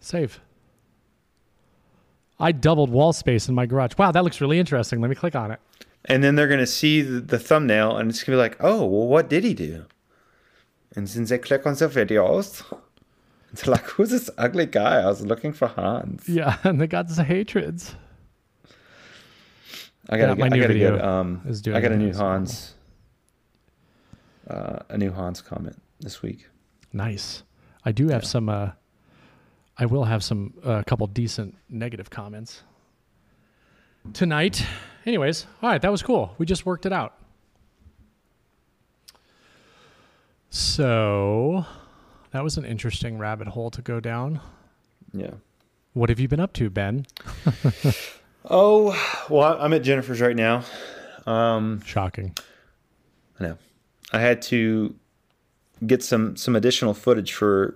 Save. 0.00 0.40
I 2.40 2.52
doubled 2.52 2.90
wall 2.90 3.12
space 3.12 3.48
in 3.48 3.54
my 3.54 3.66
garage. 3.66 3.92
Wow, 3.98 4.10
that 4.12 4.24
looks 4.24 4.40
really 4.40 4.58
interesting. 4.58 5.00
Let 5.00 5.08
me 5.08 5.14
click 5.14 5.34
on 5.36 5.50
it. 5.50 5.60
and 6.06 6.22
then 6.24 6.34
they're 6.34 6.48
going 6.48 6.60
to 6.60 6.66
see 6.66 7.00
the, 7.02 7.20
the 7.20 7.38
thumbnail 7.38 7.96
and 7.96 8.10
it's 8.10 8.22
going 8.22 8.36
to 8.36 8.42
be 8.42 8.48
like 8.48 8.56
oh 8.60 8.84
well 8.84 9.06
what 9.06 9.28
did 9.30 9.42
he 9.44 9.54
do 9.54 9.86
and 10.94 11.08
since 11.08 11.30
they 11.30 11.38
click 11.38 11.64
on 11.66 11.72
the 11.74 11.88
videos 11.88 12.62
Like, 13.66 13.84
who's 13.84 14.10
this 14.10 14.28
ugly 14.36 14.66
guy? 14.66 15.00
I 15.02 15.06
was 15.06 15.24
looking 15.24 15.52
for 15.52 15.68
Hans. 15.68 16.28
Yeah, 16.28 16.56
and 16.64 16.80
they 16.80 16.86
got 16.86 17.08
the 17.08 17.22
hatreds. 17.24 17.94
I 20.10 20.18
got 20.18 20.26
Yeah, 20.26 20.32
a, 20.32 20.36
my 20.36 20.46
I 20.46 20.48
new 20.50 20.64
a 20.64 20.68
video 20.68 21.02
um, 21.06 21.40
is 21.46 21.62
doing 21.62 21.76
I 21.76 21.80
got 21.80 21.92
a 21.92 21.96
new. 21.96 22.12
Hans, 22.12 22.74
uh, 24.48 24.80
a 24.88 24.98
new 24.98 25.10
Hans 25.12 25.40
comment 25.40 25.80
this 26.00 26.20
week. 26.20 26.46
Nice. 26.92 27.42
I 27.84 27.92
do 27.92 28.08
have 28.08 28.24
some. 28.24 28.48
Uh, 28.48 28.70
I 29.78 29.86
will 29.86 30.04
have 30.04 30.22
some 30.22 30.54
a 30.62 30.84
couple 30.84 31.06
decent 31.06 31.56
negative 31.68 32.10
comments 32.10 32.62
tonight. 34.12 34.64
Anyways, 35.06 35.46
all 35.62 35.70
right, 35.70 35.80
that 35.82 35.90
was 35.90 36.02
cool. 36.02 36.34
We 36.38 36.46
just 36.46 36.64
worked 36.66 36.86
it 36.86 36.92
out. 36.92 37.14
So 40.50 41.66
that 42.34 42.42
was 42.42 42.58
an 42.58 42.64
interesting 42.64 43.16
rabbit 43.16 43.46
hole 43.46 43.70
to 43.70 43.80
go 43.80 44.00
down. 44.00 44.40
Yeah. 45.12 45.34
What 45.92 46.08
have 46.08 46.18
you 46.18 46.26
been 46.26 46.40
up 46.40 46.52
to, 46.54 46.68
Ben? 46.68 47.06
Oh, 48.46 48.94
well, 49.30 49.56
I'm 49.58 49.72
at 49.72 49.82
Jennifer's 49.82 50.20
right 50.20 50.36
now. 50.36 50.64
Um, 51.26 51.80
Shocking. 51.80 52.36
I 53.40 53.44
know. 53.44 53.58
I 54.12 54.20
had 54.20 54.42
to 54.42 54.94
get 55.86 56.02
some 56.02 56.36
some 56.36 56.54
additional 56.54 56.92
footage 56.92 57.32
for 57.32 57.74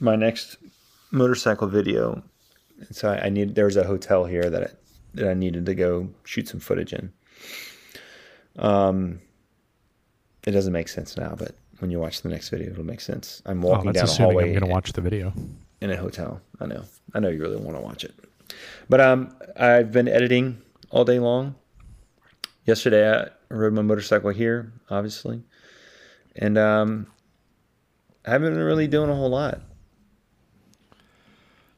my 0.00 0.14
next 0.14 0.58
motorcycle 1.12 1.66
video. 1.66 2.22
And 2.78 2.94
so 2.94 3.08
I, 3.08 3.26
I 3.26 3.28
need 3.30 3.54
there 3.54 3.64
was 3.64 3.78
a 3.78 3.84
hotel 3.84 4.26
here 4.26 4.50
that 4.50 4.62
I, 4.62 4.68
that 5.14 5.30
I 5.30 5.32
needed 5.32 5.64
to 5.64 5.74
go 5.74 6.10
shoot 6.24 6.46
some 6.46 6.60
footage 6.60 6.92
in. 6.92 7.10
Um, 8.58 9.18
it 10.46 10.50
doesn't 10.50 10.74
make 10.74 10.88
sense 10.88 11.16
now, 11.16 11.34
but 11.38 11.54
when 11.82 11.90
you 11.90 11.98
watch 11.98 12.22
the 12.22 12.28
next 12.28 12.48
video, 12.48 12.70
it'll 12.70 12.84
make 12.84 13.00
sense. 13.00 13.42
I'm 13.44 13.62
Oh, 13.64 13.68
walking 13.68 13.92
that's 13.92 13.96
down 13.98 14.08
a 14.08 14.10
assuming 14.12 14.30
hallway 14.30 14.44
I'm 14.44 14.50
going 14.52 14.60
to 14.64 14.66
watch 14.70 14.92
the 14.92 15.00
video. 15.00 15.32
in 15.80 15.90
a 15.90 15.96
hotel. 15.96 16.40
I 16.60 16.66
know. 16.66 16.84
I 17.12 17.18
know 17.20 17.28
you 17.28 17.40
really 17.42 17.56
want 17.56 17.76
to 17.76 17.82
watch 17.82 18.04
it. 18.04 18.14
But 18.88 19.00
um, 19.00 19.36
I've 19.56 19.90
been 19.92 20.06
editing 20.08 20.62
all 20.90 21.04
day 21.04 21.18
long. 21.18 21.56
Yesterday, 22.64 23.10
I 23.12 23.28
rode 23.52 23.72
my 23.72 23.82
motorcycle 23.82 24.30
here, 24.30 24.72
obviously, 24.88 25.42
and 26.36 26.56
um, 26.56 27.08
I 28.24 28.30
haven't 28.30 28.54
been 28.54 28.62
really 28.62 28.86
doing 28.86 29.10
a 29.10 29.14
whole 29.16 29.30
lot. 29.30 29.60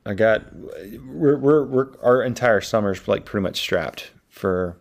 I 0.04 0.12
got 0.12 0.54
we're 0.54 1.38
we're, 1.38 1.64
we're 1.64 1.88
our 2.02 2.22
entire 2.22 2.60
summer's 2.60 3.08
like 3.08 3.24
pretty 3.24 3.42
much 3.42 3.56
strapped 3.58 4.10
for 4.28 4.76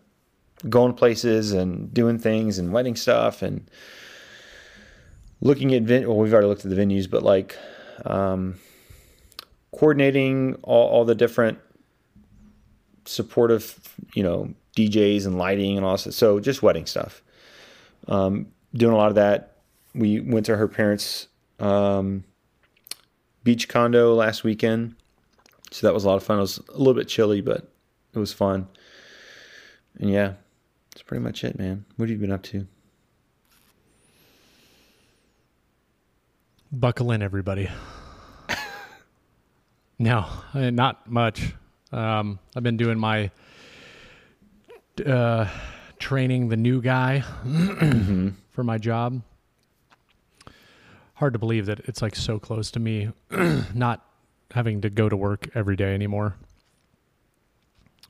going 0.67 0.93
places 0.95 1.53
and 1.53 1.93
doing 1.93 2.19
things 2.19 2.59
and 2.59 2.73
wedding 2.73 2.97
stuff 2.97 3.41
and 3.41 3.69
looking 5.43 5.73
at 5.73 5.83
ven- 5.83 6.07
well 6.07 6.17
we've 6.17 6.33
already 6.33 6.47
looked 6.47 6.65
at 6.65 6.71
the 6.71 6.77
venues 6.77 7.09
but 7.09 7.21
like 7.23 7.57
um, 8.05 8.55
coordinating 9.71 10.55
all, 10.63 10.87
all 10.89 11.05
the 11.05 11.15
different 11.15 11.59
supportive, 13.05 13.95
you 14.13 14.23
know, 14.23 14.53
DJs 14.77 15.25
and 15.25 15.37
lighting 15.37 15.77
and 15.77 15.85
all 15.85 15.97
that. 15.97 16.13
So 16.13 16.39
just 16.39 16.63
wedding 16.63 16.85
stuff. 16.85 17.21
Um, 18.07 18.47
doing 18.73 18.93
a 18.93 18.97
lot 18.97 19.09
of 19.09 19.15
that. 19.15 19.57
We 19.93 20.19
went 20.19 20.45
to 20.47 20.57
her 20.57 20.67
parents' 20.67 21.27
um, 21.59 22.23
beach 23.43 23.67
condo 23.67 24.15
last 24.15 24.43
weekend, 24.43 24.95
so 25.71 25.85
that 25.85 25.93
was 25.93 26.03
a 26.03 26.07
lot 26.07 26.15
of 26.15 26.23
fun. 26.23 26.37
It 26.37 26.41
was 26.41 26.59
a 26.69 26.77
little 26.77 26.95
bit 26.95 27.07
chilly, 27.07 27.41
but 27.41 27.71
it 28.13 28.19
was 28.19 28.33
fun. 28.33 28.67
And 29.99 30.09
yeah, 30.09 30.33
that's 30.91 31.03
pretty 31.03 31.23
much 31.23 31.43
it, 31.43 31.59
man. 31.59 31.85
What 31.97 32.09
have 32.09 32.17
you 32.17 32.21
been 32.21 32.31
up 32.31 32.41
to? 32.43 32.67
Buckle 36.75 37.11
in, 37.11 37.21
everybody. 37.21 37.69
no, 39.99 40.25
uh, 40.55 40.71
not 40.71 41.07
much. 41.07 41.53
Um, 41.91 42.39
I've 42.55 42.63
been 42.63 42.77
doing 42.77 42.97
my 42.97 43.29
uh, 45.05 45.47
training 45.99 46.49
the 46.49 46.57
new 46.57 46.81
guy 46.81 47.19
for 48.49 48.63
my 48.63 48.79
job. 48.79 49.21
Hard 51.13 51.33
to 51.33 51.39
believe 51.39 51.67
that 51.67 51.81
it's 51.81 52.01
like 52.01 52.15
so 52.15 52.39
close 52.39 52.71
to 52.71 52.79
me 52.79 53.11
not 53.75 54.03
having 54.49 54.81
to 54.81 54.89
go 54.89 55.07
to 55.07 55.15
work 55.15 55.49
every 55.53 55.75
day 55.75 55.93
anymore. 55.93 56.33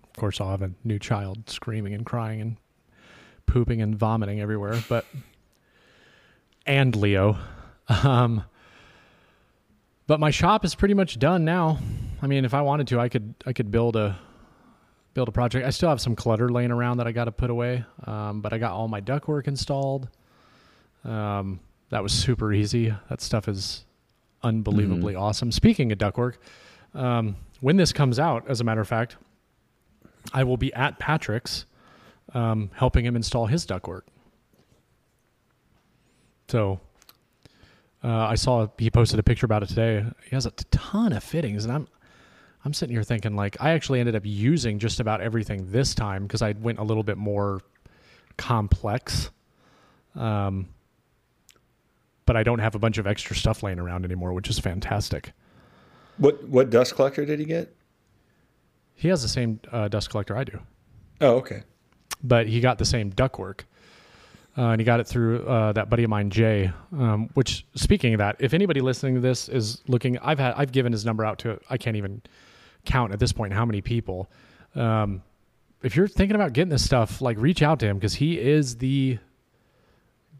Of 0.06 0.14
course, 0.18 0.40
I'll 0.40 0.52
have 0.52 0.62
a 0.62 0.72
new 0.86 1.00
child 1.00 1.50
screaming 1.50 1.94
and 1.94 2.06
crying 2.06 2.40
and 2.40 2.56
pooping 3.46 3.82
and 3.82 3.94
vomiting 3.94 4.40
everywhere, 4.40 4.82
but 4.88 5.06
and 6.66 6.96
Leo. 6.96 7.38
Um, 7.90 8.46
but 10.08 10.20
my 10.20 10.32
shop 10.32 10.66
is 10.66 10.76
pretty 10.76 10.94
much 10.94 11.20
done 11.20 11.46
now. 11.46 11.80
I 12.22 12.28
mean, 12.28 12.46
if 12.46 12.54
I 12.54 12.62
wanted 12.62 12.88
to, 12.88 13.00
I 13.00 13.10
could 13.10 13.34
I 13.46 13.54
could 13.54 13.72
build 13.72 13.96
a 13.96 14.18
build 15.14 15.28
a 15.28 15.32
project. 15.32 15.66
I 15.66 15.70
still 15.70 15.90
have 15.90 16.02
some 16.02 16.16
clutter 16.16 16.50
laying 16.50 16.72
around 16.72 16.98
that 16.98 17.08
I 17.08 17.12
got 17.12 17.26
to 17.26 17.32
put 17.32 17.50
away, 17.50 17.86
um, 18.06 18.42
but 18.42 18.54
I 18.54 18.58
got 18.58 18.72
all 18.72 18.88
my 18.88 19.02
ductwork 19.02 19.48
installed. 19.48 20.10
Um, 21.04 21.60
that 21.90 22.02
was 22.02 22.12
super 22.12 22.54
easy. 22.54 22.94
That 23.10 23.22
stuff 23.22 23.48
is 23.48 23.86
unbelievably 24.42 25.16
awesome. 25.16 25.52
Speaking 25.52 25.92
of 25.92 25.98
ductwork, 25.98 26.36
um, 26.94 27.36
when 27.62 27.78
this 27.78 27.94
comes 27.94 28.20
out, 28.20 28.48
as 28.48 28.62
a 28.62 28.64
matter 28.64 28.82
of 28.82 28.88
fact, 28.88 29.18
I 30.34 30.44
will 30.44 30.58
be 30.58 30.74
at 30.74 31.00
Patrick's 31.00 31.66
um, 32.34 32.72
helping 32.74 33.06
him 33.06 33.16
install 33.16 33.46
his 33.46 33.66
ductwork. 33.66 34.02
So 36.48 36.80
uh, 38.04 38.28
I 38.28 38.36
saw 38.36 38.68
he 38.78 38.92
posted 38.92 39.20
a 39.20 39.24
picture 39.24 39.46
about 39.46 39.64
it 39.64 39.70
today. 39.70 40.06
He 40.28 40.36
has 40.36 40.46
a 40.46 40.52
ton 40.72 41.14
of 41.14 41.24
fittings, 41.24 41.64
and 41.64 41.74
I'm 41.74 41.88
I'm 42.66 42.74
sitting 42.74 42.96
here 42.96 43.04
thinking 43.04 43.36
like 43.36 43.58
I 43.62 43.72
actually 43.72 44.00
ended 44.00 44.16
up 44.16 44.24
using 44.26 44.80
just 44.80 45.00
about 45.00 45.22
everything 45.22 45.72
this 45.72 45.96
time 45.96 46.24
because 46.24 46.42
I 46.42 46.52
went 46.54 46.80
a 46.80 46.84
little 46.84 47.04
bit 47.04 47.18
more 47.18 47.62
complex. 48.38 49.30
Um, 50.16 50.68
but 52.26 52.38
I 52.38 52.44
don't 52.44 52.60
have 52.60 52.76
a 52.76 52.80
bunch 52.80 52.98
of 52.98 53.08
extra 53.08 53.36
stuff 53.36 53.64
laying 53.64 53.80
around 53.80 54.06
anymore, 54.06 54.34
which 54.34 54.50
is 54.50 54.60
fantastic. 54.60 55.34
What 56.18 56.44
what 56.48 56.70
dust 56.70 56.96
collector 56.96 57.26
did 57.26 57.40
he 57.40 57.46
get? 57.46 57.74
He 58.96 59.08
has 59.08 59.22
the 59.22 59.28
same 59.28 59.60
uh, 59.72 59.88
dust 59.88 60.10
collector 60.10 60.38
I 60.38 60.44
do. 60.44 60.60
Oh, 61.22 61.36
okay. 61.38 61.64
but 62.24 62.48
he 62.48 62.60
got 62.60 62.78
the 62.78 62.86
same 62.86 63.12
ductwork. 63.12 63.62
Uh, 64.56 64.70
and 64.70 64.80
he 64.80 64.86
got 64.86 65.00
it 65.00 65.08
through 65.08 65.44
uh, 65.48 65.72
that 65.72 65.90
buddy 65.90 66.04
of 66.04 66.10
mine, 66.10 66.30
Jay. 66.30 66.72
Um, 66.96 67.30
which, 67.34 67.66
speaking 67.74 68.14
of 68.14 68.20
that, 68.20 68.36
if 68.40 68.54
anybody 68.54 68.82
listening 68.82 69.16
to 69.16 69.22
this 69.22 69.50
is 69.50 69.82
looking, 69.88 70.18
I've 70.20 70.38
had 70.38 70.54
I've 70.56 70.72
given 70.72 70.92
his 70.92 71.06
number 71.06 71.26
out 71.26 71.40
to 71.40 71.60
I 71.70 71.78
can't 71.78 71.98
even 71.98 72.22
count 72.86 73.14
at 73.14 73.20
this 73.20 73.32
point 73.32 73.54
how 73.54 73.66
many 73.66 73.82
people. 73.82 74.30
Um, 74.76 75.24
if 75.82 75.96
you're 75.96 76.08
thinking 76.08 76.36
about 76.36 76.54
getting 76.54 76.70
this 76.70 76.86
stuff, 76.86 77.20
like 77.22 77.38
reach 77.40 77.62
out 77.64 77.80
to 77.80 77.88
him 77.88 77.98
because 77.98 78.14
he 78.14 78.40
is 78.40 78.78
the 78.78 79.18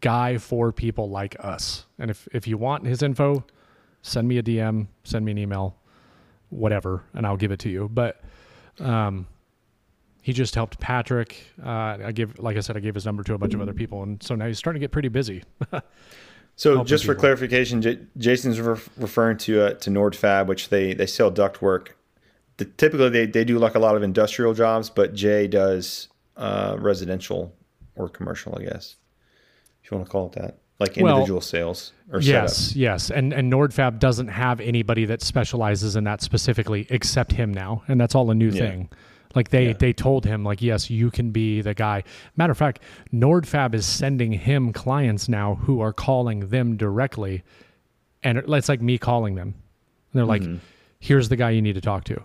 guy 0.00 0.38
for 0.38 0.70
people 0.70 1.10
like 1.10 1.36
us. 1.40 1.86
And 1.98 2.10
if 2.10 2.28
if 2.32 2.46
you 2.46 2.56
want 2.56 2.86
his 2.86 3.02
info, 3.02 3.44
send 4.02 4.28
me 4.28 4.38
a 4.38 4.42
DM, 4.44 4.86
send 5.02 5.24
me 5.24 5.32
an 5.32 5.38
email, 5.38 5.76
whatever, 6.50 7.02
and 7.14 7.26
I'll 7.26 7.36
give 7.36 7.50
it 7.50 7.58
to 7.60 7.68
you. 7.68 7.88
But 7.92 8.20
um, 8.78 9.26
he 10.24 10.32
just 10.32 10.54
helped 10.54 10.80
Patrick. 10.80 11.36
Uh, 11.62 11.98
I 12.06 12.12
give, 12.12 12.38
like 12.38 12.56
I 12.56 12.60
said, 12.60 12.78
I 12.78 12.80
gave 12.80 12.94
his 12.94 13.04
number 13.04 13.22
to 13.24 13.34
a 13.34 13.38
bunch 13.38 13.52
of 13.52 13.60
other 13.60 13.74
people, 13.74 14.02
and 14.02 14.22
so 14.22 14.34
now 14.34 14.46
he's 14.46 14.56
starting 14.56 14.80
to 14.80 14.84
get 14.84 14.90
pretty 14.90 15.08
busy. 15.10 15.44
So 16.56 16.84
just 16.84 17.04
for 17.04 17.14
people. 17.14 17.22
clarification, 17.22 17.82
J- 17.82 17.98
Jason's 18.16 18.60
re- 18.60 18.78
referring 18.96 19.38
to 19.38 19.60
uh, 19.60 19.74
to 19.74 19.90
Nordfab, 19.90 20.46
which 20.46 20.68
they 20.68 20.94
they 20.94 21.06
sell 21.06 21.32
ductwork. 21.32 21.88
The, 22.58 22.64
typically, 22.66 23.08
they 23.08 23.26
they 23.26 23.44
do 23.44 23.58
like 23.58 23.74
a 23.74 23.80
lot 23.80 23.96
of 23.96 24.04
industrial 24.04 24.54
jobs, 24.54 24.88
but 24.88 25.14
Jay 25.14 25.48
does 25.48 26.06
uh, 26.36 26.76
residential 26.78 27.52
or 27.96 28.08
commercial, 28.08 28.56
I 28.56 28.62
guess, 28.66 28.94
if 29.82 29.90
you 29.90 29.96
want 29.96 30.06
to 30.06 30.12
call 30.12 30.26
it 30.26 30.32
that, 30.34 30.58
like 30.78 30.96
Well, 30.96 31.14
individual 31.16 31.40
sales 31.40 31.92
or 32.12 32.20
yes, 32.20 32.76
yes, 32.76 33.10
and 33.10 33.32
and 33.32 33.52
Nordfab 33.52 33.98
doesn't 33.98 34.28
have 34.28 34.60
anybody 34.60 35.06
that 35.06 35.22
specializes 35.22 35.96
in 35.96 36.04
that 36.04 36.22
specifically 36.22 36.86
except 36.88 37.32
him 37.32 37.52
now, 37.52 37.82
and 37.88 38.00
that's 38.00 38.14
all 38.14 38.30
a 38.30 38.34
new 38.34 38.50
Yeah. 38.50 38.60
thing. 38.70 38.90
Like 39.34 39.48
they 39.50 39.68
Yeah. 39.68 39.72
they 39.74 39.92
told 39.92 40.24
him 40.24 40.44
like 40.44 40.62
yes, 40.62 40.90
you 40.90 41.10
can 41.10 41.30
be 41.30 41.60
the 41.60 41.74
guy. 41.74 42.04
Matter 42.36 42.52
of 42.52 42.58
fact, 42.58 42.80
Nordfab 43.12 43.74
is 43.74 43.84
sending 43.86 44.32
him 44.32 44.72
clients 44.72 45.28
now 45.28 45.56
who 45.56 45.80
are 45.80 45.92
calling 45.92 46.48
them 46.48 46.76
directly, 46.76 47.42
and 48.22 48.38
it's 48.38 48.68
like 48.68 48.80
me 48.80 48.98
calling 48.98 49.34
them. 49.34 49.48
And 50.12 50.18
they're 50.20 50.24
like, 50.24 50.42
"Here's 51.00 51.28
the 51.28 51.36
guy 51.36 51.50
you 51.50 51.62
need 51.62 51.74
to 51.74 51.80
talk 51.80 52.04
to." 52.04 52.22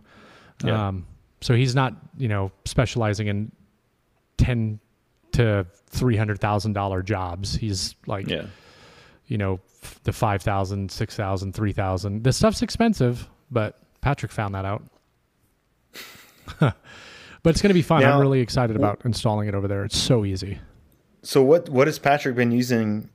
Yeah. 0.64 0.88
Um, 0.90 1.06
so 1.42 1.56
he's 1.56 1.74
not 1.76 1.96
you 2.18 2.28
know 2.28 2.52
specializing 2.66 3.28
in 3.28 3.52
ten 4.38 4.80
to 5.32 5.66
three 5.88 6.16
hundred 6.18 6.40
thousand 6.40 6.74
dollar 6.74 7.02
jobs. 7.02 7.56
He's 7.56 7.96
like. 8.08 8.28
Yeah. 8.28 8.44
you 9.28 9.38
know, 9.38 9.60
the 10.06 10.12
5,000, 10.12 10.90
6,000, 10.90 11.54
3,000. 11.54 12.24
This 12.24 12.36
stuff's 12.38 12.64
expensive, 12.64 13.30
but 13.52 13.78
Patrick 14.02 14.32
found 14.32 14.56
that 14.56 14.66
out. 14.66 14.82
but 16.60 16.76
it's 17.46 17.62
going 17.62 17.70
to 17.70 17.74
be 17.74 17.82
fun. 17.82 18.02
Now- 18.02 18.16
I'm 18.16 18.22
really 18.22 18.40
excited 18.42 18.76
about 18.76 19.02
installing 19.06 19.48
it 19.48 19.56
over 19.56 19.68
there. 19.68 19.86
It's 19.86 19.98
so 19.98 20.26
easy. 20.26 20.60
So 21.22 21.44
what 21.44 21.68
what 21.70 21.88
has 21.88 22.00
Patrick 22.00 22.36
been 22.36 22.52
using 22.52 23.10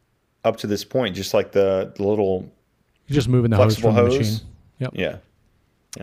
up 0.44 0.58
to 0.58 0.66
this 0.66 0.84
point? 0.84 1.16
Just 1.16 1.32
like 1.32 1.52
the, 1.52 1.92
the 1.96 2.02
little 2.02 2.50
You're 3.06 3.14
just 3.14 3.28
moving 3.28 3.50
the 3.50 3.56
hose 3.56 3.76
flexible 3.76 3.94
from 3.94 4.10
the 4.10 4.18
machine. 4.18 4.40
Yep. 4.78 4.90
Yeah. 4.94 5.16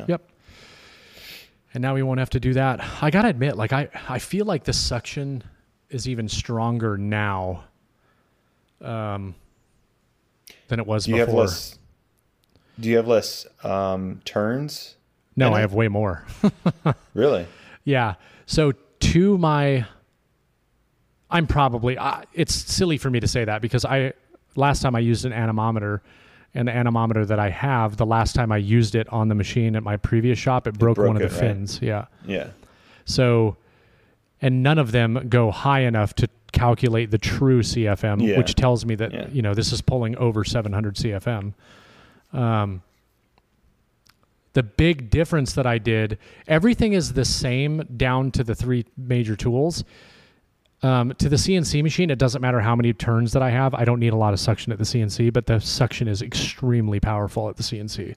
Yep. 0.08 0.22
And 1.74 1.82
now 1.82 1.94
we 1.94 2.02
won't 2.04 2.20
have 2.20 2.32
to 2.32 2.40
do 2.40 2.54
that. 2.54 2.84
I 3.02 3.12
gotta 3.12 3.28
admit, 3.30 3.56
like 3.56 3.72
I, 3.72 3.88
I 4.10 4.20
feel 4.20 4.46
like 4.46 4.64
the 4.64 4.74
suction 4.74 5.44
is 5.90 6.08
even 6.08 6.28
stronger 6.28 6.98
now, 6.98 7.66
um, 8.82 9.36
than 10.68 10.80
it 10.80 10.88
was 10.88 11.06
Do 11.06 11.12
you 11.12 11.18
before. 11.18 11.28
have 11.28 11.36
less? 11.36 11.78
Do 12.80 12.90
you 12.90 12.98
have 12.98 13.08
less 13.08 13.46
um, 13.64 14.22
turns? 14.26 14.96
No, 15.42 15.48
in 15.50 15.54
I 15.56 15.60
have 15.62 15.74
way 15.74 15.88
more. 15.88 16.24
Really? 17.14 17.46
yeah. 17.84 18.16
So 18.46 18.72
to 19.00 19.38
my, 19.38 19.86
I'm 21.30 21.48
probably. 21.48 21.98
Uh, 21.98 22.22
it's 22.34 22.54
silly 22.54 22.98
for 22.98 23.10
me 23.10 23.20
to 23.20 23.28
say 23.28 23.46
that 23.46 23.62
because 23.62 23.86
I 23.86 24.14
last 24.56 24.82
time 24.82 24.96
I 24.96 25.00
used 25.00 25.26
an 25.26 25.34
anemometer, 25.34 26.02
and 26.54 26.68
the 26.68 26.76
anemometer 26.76 27.26
that 27.26 27.40
I 27.40 27.50
have, 27.50 27.98
the 27.98 28.06
last 28.06 28.36
time 28.36 28.52
I 28.52 28.58
used 28.58 28.96
it 28.96 29.08
on 29.10 29.28
the 29.30 29.36
machine 29.36 29.76
at 29.76 29.84
my 29.84 29.98
previous 29.98 30.38
shop, 30.40 30.68
it 30.68 30.78
broke, 30.78 30.96
broke 30.96 31.08
one 31.08 31.16
of 31.22 31.22
the 31.22 31.36
right? 31.36 31.40
fins. 31.54 31.80
Yeah. 31.82 32.06
Yeah. 32.26 32.48
So, 33.06 33.56
and 34.42 34.62
none 34.64 34.78
of 34.78 34.92
them 34.92 35.28
go 35.30 35.52
high 35.52 35.82
enough 35.82 36.14
to 36.16 36.28
calculate 36.52 37.12
the 37.12 37.18
true 37.18 37.62
CFM, 37.62 38.22
Yeah. 38.28 38.38
which 38.38 38.56
tells 38.56 38.86
me 38.86 38.96
that 38.96 39.14
Yeah. 39.14 39.28
you 39.32 39.42
know 39.42 39.54
this 39.54 39.72
is 39.72 39.82
pulling 39.82 40.18
over 40.18 40.44
700 40.44 40.96
CFM. 40.96 41.54
Um, 42.34 42.82
the 44.54 44.64
big 44.64 45.10
difference 45.10 45.54
that 45.54 45.66
I 45.66 45.78
did, 45.78 46.18
everything 46.48 46.94
is 46.94 47.14
the 47.14 47.26
same 47.26 47.84
down 47.98 48.32
to 48.32 48.44
the 48.44 48.56
three 48.56 48.86
major 48.98 49.36
tools. 49.36 49.84
Um, 50.84 51.14
to 51.20 51.30
the 51.30 51.36
CNC 51.36 51.84
machine, 51.84 52.10
it 52.10 52.18
doesn't 52.18 52.42
matter 52.42 52.60
how 52.60 52.76
many 52.76 52.92
turns 52.92 53.34
that 53.34 53.44
I 53.44 53.52
have. 53.52 53.74
I 53.76 53.86
don't 53.86 54.00
need 54.00 54.14
a 54.14 54.18
lot 54.18 54.34
of 54.34 54.40
suction 54.40 54.72
at 54.72 54.80
the 54.80 54.84
CNC, 54.84 55.32
but 55.32 55.46
the 55.46 55.60
suction 55.60 56.08
is 56.08 56.22
extremely 56.24 57.00
powerful 57.00 57.50
at 57.50 57.56
the 57.56 57.64
CNC. 57.64 58.16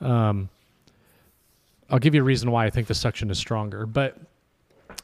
Um, 0.00 0.48
I'll 1.88 1.98
give 2.00 2.14
you 2.14 2.20
a 2.22 2.24
reason 2.24 2.50
why 2.50 2.66
I 2.66 2.70
think 2.70 2.88
the 2.88 2.94
suction 2.94 3.30
is 3.30 3.38
stronger, 3.38 3.86
but 3.86 4.18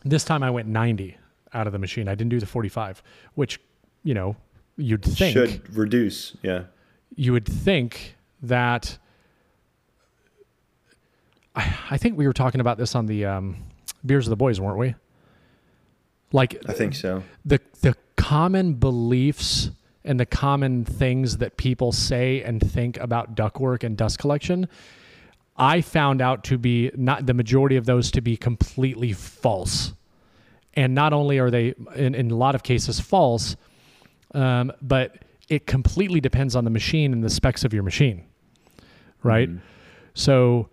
this 0.05 0.25
time 0.25 0.43
I 0.43 0.51
went 0.51 0.69
90 0.69 1.17
out 1.55 1.67
of 1.67 1.73
the 1.73 1.79
machine. 1.79 2.09
I 2.09 2.15
didn't 2.15 2.31
do 2.31 2.41
the 2.41 2.47
45, 2.47 3.03
which, 3.35 3.61
you 4.03 4.15
know, 4.15 4.37
you'd 4.77 5.05
think 5.05 5.35
Should 5.35 5.77
reduce. 5.77 6.37
Yeah. 6.43 6.65
you 7.15 7.33
would 7.33 7.47
think 7.47 8.17
that 8.43 8.99
I, 11.57 11.77
I 11.91 11.97
think 11.97 12.17
we 12.17 12.27
were 12.27 12.33
talking 12.33 12.61
about 12.61 12.79
this 12.79 12.95
on 12.95 13.07
the 13.07 13.25
um, 13.25 13.57
beers 14.05 14.27
of 14.27 14.31
the 14.31 14.37
boys, 14.37 14.61
weren't 14.61 14.79
we? 14.79 14.95
Like 16.33 16.63
I 16.69 16.73
think 16.73 16.95
so. 16.95 17.23
the 17.45 17.61
the 17.81 17.95
common 18.17 18.75
beliefs 18.75 19.71
and 20.05 20.21
the 20.21 20.27
common 20.27 20.85
things 20.85 21.39
that 21.39 21.57
people 21.57 21.93
say 21.93 22.43
and 22.43 22.61
think 22.61 22.99
about 22.99 23.35
ductwork 23.35 23.85
and 23.85 23.97
dust 23.97 24.19
collection, 24.19 24.69
I 25.57 25.81
found 25.81 26.21
out 26.21 26.45
to 26.45 26.59
be 26.59 26.91
not 26.95 27.27
the 27.27 27.35
majority 27.35 27.77
of 27.77 27.87
those 27.87 28.11
to 28.13 28.21
be 28.21 28.37
completely 28.37 29.13
false. 29.13 29.93
And 30.75 30.95
not 30.95 31.13
only 31.13 31.39
are 31.39 31.51
they 31.51 31.75
in, 31.95 32.15
in 32.15 32.31
a 32.31 32.37
lot 32.37 32.55
of 32.55 32.63
cases 32.63 33.01
false, 33.01 33.57
um, 34.35 34.73
but 34.83 35.17
it 35.49 35.67
completely 35.67 36.21
depends 36.21 36.55
on 36.55 36.65
the 36.65 36.71
machine 36.71 37.13
and 37.13 37.25
the 37.25 37.31
specs 37.31 37.65
of 37.65 37.73
your 37.73 37.83
machine, 37.83 38.25
right? 39.23 39.49
So 40.15 40.69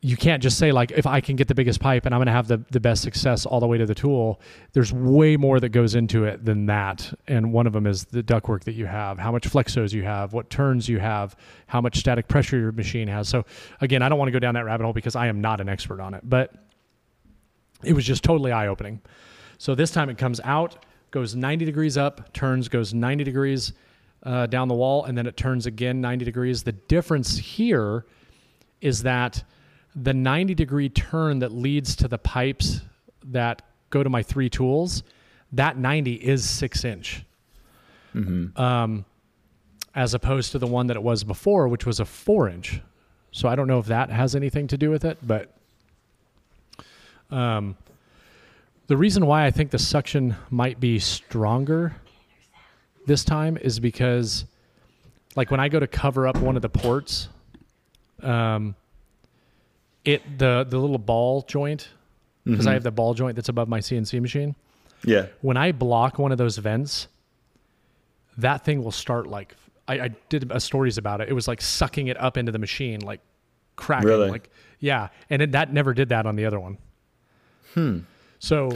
you 0.00 0.16
can't 0.16 0.40
just 0.40 0.58
say 0.58 0.70
like 0.70 0.92
if 0.92 1.06
I 1.06 1.20
can 1.20 1.34
get 1.34 1.48
the 1.48 1.54
biggest 1.54 1.80
pipe 1.80 2.06
and 2.06 2.14
I'm 2.14 2.20
going 2.20 2.26
to 2.26 2.32
have 2.32 2.46
the 2.46 2.62
the 2.70 2.78
best 2.78 3.02
success 3.02 3.44
all 3.44 3.58
the 3.58 3.66
way 3.66 3.78
to 3.78 3.86
the 3.86 3.94
tool. 3.94 4.40
There's 4.72 4.92
way 4.92 5.36
more 5.36 5.58
that 5.58 5.70
goes 5.70 5.96
into 5.96 6.24
it 6.24 6.44
than 6.44 6.66
that, 6.66 7.12
and 7.26 7.52
one 7.52 7.66
of 7.66 7.72
them 7.72 7.86
is 7.86 8.04
the 8.04 8.22
ductwork 8.22 8.64
that 8.64 8.74
you 8.74 8.86
have, 8.86 9.18
how 9.18 9.32
much 9.32 9.48
flexos 9.48 9.92
you 9.92 10.04
have, 10.04 10.32
what 10.32 10.50
turns 10.50 10.88
you 10.88 11.00
have, 11.00 11.34
how 11.66 11.80
much 11.80 11.98
static 11.98 12.28
pressure 12.28 12.58
your 12.58 12.72
machine 12.72 13.08
has. 13.08 13.28
So 13.28 13.44
again, 13.80 14.02
I 14.02 14.08
don't 14.08 14.18
want 14.18 14.28
to 14.28 14.32
go 14.32 14.38
down 14.38 14.54
that 14.54 14.64
rabbit 14.64 14.84
hole 14.84 14.92
because 14.92 15.16
I 15.16 15.26
am 15.26 15.40
not 15.40 15.60
an 15.60 15.68
expert 15.68 16.00
on 16.00 16.14
it, 16.14 16.20
but 16.22 16.54
it 17.82 17.92
was 17.92 18.04
just 18.04 18.22
totally 18.22 18.52
eye 18.52 18.68
opening. 18.68 19.00
So 19.58 19.74
this 19.74 19.90
time 19.90 20.08
it 20.10 20.18
comes 20.18 20.40
out, 20.44 20.84
goes 21.10 21.34
90 21.34 21.64
degrees 21.64 21.96
up, 21.96 22.32
turns, 22.32 22.68
goes 22.68 22.94
90 22.94 23.24
degrees 23.24 23.72
uh, 24.22 24.46
down 24.46 24.68
the 24.68 24.74
wall, 24.74 25.04
and 25.04 25.18
then 25.18 25.26
it 25.26 25.36
turns 25.36 25.66
again 25.66 26.00
90 26.00 26.24
degrees. 26.24 26.62
The 26.62 26.72
difference 26.72 27.36
here 27.36 28.06
is 28.80 29.02
that 29.02 29.42
the 30.02 30.14
90 30.14 30.54
degree 30.54 30.88
turn 30.88 31.40
that 31.40 31.52
leads 31.52 31.96
to 31.96 32.08
the 32.08 32.18
pipes 32.18 32.80
that 33.26 33.62
go 33.90 34.02
to 34.02 34.10
my 34.10 34.22
three 34.22 34.48
tools, 34.48 35.02
that 35.52 35.76
90 35.76 36.14
is 36.14 36.48
six 36.48 36.84
inch. 36.84 37.24
Um, 38.56 39.04
as 39.94 40.14
opposed 40.14 40.52
to 40.52 40.58
the 40.58 40.66
one 40.66 40.86
that 40.86 40.96
it 40.96 41.02
was 41.02 41.24
before, 41.24 41.68
which 41.68 41.84
was 41.84 42.00
a 42.00 42.04
four 42.04 42.48
inch. 42.48 42.80
So 43.32 43.48
I 43.48 43.56
don't 43.56 43.66
know 43.66 43.78
if 43.78 43.86
that 43.86 44.10
has 44.10 44.34
anything 44.34 44.66
to 44.68 44.78
do 44.78 44.90
with 44.90 45.04
it, 45.04 45.18
but 45.22 45.54
um, 47.30 47.76
the 48.86 48.96
reason 48.96 49.26
why 49.26 49.44
I 49.44 49.50
think 49.50 49.70
the 49.70 49.78
suction 49.78 50.36
might 50.50 50.80
be 50.80 50.98
stronger 50.98 51.96
this 53.06 53.24
time 53.24 53.56
is 53.56 53.80
because, 53.80 54.44
like, 55.34 55.50
when 55.50 55.60
I 55.60 55.68
go 55.68 55.80
to 55.80 55.86
cover 55.86 56.26
up 56.26 56.36
one 56.36 56.56
of 56.56 56.62
the 56.62 56.68
ports, 56.68 57.28
um, 58.22 58.74
it 60.04 60.38
the 60.38 60.66
the 60.68 60.78
little 60.78 60.98
ball 60.98 61.42
joint 61.42 61.88
because 62.44 62.66
I 62.66 62.72
have 62.72 62.82
the 62.82 62.90
ball 62.90 63.12
joint 63.12 63.36
that's 63.36 63.50
above 63.50 63.68
my 63.68 63.80
CNC 63.80 64.20
machine. 64.22 64.56
Yeah. 65.04 65.26
When 65.42 65.56
I 65.56 65.72
block 65.72 66.18
one 66.18 66.32
of 66.32 66.38
those 66.38 66.56
vents, 66.56 67.08
that 68.38 68.64
thing 68.64 68.82
will 68.82 68.90
start 68.90 69.26
like 69.26 69.54
I, 69.86 70.00
I 70.00 70.08
did 70.28 70.50
a 70.50 70.60
stories 70.60 70.98
about 70.98 71.20
it. 71.20 71.28
It 71.28 71.34
was 71.34 71.46
like 71.46 71.60
sucking 71.60 72.08
it 72.08 72.18
up 72.20 72.36
into 72.36 72.52
the 72.52 72.58
machine, 72.58 73.00
like 73.00 73.20
cracking. 73.76 74.08
Really? 74.08 74.30
Like 74.30 74.50
yeah, 74.80 75.08
and 75.28 75.42
it, 75.42 75.52
that 75.52 75.72
never 75.72 75.92
did 75.92 76.08
that 76.10 76.26
on 76.26 76.36
the 76.36 76.46
other 76.46 76.60
one. 76.60 76.78
Hmm. 77.74 77.98
So 78.38 78.70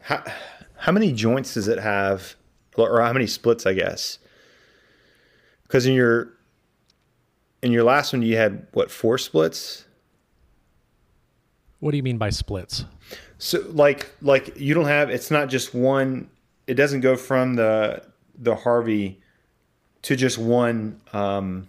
How, 0.00 0.22
how 0.76 0.92
many 0.92 1.12
joints 1.12 1.54
does 1.54 1.68
it 1.68 1.78
have, 1.78 2.36
or 2.76 3.00
how 3.00 3.12
many 3.12 3.26
splits? 3.26 3.66
I 3.66 3.74
guess. 3.74 4.18
Because 5.62 5.86
in 5.86 5.94
your 5.94 6.33
in 7.64 7.72
your 7.72 7.82
last 7.82 8.12
one, 8.12 8.22
you 8.22 8.36
had 8.36 8.66
what 8.72 8.90
four 8.90 9.18
splits? 9.18 9.86
what 11.84 11.90
do 11.90 11.98
you 11.98 12.02
mean 12.02 12.16
by 12.16 12.30
splits? 12.30 12.86
So 13.36 13.62
like 13.68 14.10
like 14.22 14.58
you 14.58 14.72
don't 14.72 14.86
have. 14.86 15.10
It's 15.10 15.30
not 15.30 15.50
just 15.50 15.74
one. 15.74 16.30
It 16.66 16.74
doesn't 16.74 17.00
go 17.00 17.14
from 17.14 17.56
the 17.56 18.02
the 18.38 18.54
Harvey 18.54 19.20
to 20.02 20.16
just 20.16 20.38
one 20.38 20.98
um 21.12 21.68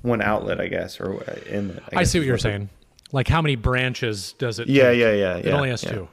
one 0.00 0.22
outlet, 0.22 0.60
I 0.60 0.68
guess, 0.68 1.00
or 1.00 1.22
in. 1.46 1.68
The, 1.68 1.82
I, 1.98 2.04
see 2.04 2.18
what 2.18 2.26
you're 2.26 2.38
saying. 2.38 2.70
Like 3.12 3.28
how 3.28 3.42
many 3.42 3.56
branches 3.56 4.34
does 4.38 4.58
it? 4.58 4.68
Yeah, 4.68 4.90
take? 4.90 5.00
yeah, 5.00 5.12
yeah, 5.12 5.36
It 5.36 5.44
yeah, 5.46 5.52
only 5.52 5.68
has 5.68 5.84
yeah. 5.84 5.92
two. 5.92 6.08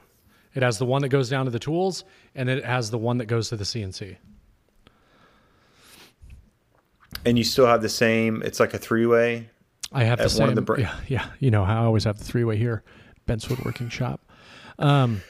It 0.54 0.62
has 0.62 0.76
the 0.76 0.84
one 0.84 1.00
that 1.00 1.08
goes 1.08 1.30
down 1.30 1.46
to 1.46 1.50
the 1.50 1.58
tools, 1.58 2.04
and 2.34 2.50
it 2.50 2.62
has 2.62 2.90
the 2.90 2.98
one 2.98 3.16
that 3.18 3.26
goes 3.26 3.48
to 3.48 3.56
the 3.56 3.64
CNC. 3.64 4.16
And 7.24 7.38
you 7.38 7.44
still 7.44 7.66
have 7.66 7.82
the 7.82 7.88
same. 7.88 8.42
It's 8.42 8.58
like 8.60 8.74
a 8.74 8.78
three 8.78 9.06
way. 9.06 9.48
I 9.92 10.04
have 10.04 10.18
the 10.18 10.28
same. 10.28 10.40
one 10.40 10.48
of 10.50 10.54
the 10.56 10.62
bra- 10.62 10.76
yeah, 10.78 10.94
yeah. 11.06 11.26
You 11.38 11.50
know, 11.50 11.62
I 11.64 11.76
always 11.76 12.04
have 12.04 12.18
the 12.18 12.24
three 12.24 12.44
way 12.44 12.56
here, 12.56 12.82
Bent's 13.26 13.48
Woodworking 13.48 13.88
Shop. 13.90 14.20
Um, 14.78 15.22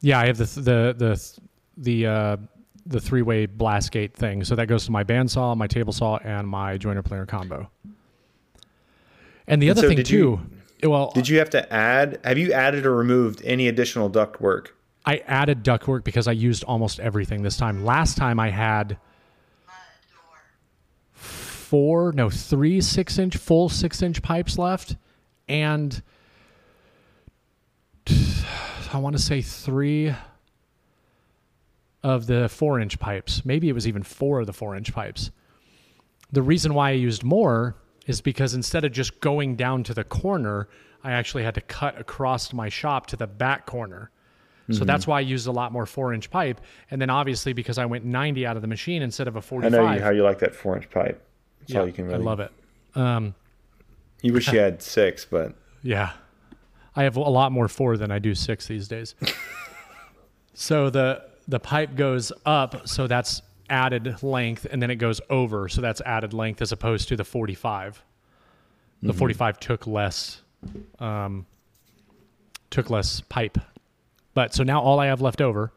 yeah, 0.00 0.20
I 0.20 0.26
have 0.26 0.38
the 0.38 0.44
the 0.44 0.94
the 0.96 1.38
the 1.76 2.06
uh, 2.06 2.36
the 2.86 3.00
three 3.00 3.22
way 3.22 3.46
blast 3.46 3.90
gate 3.90 4.14
thing. 4.14 4.44
So 4.44 4.54
that 4.54 4.66
goes 4.66 4.84
to 4.86 4.92
my 4.92 5.02
bandsaw, 5.04 5.56
my 5.56 5.66
table 5.66 5.92
saw, 5.92 6.18
and 6.18 6.46
my 6.48 6.78
joiner 6.78 7.02
planer 7.02 7.26
combo. 7.26 7.68
And 9.46 9.60
the 9.62 9.68
And 9.68 9.78
other 9.78 9.88
so 9.88 9.94
thing 9.94 10.04
too. 10.04 10.40
well, 10.82 11.10
Did 11.14 11.28
you 11.28 11.38
have 11.38 11.50
to 11.50 11.72
add? 11.72 12.20
Have 12.24 12.38
you 12.38 12.52
added 12.52 12.86
or 12.86 12.94
removed 12.96 13.42
any 13.44 13.68
additional 13.68 14.08
duct 14.08 14.40
work? 14.40 14.76
I 15.04 15.18
added 15.26 15.62
duct 15.62 15.86
work 15.86 16.04
because 16.04 16.26
I 16.26 16.32
used 16.32 16.64
almost 16.64 16.98
everything 16.98 17.42
this 17.42 17.56
time. 17.56 17.84
Last 17.84 18.16
time 18.16 18.40
I 18.40 18.50
had 18.50 18.98
four, 21.66 22.12
no, 22.12 22.30
three 22.30 22.80
six 22.80 23.18
inch, 23.18 23.36
full 23.36 23.68
six 23.68 24.00
inch 24.00 24.22
pipes 24.22 24.56
left. 24.56 24.96
And 25.48 26.00
I 28.92 28.98
want 28.98 29.16
to 29.16 29.22
say 29.22 29.42
three 29.42 30.14
of 32.02 32.26
the 32.26 32.48
four 32.48 32.78
inch 32.78 33.00
pipes. 33.00 33.44
Maybe 33.44 33.68
it 33.68 33.72
was 33.72 33.88
even 33.88 34.04
four 34.04 34.40
of 34.40 34.46
the 34.46 34.52
four 34.52 34.76
inch 34.76 34.92
pipes. 34.92 35.32
The 36.30 36.42
reason 36.42 36.72
why 36.74 36.90
I 36.90 36.92
used 36.92 37.24
more 37.24 37.74
is 38.06 38.20
because 38.20 38.54
instead 38.54 38.84
of 38.84 38.92
just 38.92 39.20
going 39.20 39.56
down 39.56 39.82
to 39.84 39.94
the 39.94 40.04
corner, 40.04 40.68
I 41.02 41.12
actually 41.12 41.42
had 41.42 41.54
to 41.56 41.60
cut 41.60 42.00
across 42.00 42.52
my 42.52 42.68
shop 42.68 43.06
to 43.08 43.16
the 43.16 43.26
back 43.26 43.66
corner. 43.66 44.10
So 44.68 44.78
mm-hmm. 44.78 44.84
that's 44.86 45.06
why 45.06 45.18
I 45.18 45.20
used 45.20 45.46
a 45.46 45.52
lot 45.52 45.72
more 45.72 45.86
four 45.86 46.12
inch 46.12 46.30
pipe. 46.30 46.60
And 46.90 47.00
then 47.00 47.10
obviously 47.10 47.52
because 47.52 47.78
I 47.78 47.86
went 47.86 48.04
90 48.04 48.46
out 48.46 48.56
of 48.56 48.62
the 48.62 48.68
machine 48.68 49.02
instead 49.02 49.26
of 49.26 49.36
a 49.36 49.42
45. 49.42 49.72
I 49.72 49.76
know 49.76 49.92
you, 49.92 50.00
how 50.00 50.10
you 50.10 50.22
like 50.22 50.38
that 50.40 50.54
four 50.54 50.76
inch 50.76 50.90
pipe. 50.90 51.22
That's 51.66 51.74
yeah, 51.74 51.80
all 51.80 51.86
you 51.86 51.92
can 51.92 52.06
really. 52.06 52.22
I 52.22 52.24
love 52.24 52.40
it. 52.40 52.52
Um, 52.94 53.34
You 54.22 54.32
wish 54.32 54.52
you 54.52 54.58
had 54.60 54.80
six, 54.82 55.24
but 55.24 55.54
Yeah. 55.82 56.12
I 56.94 57.02
have 57.02 57.16
a 57.16 57.20
lot 57.20 57.52
more 57.52 57.68
four 57.68 57.96
than 57.96 58.10
I 58.10 58.18
do 58.20 58.34
six 58.34 58.66
these 58.68 58.88
days. 58.88 59.14
so 60.54 60.88
the 60.90 61.24
the 61.48 61.58
pipe 61.60 61.96
goes 61.96 62.32
up, 62.44 62.88
so 62.88 63.06
that's 63.06 63.42
added 63.68 64.22
length 64.22 64.66
and 64.70 64.80
then 64.80 64.90
it 64.90 64.96
goes 64.96 65.20
over. 65.28 65.68
So 65.68 65.80
that's 65.80 66.00
added 66.02 66.32
length 66.32 66.62
as 66.62 66.70
opposed 66.70 67.08
to 67.08 67.16
the 67.16 67.24
45. 67.24 68.02
The 69.02 69.12
45 69.12 69.60
took 69.60 69.86
less, 69.86 70.40
um, 71.00 71.46
took 72.70 72.90
less 72.90 73.20
pipe. 73.28 73.58
But 74.34 74.54
so 74.54 74.62
now 74.62 74.80
all 74.80 75.00
I 75.00 75.06
have 75.06 75.20
left 75.20 75.40
over 75.40 75.72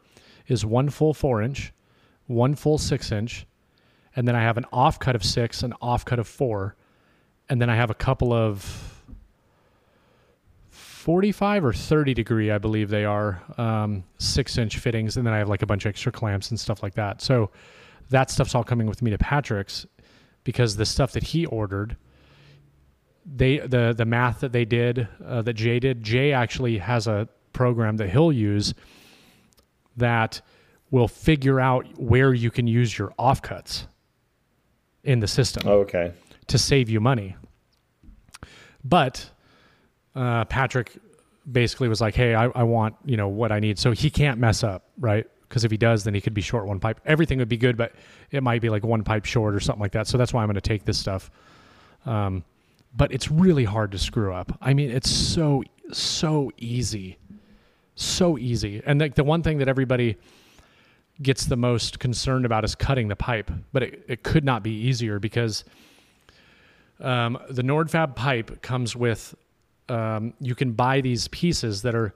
is 0.48 0.66
one 0.66 0.90
full 0.90 1.14
four 1.14 1.42
inch, 1.42 1.74
one 2.28 2.56
full 2.56 2.78
six 2.78 3.12
inch, 3.12 3.46
and 4.16 4.28
then 4.28 4.36
I 4.36 4.42
have 4.42 4.58
an 4.58 4.66
off 4.72 5.00
cut 5.00 5.16
of 5.16 5.24
six, 5.24 5.64
an 5.64 5.74
off 5.82 6.06
cut 6.06 6.20
of 6.20 6.28
four, 6.28 6.76
and 7.50 7.62
then 7.62 7.70
I 7.70 7.76
have 7.76 7.90
a 7.90 7.96
couple 7.96 8.34
of 8.34 8.96
45 10.70 11.66
or 11.66 11.74
30 11.74 12.14
degree, 12.14 12.52
I 12.52 12.58
believe 12.58 12.90
they 12.90 13.06
are, 13.06 13.42
um, 13.58 14.04
six 14.18 14.58
inch 14.58 14.78
fittings, 14.78 15.18
and 15.18 15.26
then 15.26 15.34
I 15.34 15.38
have 15.38 15.50
like 15.50 15.62
a 15.62 15.66
bunch 15.66 15.86
of 15.86 15.90
extra 15.90 16.12
clamps 16.12 16.50
and 16.50 16.60
stuff 16.60 16.84
like 16.84 16.96
that. 16.96 17.22
So 17.22 17.52
that 18.10 18.30
stuff's 18.30 18.54
all 18.54 18.64
coming 18.64 18.88
with 18.88 19.02
me 19.02 19.12
to 19.12 19.18
Patrick's 19.18 19.86
because 20.44 20.76
the 20.76 20.86
stuff 20.86 21.14
that 21.14 21.24
he 21.24 21.46
ordered, 21.46 21.96
they 23.26 23.60
the 23.60 23.94
the 23.96 24.06
math 24.06 24.40
that 24.40 24.52
they 24.52 24.66
did 24.66 25.08
uh, 25.26 25.42
that 25.44 25.54
Jay 25.54 25.80
did, 25.80 26.04
Jay 26.04 26.34
actually 26.34 26.78
has 26.80 27.08
a 27.08 27.30
program 27.54 27.98
that 27.98 28.10
he'll 28.10 28.32
use 28.32 28.74
that 29.98 30.42
will 30.92 31.08
figure 31.08 31.60
out 31.60 31.86
where 31.98 32.34
you 32.34 32.50
can 32.50 32.68
use 32.68 32.98
your 32.98 33.14
offcuts 33.20 33.86
in 35.10 35.20
the 35.20 35.28
system 35.28 35.64
Oh, 35.66 35.80
okay. 35.80 36.14
to 36.48 36.58
save 36.58 36.90
you 36.90 37.00
money. 37.00 37.36
But 38.84 39.30
uh, 40.16 40.46
Patrick 40.46 40.98
basically 41.52 41.88
was 41.90 42.00
like, 42.02 42.16
"Hey, 42.16 42.36
I, 42.36 42.46
I 42.46 42.64
want 42.64 42.96
you 43.06 43.18
know 43.18 43.28
what 43.28 43.52
I 43.52 43.60
need," 43.60 43.78
so 43.80 43.92
he 43.92 44.10
can't 44.10 44.40
mess 44.40 44.64
up, 44.64 44.86
right? 45.00 45.26
Because 45.48 45.66
if 45.66 45.72
he 45.72 45.78
does, 45.78 46.04
then 46.04 46.14
he 46.14 46.22
could 46.22 46.34
be 46.36 46.42
short 46.42 46.68
one 46.68 46.80
pipe. 46.80 47.02
Everything 47.06 47.40
would 47.40 47.50
be 47.50 47.58
good, 47.58 47.76
but 47.76 47.94
it 48.32 48.44
might 48.44 48.62
be 48.62 48.70
like 48.70 48.84
one 48.84 49.04
pipe 49.04 49.26
short 49.26 49.56
or 49.56 49.60
something 49.60 49.82
like 49.82 49.94
that. 49.94 50.06
So 50.08 50.18
that's 50.18 50.32
why 50.32 50.42
I'm 50.44 50.48
going 50.48 50.56
to 50.56 50.62
take 50.62 50.86
this 50.86 50.98
stuff. 51.00 51.32
Um, 52.06 52.44
but 52.96 53.12
it's 53.12 53.32
really 53.32 53.64
hard 53.66 53.92
to 53.94 53.98
screw 53.98 54.32
up. 54.34 54.56
I 54.62 54.74
mean, 54.74 54.92
it's 54.92 55.10
so 55.10 55.64
so 55.92 56.52
easy, 56.58 57.18
so 57.96 58.38
easy. 58.38 58.82
And 58.86 59.00
like 59.02 59.16
the 59.16 59.24
one 59.24 59.42
thing 59.42 59.58
that 59.58 59.68
everybody 59.68 60.18
gets 61.22 61.46
the 61.46 61.58
most 61.58 62.00
concerned 62.00 62.46
about 62.46 62.64
is 62.64 62.76
cutting 62.76 63.08
the 63.08 63.16
pipe, 63.16 63.52
but 63.74 63.84
it, 63.84 64.06
it 64.08 64.24
could 64.24 64.44
not 64.46 64.64
be 64.64 64.72
easier 64.72 65.20
because 65.20 65.64
um, 67.00 67.38
the 67.50 67.62
Nordfab 67.62 68.16
pipe 68.16 68.62
comes 68.62 68.96
with 68.96 69.36
um, 69.90 70.34
you 70.40 70.56
can 70.56 70.74
buy 70.74 71.02
these 71.02 71.28
pieces 71.30 71.82
that 71.82 71.96
are 71.96 72.14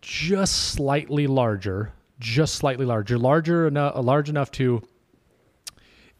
just 0.00 0.72
slightly 0.72 1.26
larger, 1.26 1.92
just 2.20 2.54
slightly 2.54 2.86
larger, 2.86 3.18
larger 3.18 3.66
enough, 3.66 3.94
large 3.96 4.28
enough 4.28 4.50
to 4.52 4.82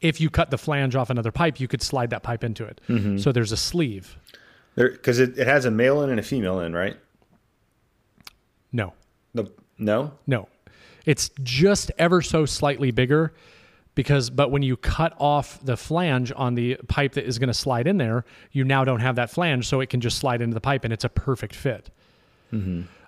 if 0.01 0.21
you 0.21 0.29
cut 0.29 0.51
the 0.51 0.59
flange 0.59 0.97
off 0.97 1.09
another 1.09 1.33
pipe, 1.33 1.59
you 1.61 1.69
could 1.69 1.81
slide 1.81 2.11
that 2.11 2.23
pipe 2.23 2.45
into 2.45 2.65
it. 2.65 2.81
So 3.21 3.33
there's 3.33 3.53
a 3.53 3.57
sleeve. 3.57 4.19
There, 4.75 4.91
because 4.91 5.19
it, 5.19 5.39
it 5.39 5.47
has 5.47 5.65
a 5.65 5.71
male 5.71 6.03
in 6.03 6.11
and 6.11 6.19
a 6.21 6.23
female 6.23 6.61
in, 6.61 6.75
right? 6.75 6.97
No, 8.73 8.93
The 9.35 9.51
no. 9.79 10.13
No. 10.27 10.49
It's 11.05 11.31
just 11.43 11.91
ever 11.99 12.23
so 12.23 12.47
slightly 12.47 12.91
bigger 12.91 13.33
because 13.95 14.31
but 14.31 14.51
when 14.51 14.63
you 14.63 14.77
cut 14.77 15.15
off 15.19 15.59
the 15.65 15.77
flange 15.77 16.33
on 16.35 16.55
the 16.55 16.77
pipe 16.89 17.13
that 17.13 17.25
is 17.25 17.39
going 17.39 17.49
to 17.49 17.55
slide 17.55 17.87
in 17.87 17.99
there, 17.99 18.25
you 18.53 18.65
now 18.65 18.85
don't 18.85 19.01
have 19.01 19.17
that 19.17 19.31
flange 19.31 19.69
so 19.69 19.81
it 19.81 19.89
can 19.91 20.01
just 20.01 20.19
slide 20.19 20.41
into 20.43 20.55
the 20.55 20.61
pipe 20.61 20.85
and 20.85 20.93
it's 20.93 21.05
a 21.05 21.09
perfect 21.09 21.55
fit. 21.55 21.91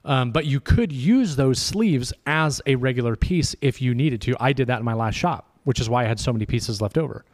Um, 0.04 0.30
but 0.30 0.46
you 0.46 0.61
could 0.61 0.92
use 0.92 1.35
those 1.35 1.61
sleeves 1.61 2.12
as 2.26 2.62
a 2.66 2.76
regular 2.76 3.16
piece 3.16 3.56
if 3.61 3.82
you 3.82 3.94
needed 3.94 4.20
to. 4.22 4.37
I 4.38 4.52
did 4.52 4.68
that 4.68 4.78
in 4.78 4.85
my 4.85 4.94
last 4.94 5.16
shop, 5.16 5.50
which 5.64 5.80
is 5.80 5.90
why 5.90 6.04
I 6.04 6.06
had 6.06 6.20
so 6.20 6.32
many 6.32 6.46
pieces 6.46 6.80
left 6.80 6.96
over. 6.96 7.24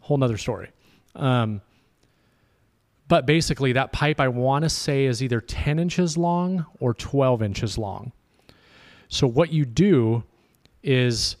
Whole 0.00 0.16
nother 0.16 0.38
story. 0.38 0.70
Um, 1.14 1.60
but 3.08 3.26
basically, 3.26 3.72
that 3.72 3.92
pipe 3.92 4.20
I 4.20 4.28
want 4.28 4.62
to 4.62 4.70
say 4.70 5.04
is 5.04 5.22
either 5.22 5.42
10 5.42 5.78
inches 5.78 6.16
long 6.16 6.64
or 6.80 6.94
12 6.94 7.42
inches 7.42 7.76
long. 7.76 8.12
So 9.14 9.28
what 9.28 9.52
you 9.52 9.64
do 9.64 10.24
is, 10.82 11.36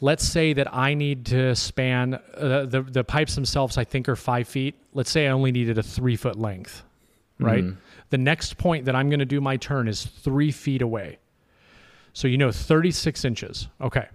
let's 0.00 0.26
say 0.26 0.54
that 0.54 0.74
I 0.74 0.94
need 0.94 1.26
to 1.26 1.54
span 1.54 2.14
uh, 2.14 2.64
the 2.64 2.80
the 2.80 3.04
pipes 3.04 3.34
themselves. 3.34 3.76
I 3.76 3.84
think 3.84 4.08
are 4.08 4.16
five 4.16 4.48
feet. 4.48 4.76
Let's 4.94 5.10
say 5.10 5.26
I 5.26 5.30
only 5.30 5.52
needed 5.52 5.76
a 5.76 5.82
three 5.82 6.16
foot 6.16 6.38
length, 6.38 6.84
right? 7.38 7.64
The 8.08 8.16
next 8.16 8.56
point 8.56 8.86
that 8.86 8.96
I'm 8.96 9.10
going 9.10 9.18
to 9.18 9.26
do 9.26 9.42
my 9.42 9.58
turn 9.58 9.88
is 9.88 10.06
three 10.06 10.50
feet 10.50 10.80
away. 10.80 11.18
So 12.14 12.28
you 12.28 12.38
know, 12.38 12.50
36 12.50 13.26
inches. 13.26 13.68
Okay. 13.78 14.08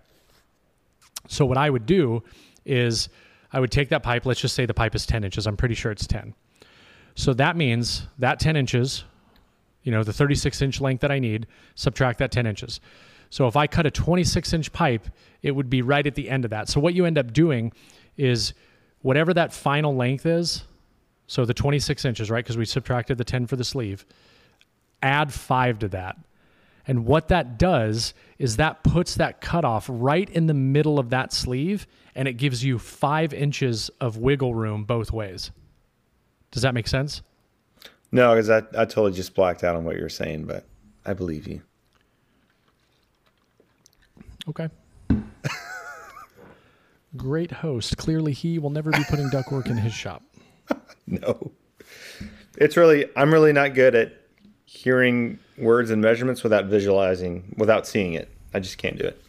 So 1.28 1.46
what 1.46 1.60
I 1.60 1.70
would 1.70 1.86
do 1.86 2.24
is 2.66 3.10
I 3.54 3.60
would 3.60 3.72
take 3.72 3.90
that 3.90 4.02
pipe. 4.02 4.26
Let's 4.26 4.42
just 4.42 4.56
say 4.56 4.66
the 4.66 4.74
pipe 4.74 4.96
is 4.96 5.06
10 5.06 5.24
inches. 5.24 5.46
I'm 5.46 5.56
pretty 5.56 5.76
sure 5.76 5.92
it's 5.92 6.08
10. 6.08 6.34
So 7.14 7.36
that 7.36 7.56
means 7.56 8.08
that 8.18 8.40
10 8.40 8.56
inches, 8.56 9.04
you 9.84 9.92
know, 9.92 10.04
the 10.04 10.14
36 10.14 10.62
inch 10.62 10.82
length 10.82 11.02
that 11.02 11.12
I 11.12 11.20
need, 11.20 11.48
subtract 11.76 12.20
that 12.20 12.32
10 12.32 12.46
inches. 12.46 12.80
So 13.30 13.48
if 13.48 13.56
I 13.56 13.66
cut 13.66 13.86
a 13.86 13.92
26 13.92 14.54
inch 14.54 14.74
pipe, 14.74 15.08
it 15.42 15.52
would 15.52 15.70
be 15.70 15.82
right 15.82 16.06
at 16.06 16.16
the 16.16 16.30
end 16.30 16.44
of 16.46 16.52
that. 16.52 16.68
So 16.70 16.80
what 16.80 16.94
you 16.94 17.06
end 17.06 17.18
up 17.18 17.34
doing 17.34 17.72
is 18.18 18.54
whatever 19.02 19.34
that 19.34 19.54
final 19.54 19.96
length 19.96 20.26
is, 20.26 20.64
so 21.28 21.46
the 21.46 21.54
26 21.54 22.04
inches, 22.04 22.30
right? 22.30 22.44
Because 22.44 22.58
we 22.58 22.66
subtracted 22.66 23.18
the 23.18 23.24
10 23.24 23.48
for 23.48 23.56
the 23.56 23.64
sleeve, 23.64 24.06
add 25.02 25.34
five 25.34 25.80
to 25.80 25.88
that. 25.90 26.18
And 26.86 27.06
what 27.06 27.30
that 27.30 27.58
does 27.58 28.14
is 28.38 28.58
that 28.58 28.84
puts 28.84 29.16
that 29.16 29.40
cutoff 29.40 29.86
right 29.90 30.30
in 30.30 30.48
the 30.48 30.54
middle 30.54 31.00
of 31.00 31.10
that 31.12 31.32
sleeve 31.32 31.88
and 32.16 32.28
it 32.28 32.34
gives 32.34 32.64
you 32.66 32.78
five 32.78 33.34
inches 33.34 33.90
of 34.02 34.18
wiggle 34.18 34.54
room 34.56 34.84
both 34.84 35.12
ways. 35.12 35.52
Does 36.52 36.64
that 36.64 36.74
make 36.74 36.88
sense? 36.88 37.22
No, 38.12 38.32
because 38.36 38.50
I, 38.50 38.58
I 38.78 38.86
totally 38.86 39.14
just 39.14 39.34
blacked 39.36 39.64
out 39.64 39.76
on 39.76 39.84
what 39.86 39.96
you 39.96 40.02
were 40.02 40.10
saying, 40.10 40.46
but 40.46 40.66
I 41.06 41.14
believe 41.14 41.48
you. 41.48 41.62
Okay. 44.50 44.70
Great 47.18 47.52
host. 47.52 47.98
Clearly, 47.98 48.32
he 48.34 48.58
will 48.60 48.70
never 48.70 48.90
be 48.92 49.04
putting 49.10 49.30
ductwork 49.30 49.68
in 49.68 49.78
his 49.78 49.94
shop. 49.94 50.24
No. 51.08 51.52
It's 52.58 52.78
really 52.78 53.06
I'm 53.18 53.34
really 53.34 53.52
not 53.52 53.74
good 53.74 53.96
at 53.96 54.14
hearing 54.66 55.40
words 55.58 55.90
and 55.90 56.02
measurements 56.02 56.42
without 56.42 56.66
visualizing, 56.66 57.54
without 57.58 57.86
seeing 57.86 58.14
it. 58.14 58.30
I 58.54 58.60
just 58.62 58.78
can't 58.78 58.98
do 58.98 59.04
it. 59.04 59.22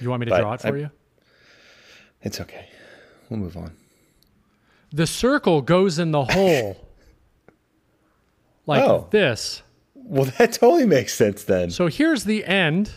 You 0.00 0.10
want 0.10 0.20
me 0.20 0.26
to 0.26 0.30
But 0.30 0.40
draw 0.42 0.52
it 0.52 0.60
for 0.60 0.76
I- 0.76 0.80
you? 0.80 0.90
It's 2.22 2.40
okay. 2.40 2.68
We'll 3.28 3.40
move 3.40 3.56
on. 3.56 3.72
The 4.92 5.06
circle 5.08 5.62
goes 5.62 5.98
in 5.98 6.12
the 6.12 6.24
hole 6.26 6.83
like 8.66 8.82
Oh. 8.82 9.06
this. 9.10 9.62
Well, 9.94 10.24
that 10.38 10.52
totally 10.54 10.86
makes 10.86 11.14
sense 11.14 11.44
then. 11.44 11.70
So 11.70 11.86
here's 11.86 12.24
the 12.24 12.44
end 12.44 12.90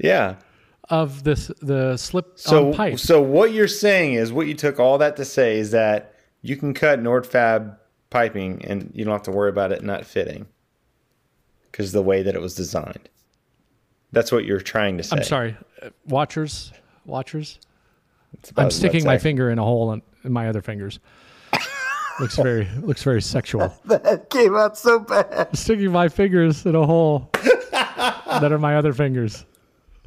Yeah. 0.00 0.36
of 0.90 1.24
the 1.24 1.54
the 1.62 1.96
slip 1.96 2.38
So 2.38 2.68
on 2.68 2.74
pipe. 2.74 2.98
so 2.98 3.20
what 3.22 3.52
you're 3.52 3.68
saying 3.68 4.14
is 4.14 4.32
what 4.32 4.46
you 4.46 4.54
took 4.54 4.78
all 4.80 4.98
that 4.98 5.16
to 5.16 5.24
say 5.24 5.58
is 5.58 5.70
that 5.70 6.14
you 6.42 6.56
can 6.56 6.74
cut 6.74 7.00
Nordfab 7.00 7.76
piping 8.10 8.64
and 8.66 8.90
you 8.94 9.04
don't 9.04 9.12
have 9.12 9.22
to 9.22 9.30
worry 9.30 9.48
about 9.48 9.72
it 9.72 9.82
not 9.82 10.04
fitting 10.04 10.46
because 11.70 11.92
the 11.92 12.02
way 12.02 12.22
that 12.22 12.34
it 12.34 12.40
was 12.42 12.54
designed. 12.54 13.08
That's 14.10 14.30
what 14.30 14.44
you're 14.44 14.60
trying 14.60 14.98
to 14.98 15.02
say. 15.04 15.16
I'm 15.16 15.22
sorry, 15.22 15.56
uh, 15.80 15.88
watchers, 16.06 16.72
watchers. 17.06 17.58
I'm 18.56 18.70
sticking 18.70 19.04
my 19.04 19.16
finger 19.18 19.48
in 19.50 19.58
a 19.58 19.62
hole 19.64 19.92
in, 19.92 20.02
in 20.24 20.32
my 20.32 20.48
other 20.48 20.60
fingers. 20.62 20.98
Looks 22.20 22.36
very 22.36 22.68
looks 22.80 23.02
very 23.02 23.22
sexual. 23.22 23.74
That 23.84 24.30
came 24.30 24.54
out 24.56 24.76
so 24.78 25.00
bad. 25.00 25.56
sticking 25.56 25.90
my 25.92 26.08
fingers 26.08 26.64
in 26.66 26.74
a 26.74 26.86
hole 26.86 27.30
that 27.70 28.50
are 28.52 28.58
my 28.58 28.76
other 28.76 28.92
fingers. 28.92 29.44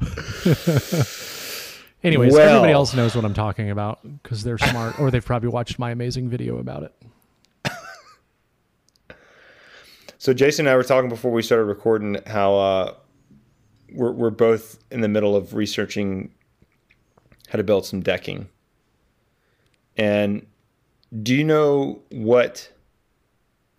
Anyways, 2.02 2.32
Well. 2.32 2.48
everybody 2.48 2.72
else 2.72 2.94
knows 2.94 3.16
what 3.16 3.24
I'm 3.24 3.34
talking 3.34 3.70
about 3.70 3.98
because 4.22 4.44
they're 4.44 4.58
smart, 4.58 5.00
or 5.00 5.10
they've 5.10 5.24
probably 5.24 5.48
watched 5.48 5.78
my 5.78 5.90
amazing 5.90 6.28
video 6.28 6.58
about 6.58 6.82
it. 6.84 6.92
So 10.18 10.32
Jason 10.32 10.66
and 10.66 10.72
I 10.72 10.76
were 10.76 10.82
talking 10.82 11.08
before 11.08 11.30
we 11.30 11.42
started 11.42 11.64
recording 11.66 12.16
how 12.26 12.54
uh, 12.56 12.94
we're 13.92 14.10
we're 14.12 14.30
both 14.30 14.78
in 14.90 15.00
the 15.00 15.08
middle 15.08 15.36
of 15.36 15.54
researching 15.54 16.32
how 17.48 17.58
to 17.58 17.62
build 17.62 17.86
some 17.86 18.00
decking. 18.00 18.48
And 19.96 20.46
do 21.22 21.34
you 21.34 21.44
know 21.44 22.00
what 22.10 22.70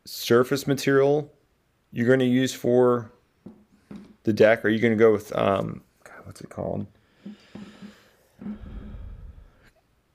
surface 0.05 0.65
material 0.67 1.31
you're 1.91 2.07
going 2.07 2.19
to 2.19 2.25
use 2.25 2.53
for 2.53 3.11
the 4.23 4.33
deck? 4.33 4.63
Are 4.65 4.69
you 4.69 4.79
going 4.79 4.93
to 4.93 4.97
go 4.97 5.11
with 5.11 5.35
um, 5.35 5.81
God, 6.03 6.15
what's 6.25 6.41
it 6.41 6.49
called? 6.49 6.87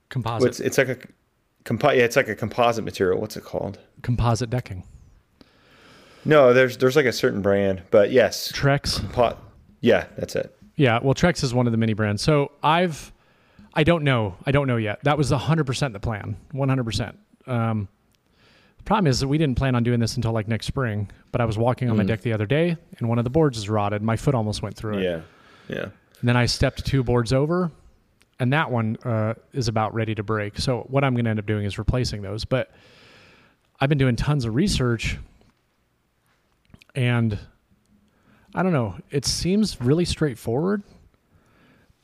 Composite 0.09 0.47
What's 0.47 0.59
it's 0.59 0.77
like 0.77 0.89
a 0.89 0.97
compo- 1.63 1.91
yeah, 1.91 2.03
it's 2.03 2.15
like 2.15 2.27
a 2.27 2.35
composite 2.35 2.83
material. 2.83 3.19
What's 3.19 3.37
it 3.37 3.43
called? 3.43 3.79
composite 4.01 4.49
decking. 4.49 4.83
No, 6.25 6.53
there's 6.53 6.77
there's 6.77 6.95
like 6.95 7.05
a 7.05 7.11
certain 7.13 7.41
brand, 7.41 7.83
but 7.89 8.11
yes, 8.11 8.51
Trex. 8.51 9.11
pot. 9.13 9.41
Yeah, 9.81 10.07
that's 10.17 10.35
it. 10.35 10.55
Yeah, 10.75 10.99
well, 11.01 11.13
Trex 11.13 11.43
is 11.43 11.53
one 11.53 11.67
of 11.67 11.71
the 11.71 11.77
mini 11.77 11.93
brands. 11.93 12.21
So 12.21 12.51
I've 12.63 13.12
I 13.73 13.83
don't 13.83 14.03
know. 14.03 14.35
I 14.45 14.51
don't 14.51 14.67
know 14.67 14.77
yet. 14.77 15.03
That 15.03 15.17
was 15.17 15.31
100% 15.31 15.93
the 15.93 15.99
plan. 15.99 16.37
100%. 16.53 17.15
Um, 17.47 17.87
the 18.77 18.83
problem 18.83 19.07
is 19.07 19.19
that 19.19 19.27
we 19.27 19.37
didn't 19.37 19.57
plan 19.57 19.75
on 19.75 19.83
doing 19.83 19.99
this 19.99 20.15
until 20.15 20.31
like 20.31 20.47
next 20.47 20.67
spring, 20.67 21.09
but 21.31 21.41
I 21.41 21.45
was 21.45 21.57
walking 21.57 21.89
on 21.89 21.97
my 21.97 22.03
deck 22.03 22.21
the 22.21 22.33
other 22.33 22.45
day 22.45 22.75
and 22.99 23.09
one 23.09 23.17
of 23.17 23.23
the 23.23 23.29
boards 23.29 23.57
is 23.57 23.69
rotted. 23.69 24.01
My 24.01 24.15
foot 24.17 24.35
almost 24.35 24.61
went 24.61 24.75
through 24.75 24.99
it. 24.99 25.03
Yeah. 25.03 25.21
Yeah. 25.67 25.83
And 26.19 26.29
then 26.29 26.37
I 26.37 26.45
stepped 26.45 26.85
two 26.85 27.03
boards 27.03 27.33
over, 27.33 27.71
and 28.39 28.53
that 28.53 28.71
one 28.71 28.97
uh, 29.03 29.33
is 29.53 29.67
about 29.67 29.93
ready 29.93 30.15
to 30.15 30.23
break. 30.23 30.57
So 30.57 30.85
what 30.89 31.03
I'm 31.03 31.13
going 31.15 31.25
to 31.25 31.29
end 31.31 31.39
up 31.39 31.45
doing 31.45 31.65
is 31.65 31.77
replacing 31.77 32.21
those. 32.21 32.45
But 32.45 32.71
I've 33.79 33.89
been 33.89 33.97
doing 33.97 34.15
tons 34.15 34.45
of 34.45 34.55
research, 34.55 35.17
and 36.95 37.37
I 38.55 38.63
don't 38.63 38.71
know. 38.71 38.95
It 39.11 39.25
seems 39.25 39.81
really 39.81 40.05
straightforward, 40.05 40.83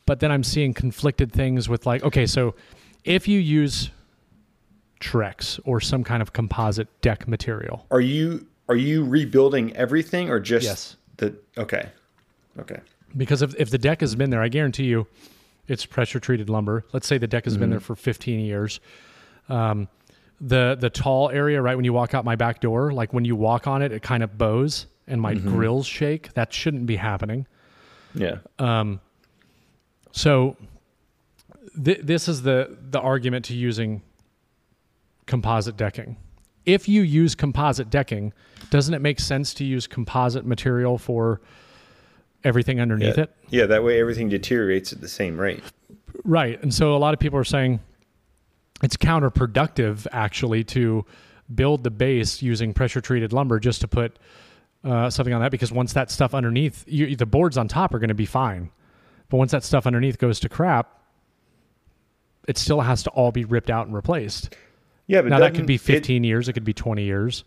but 0.09 0.21
then 0.21 0.31
I'm 0.31 0.43
seeing 0.43 0.73
conflicted 0.73 1.31
things 1.31 1.69
with 1.69 1.85
like, 1.85 2.03
okay, 2.03 2.25
so 2.25 2.55
if 3.03 3.27
you 3.27 3.39
use 3.39 3.91
Trex 4.99 5.59
or 5.65 5.79
some 5.79 6.03
kind 6.03 6.23
of 6.23 6.33
composite 6.33 6.87
deck 7.01 7.27
material, 7.27 7.85
Are 7.91 8.01
you 8.01 8.47
are 8.67 8.75
you 8.75 9.05
rebuilding 9.05 9.75
everything 9.75 10.31
or 10.31 10.39
just 10.39 10.65
Yes. 10.65 10.97
the 11.17 11.35
okay. 11.59 11.89
Okay. 12.57 12.79
because 13.17 13.43
if, 13.43 13.53
if 13.59 13.69
the 13.69 13.77
deck 13.77 14.01
has 14.01 14.15
been 14.15 14.31
there, 14.31 14.41
I 14.41 14.47
guarantee 14.47 14.85
you 14.85 15.05
it's 15.67 15.85
pressure 15.85 16.19
treated 16.19 16.49
lumber. 16.49 16.85
Let's 16.91 17.05
say 17.05 17.19
the 17.19 17.27
deck 17.27 17.45
has 17.45 17.55
been 17.55 17.65
mm-hmm. 17.65 17.73
there 17.73 17.79
for 17.79 17.95
15 17.95 18.39
years. 18.39 18.79
Um, 19.47 19.89
the 20.41 20.75
the 20.79 20.89
tall 20.89 21.29
area 21.29 21.61
right 21.61 21.75
when 21.75 21.85
you 21.85 21.93
walk 21.93 22.15
out 22.15 22.25
my 22.25 22.35
back 22.35 22.61
door, 22.61 22.91
like 22.93 23.13
when 23.13 23.25
you 23.25 23.35
walk 23.35 23.67
on 23.67 23.83
it, 23.83 23.91
it 23.91 24.01
kind 24.01 24.23
of 24.23 24.39
bows 24.39 24.87
and 25.05 25.21
my 25.21 25.35
mm-hmm. 25.35 25.49
grills 25.49 25.85
shake. 25.85 26.33
That 26.33 26.51
shouldn't 26.51 26.87
be 26.87 26.95
happening. 26.95 27.45
Yeah. 28.15 28.37
Um, 28.57 29.01
So 30.19 30.57
th- 31.81 32.01
this 32.03 32.27
is 32.27 32.41
the 32.41 32.77
the 32.89 32.99
argument 32.99 33.45
to 33.45 33.53
using 33.53 34.01
composite 35.27 35.77
decking. 35.77 36.17
If 36.65 36.89
you 36.89 37.03
use 37.03 37.35
composite 37.35 37.89
decking, 37.89 38.33
doesn't 38.69 38.93
it 38.93 38.99
make 38.99 39.21
sense 39.21 39.53
to 39.53 39.63
use 39.63 39.87
composite 39.87 40.45
material 40.45 40.97
for 40.97 41.39
everything 42.43 42.81
underneath 42.81 43.15
yeah. 43.15 43.23
it? 43.23 43.35
Yeah, 43.49 43.65
that 43.67 43.81
way 43.85 44.01
everything 44.01 44.27
deteriorates 44.27 44.91
at 44.91 44.99
the 44.99 45.07
same 45.07 45.39
rate. 45.39 45.63
Right. 46.25 46.61
And 46.61 46.73
so 46.73 46.97
a 46.97 46.99
lot 46.99 47.13
of 47.13 47.21
people 47.21 47.39
are 47.39 47.45
saying 47.45 47.79
it's 48.83 48.97
counterproductive 48.97 50.05
actually 50.11 50.65
to 50.65 51.05
build 51.55 51.85
the 51.85 51.91
base 51.91 52.41
using 52.41 52.73
pressure 52.73 52.99
treated 52.99 53.31
lumber 53.31 53.57
just 53.57 53.79
to 53.81 53.87
put 53.87 54.19
uh, 54.83 55.09
something 55.09 55.33
on 55.33 55.39
that 55.39 55.51
because 55.51 55.71
once 55.71 55.93
that 55.93 56.11
stuff 56.11 56.33
underneath, 56.33 56.83
you, 56.87 57.15
the 57.15 57.25
boards 57.25 57.57
on 57.57 57.69
top 57.69 57.93
are 57.93 57.99
going 57.99 58.09
to 58.09 58.13
be 58.13 58.25
fine. 58.25 58.69
But 59.29 59.37
once 59.37 59.51
that 59.51 59.63
stuff 59.63 59.85
underneath 59.87 60.17
goes 60.17 60.39
to 60.41 60.49
crap, 60.49 60.99
it 62.47 62.57
still 62.57 62.81
has 62.81 63.03
to 63.03 63.09
all 63.11 63.31
be 63.31 63.45
ripped 63.45 63.69
out 63.69 63.85
and 63.87 63.95
replaced. 63.95 64.55
Yeah, 65.07 65.21
but 65.21 65.29
Now 65.29 65.39
that 65.39 65.53
could 65.53 65.65
be 65.65 65.75
it- 65.75 65.81
15 65.81 66.23
years, 66.23 66.47
it 66.49 66.53
could 66.53 66.63
be 66.63 66.73
20 66.73 67.03
years. 67.03 67.43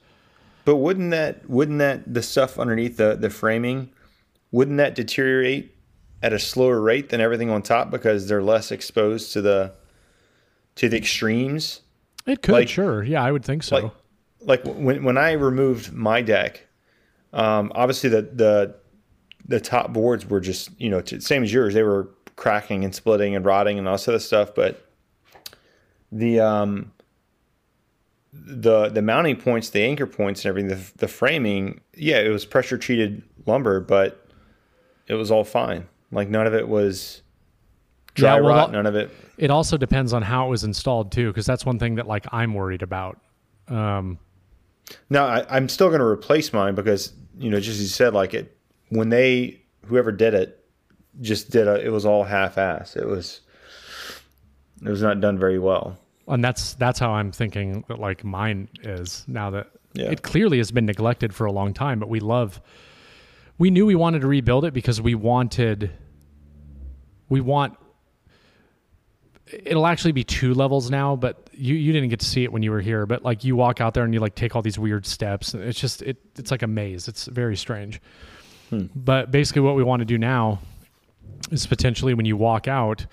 but 0.65 0.77
wouldn't 0.77 1.11
that 1.11 1.49
wouldn't 1.51 1.81
that 1.81 2.13
the 2.15 2.23
stuff 2.23 2.57
underneath 2.59 2.97
the 2.97 3.17
the 3.17 3.29
framing 3.29 3.91
wouldn't 4.53 4.77
that 4.77 4.95
deteriorate 4.95 5.75
at 6.23 6.33
a 6.33 6.39
slower 6.39 6.81
rate 6.81 7.09
than 7.09 7.21
everything 7.21 7.51
on 7.51 7.63
top 7.63 7.91
because 7.91 8.29
they're 8.29 8.43
less 8.43 8.71
exposed 8.71 9.33
to 9.33 9.41
the 9.43 9.73
to 10.77 10.89
the 10.89 10.97
extremes? 10.97 11.81
It 12.27 12.43
could, 12.43 12.53
Like- 12.53 12.69
sure. 12.69 13.03
Yeah, 13.03 13.25
I 13.25 13.33
would 13.33 13.45
think 13.45 13.65
so. 13.65 13.77
like 13.77 14.65
like 14.65 14.77
when 14.77 15.03
when 15.03 15.19
I 15.19 15.33
removed 15.33 15.93
my 15.93 16.23
deck, 16.23 16.67
um, 17.33 17.73
obviously 17.75 18.11
the 18.11 18.23
the 18.23 18.75
the 19.47 19.61
top 19.61 19.93
boards 19.93 20.27
were 20.29 20.41
just 20.41 20.71
you 20.81 20.89
know 20.91 21.01
t- 21.01 21.21
same 21.21 21.43
as 21.43 21.53
yours. 21.53 21.75
They 21.75 21.83
were 21.83 22.09
cracking 22.37 22.85
and 22.85 22.95
splitting 22.95 23.37
and 23.37 23.45
rotting 23.45 23.79
and 23.79 23.87
all 23.89 23.95
this 23.95 24.09
other 24.09 24.19
stuff. 24.19 24.55
But 24.55 24.87
the 26.11 26.41
um 26.41 26.93
the 28.33 28.89
the 28.89 29.03
mounting 29.03 29.37
points, 29.37 29.71
the 29.71 29.83
anchor 29.83 30.07
points, 30.07 30.45
and 30.45 30.49
everything, 30.51 30.71
the, 30.71 30.93
the 30.97 31.09
framing, 31.09 31.81
yeah, 31.95 32.19
it 32.19 32.29
was 32.31 32.45
pressure 32.47 32.79
treated 32.79 33.23
lumber, 33.47 33.81
but 33.81 34.27
it 35.07 35.15
was 35.15 35.31
all 35.31 35.45
fine. 35.45 35.87
Like 36.11 36.29
none 36.29 36.47
of 36.47 36.55
it 36.55 36.69
was 36.69 37.23
dry 38.15 38.37
Yeah, 38.37 38.41
well, 38.41 38.55
rot. 38.55 38.73
None 38.73 38.87
of 38.87 38.95
it. 38.95 39.11
it 39.37 39.51
also 39.51 39.77
depends 39.77 40.13
on 40.13 40.23
how 40.23 40.47
it 40.47 40.51
was 40.51 40.65
installed 40.65 41.13
too, 41.13 41.29
because 41.29 41.45
that's 41.47 41.67
one 41.67 41.79
thing 41.79 41.97
that 41.97 42.07
like 42.07 42.27
I'm 42.33 42.55
worried 42.55 42.83
about. 42.83 43.21
Um, 43.69 44.19
No, 45.11 45.25
I, 45.25 45.45
I'm 45.55 45.69
still 45.69 45.89
going 45.89 46.01
to 46.01 46.07
replace 46.07 46.53
mine 46.53 46.75
because 46.75 47.13
you 47.39 47.51
know, 47.51 47.59
just 47.61 47.77
as 47.77 47.83
you 47.83 47.89
said, 47.89 48.15
like 48.15 48.33
it 48.35 48.57
when 48.97 49.09
they 49.09 49.61
whoever 49.87 50.13
did 50.13 50.35
it 50.35 50.65
just 51.21 51.51
did 51.51 51.67
a, 51.69 51.75
it 51.85 51.89
was 51.91 52.05
all 52.07 52.25
half 52.25 52.59
ass. 52.59 52.95
It 52.97 53.07
was 53.07 53.41
it 54.85 54.89
was 54.89 55.03
not 55.03 55.21
done 55.21 55.39
very 55.39 55.59
well. 55.59 55.99
and 56.29 56.43
that's 56.45 56.75
that's 56.75 56.99
how 56.99 57.11
I'm 57.13 57.33
thinking 57.33 57.85
that 57.89 57.99
like 57.99 58.23
mine 58.25 58.69
is 58.83 59.25
now 59.27 59.51
that 59.51 59.69
Yeah. 59.95 60.11
it 60.11 60.23
clearly 60.23 60.59
has 60.59 60.71
been 60.71 60.87
neglected 60.87 61.35
for 61.35 61.47
a 61.47 61.53
long 61.53 61.73
time, 61.75 61.99
but 62.01 62.09
we 62.09 62.21
love 62.21 62.61
we 63.59 63.71
knew 63.71 63.87
we 63.87 63.95
wanted 63.95 64.21
to 64.23 64.27
rebuild 64.27 64.65
it 64.65 64.75
because 64.75 65.01
we 65.01 65.15
wanted 65.15 65.91
we 67.29 67.41
want 67.41 67.77
it'll 69.67 69.87
actually 69.87 70.13
be 70.13 70.25
two 70.25 70.55
levels 70.55 70.91
now, 70.91 71.15
but 71.17 71.49
you, 71.53 71.75
you 71.75 71.93
didn't 71.93 72.09
get 72.09 72.21
to 72.21 72.27
see 72.27 72.43
it 72.45 72.51
when 72.53 72.63
you 72.63 72.71
were 72.71 72.81
here, 72.81 73.05
but 73.07 73.23
like 73.23 73.45
you 73.45 73.55
walk 73.55 73.81
out 73.81 73.93
there 73.93 74.05
and 74.05 74.15
you 74.15 74.21
like 74.21 74.35
take 74.35 74.57
all 74.57 74.63
these 74.63 74.79
weird 74.79 75.05
steps. 75.05 75.53
It's 75.55 75.79
just 75.79 76.01
it 76.03 76.17
it's 76.39 76.51
like 76.51 76.63
a 76.63 76.67
maze. 76.67 77.09
It's 77.09 77.27
very 77.27 77.57
strange. 77.57 78.01
But 78.95 79.31
basically 79.31 79.63
what 79.63 79.77
we 79.77 79.83
want 79.83 80.01
to 80.01 80.07
do 80.07 80.19
now 80.19 80.61
is 81.51 81.67
potentially 81.67 82.15
when 82.15 82.27
you 82.27 82.37
walk 82.37 82.69
out, 82.69 83.07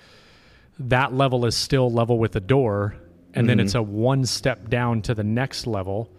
that 0.78 1.12
level 1.12 1.44
is 1.44 1.56
still 1.56 1.90
level 1.90 2.18
with 2.18 2.32
the 2.32 2.40
door, 2.40 2.96
and 3.34 3.48
then 3.48 3.60
it's 3.60 3.74
a 3.74 3.82
one 3.82 4.24
step 4.24 4.68
down 4.68 5.02
to 5.02 5.14
the 5.14 5.22
next 5.22 5.66
level, 5.66 6.10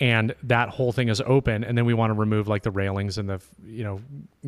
and 0.00 0.34
that 0.44 0.68
whole 0.68 0.92
thing 0.92 1.08
is 1.08 1.20
open. 1.22 1.64
And 1.64 1.76
then 1.76 1.86
we 1.86 1.94
want 1.94 2.10
to 2.10 2.14
remove 2.14 2.46
like 2.46 2.62
the 2.62 2.70
railings 2.70 3.18
and 3.18 3.28
the 3.28 3.40
you 3.64 3.84
know 3.84 4.00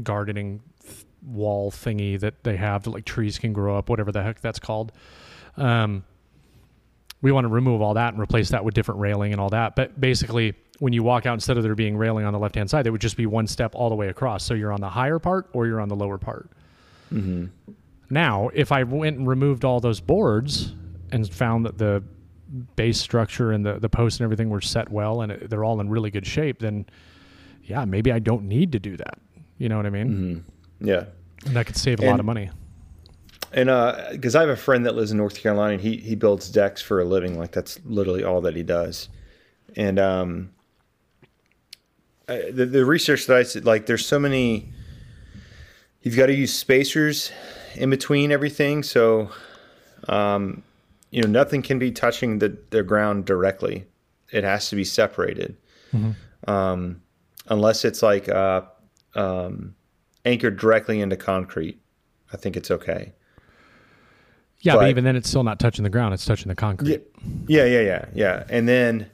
gardening 0.02 0.60
th- 0.84 1.06
wall 1.26 1.70
thingy 1.70 2.20
that 2.20 2.44
they 2.44 2.56
have 2.56 2.84
that 2.84 2.90
like 2.90 3.04
trees 3.04 3.38
can 3.38 3.52
grow 3.52 3.76
up, 3.76 3.88
whatever 3.88 4.12
the 4.12 4.22
heck 4.22 4.40
that's 4.40 4.58
called. 4.58 4.92
Um, 5.56 6.04
we 7.22 7.32
want 7.32 7.44
to 7.44 7.48
remove 7.48 7.82
all 7.82 7.94
that 7.94 8.12
and 8.12 8.22
replace 8.22 8.50
that 8.50 8.64
with 8.64 8.74
different 8.74 9.00
railing 9.00 9.32
and 9.32 9.40
all 9.40 9.50
that. 9.50 9.76
But 9.76 10.00
basically, 10.00 10.54
when 10.80 10.92
you 10.92 11.02
walk 11.02 11.26
out, 11.26 11.34
instead 11.34 11.56
of 11.56 11.62
there 11.62 11.74
being 11.74 11.96
railing 11.96 12.24
on 12.24 12.32
the 12.32 12.38
left 12.38 12.56
hand 12.56 12.68
side, 12.68 12.84
there 12.84 12.90
would 12.90 13.00
just 13.00 13.16
be 13.16 13.26
one 13.26 13.46
step 13.46 13.74
all 13.74 13.88
the 13.88 13.94
way 13.94 14.08
across. 14.08 14.44
So 14.44 14.54
you're 14.54 14.72
on 14.72 14.80
the 14.80 14.88
higher 14.88 15.18
part 15.18 15.48
or 15.52 15.66
you're 15.66 15.80
on 15.80 15.88
the 15.88 15.96
lower 15.96 16.18
part. 16.18 16.50
Now, 18.10 18.50
if 18.54 18.72
I 18.72 18.82
went 18.82 19.18
and 19.18 19.28
removed 19.28 19.64
all 19.64 19.78
those 19.78 20.00
boards 20.00 20.74
and 21.12 21.28
found 21.32 21.66
that 21.66 21.78
the 21.78 22.02
base 22.76 22.98
structure 22.98 23.52
and 23.52 23.64
the, 23.64 23.78
the 23.78 23.88
posts 23.88 24.18
and 24.18 24.24
everything 24.24 24.50
were 24.50 24.60
set 24.60 24.90
well 24.90 25.22
and 25.22 25.30
it, 25.30 25.50
they're 25.50 25.64
all 25.64 25.80
in 25.80 25.88
really 25.88 26.10
good 26.10 26.26
shape, 26.26 26.58
then 26.58 26.86
yeah, 27.64 27.84
maybe 27.84 28.10
I 28.10 28.18
don't 28.18 28.44
need 28.44 28.72
to 28.72 28.78
do 28.80 28.96
that. 28.96 29.18
You 29.58 29.68
know 29.68 29.76
what 29.76 29.86
I 29.86 29.90
mean? 29.90 30.44
Yeah. 30.80 31.04
And 31.46 31.54
that 31.56 31.66
could 31.66 31.76
save 31.76 32.00
a 32.00 32.06
lot 32.06 32.18
of 32.20 32.26
money. 32.26 32.50
And 33.52 33.68
uh, 33.68 34.08
because 34.12 34.34
I 34.34 34.40
have 34.40 34.50
a 34.50 34.56
friend 34.56 34.86
that 34.86 34.94
lives 34.94 35.10
in 35.10 35.18
North 35.18 35.36
Carolina, 35.36 35.74
and 35.74 35.82
he 35.82 35.96
he 35.96 36.14
builds 36.14 36.48
decks 36.48 36.80
for 36.80 37.00
a 37.00 37.04
living. 37.04 37.38
Like 37.38 37.50
that's 37.50 37.80
literally 37.84 38.22
all 38.22 38.40
that 38.42 38.54
he 38.54 38.62
does. 38.62 39.08
And 39.76 39.98
um, 39.98 40.50
I, 42.30 42.50
the 42.52 42.64
the 42.64 42.84
research 42.84 43.26
that 43.26 43.36
I 43.36 43.42
said, 43.42 43.64
like, 43.64 43.86
there's 43.86 44.06
so 44.06 44.18
many. 44.18 44.72
You've 46.02 46.16
got 46.16 46.26
to 46.26 46.34
use 46.34 46.54
spacers 46.54 47.32
in 47.74 47.90
between 47.90 48.30
everything, 48.30 48.82
so 48.82 49.30
um, 50.08 50.62
you 51.10 51.22
know 51.22 51.28
nothing 51.28 51.60
can 51.62 51.78
be 51.78 51.90
touching 51.90 52.38
the 52.38 52.56
the 52.70 52.82
ground 52.82 53.24
directly. 53.24 53.86
It 54.32 54.44
has 54.44 54.68
to 54.70 54.76
be 54.76 54.84
separated, 54.84 55.56
um, 56.46 57.02
unless 57.48 57.84
it's 57.84 58.00
like 58.02 58.28
uh, 58.28 58.62
um, 59.16 59.74
anchored 60.24 60.56
directly 60.56 61.00
into 61.00 61.16
concrete. 61.16 61.80
I 62.32 62.36
think 62.36 62.56
it's 62.56 62.70
okay. 62.70 63.12
Yeah, 64.60 64.74
but, 64.74 64.80
but- 64.82 64.90
even 64.90 65.02
then, 65.04 65.16
it's 65.16 65.28
still 65.28 65.42
not 65.42 65.58
touching 65.58 65.82
the 65.82 65.90
ground; 65.90 66.14
it's 66.14 66.24
touching 66.24 66.48
the 66.48 66.54
concrete. 66.54 67.02
Yeah, 67.48 67.64
yeah, 67.64 67.80
yeah, 67.80 68.04
yeah. 68.14 68.44
And 68.48 68.68
then 68.68 69.10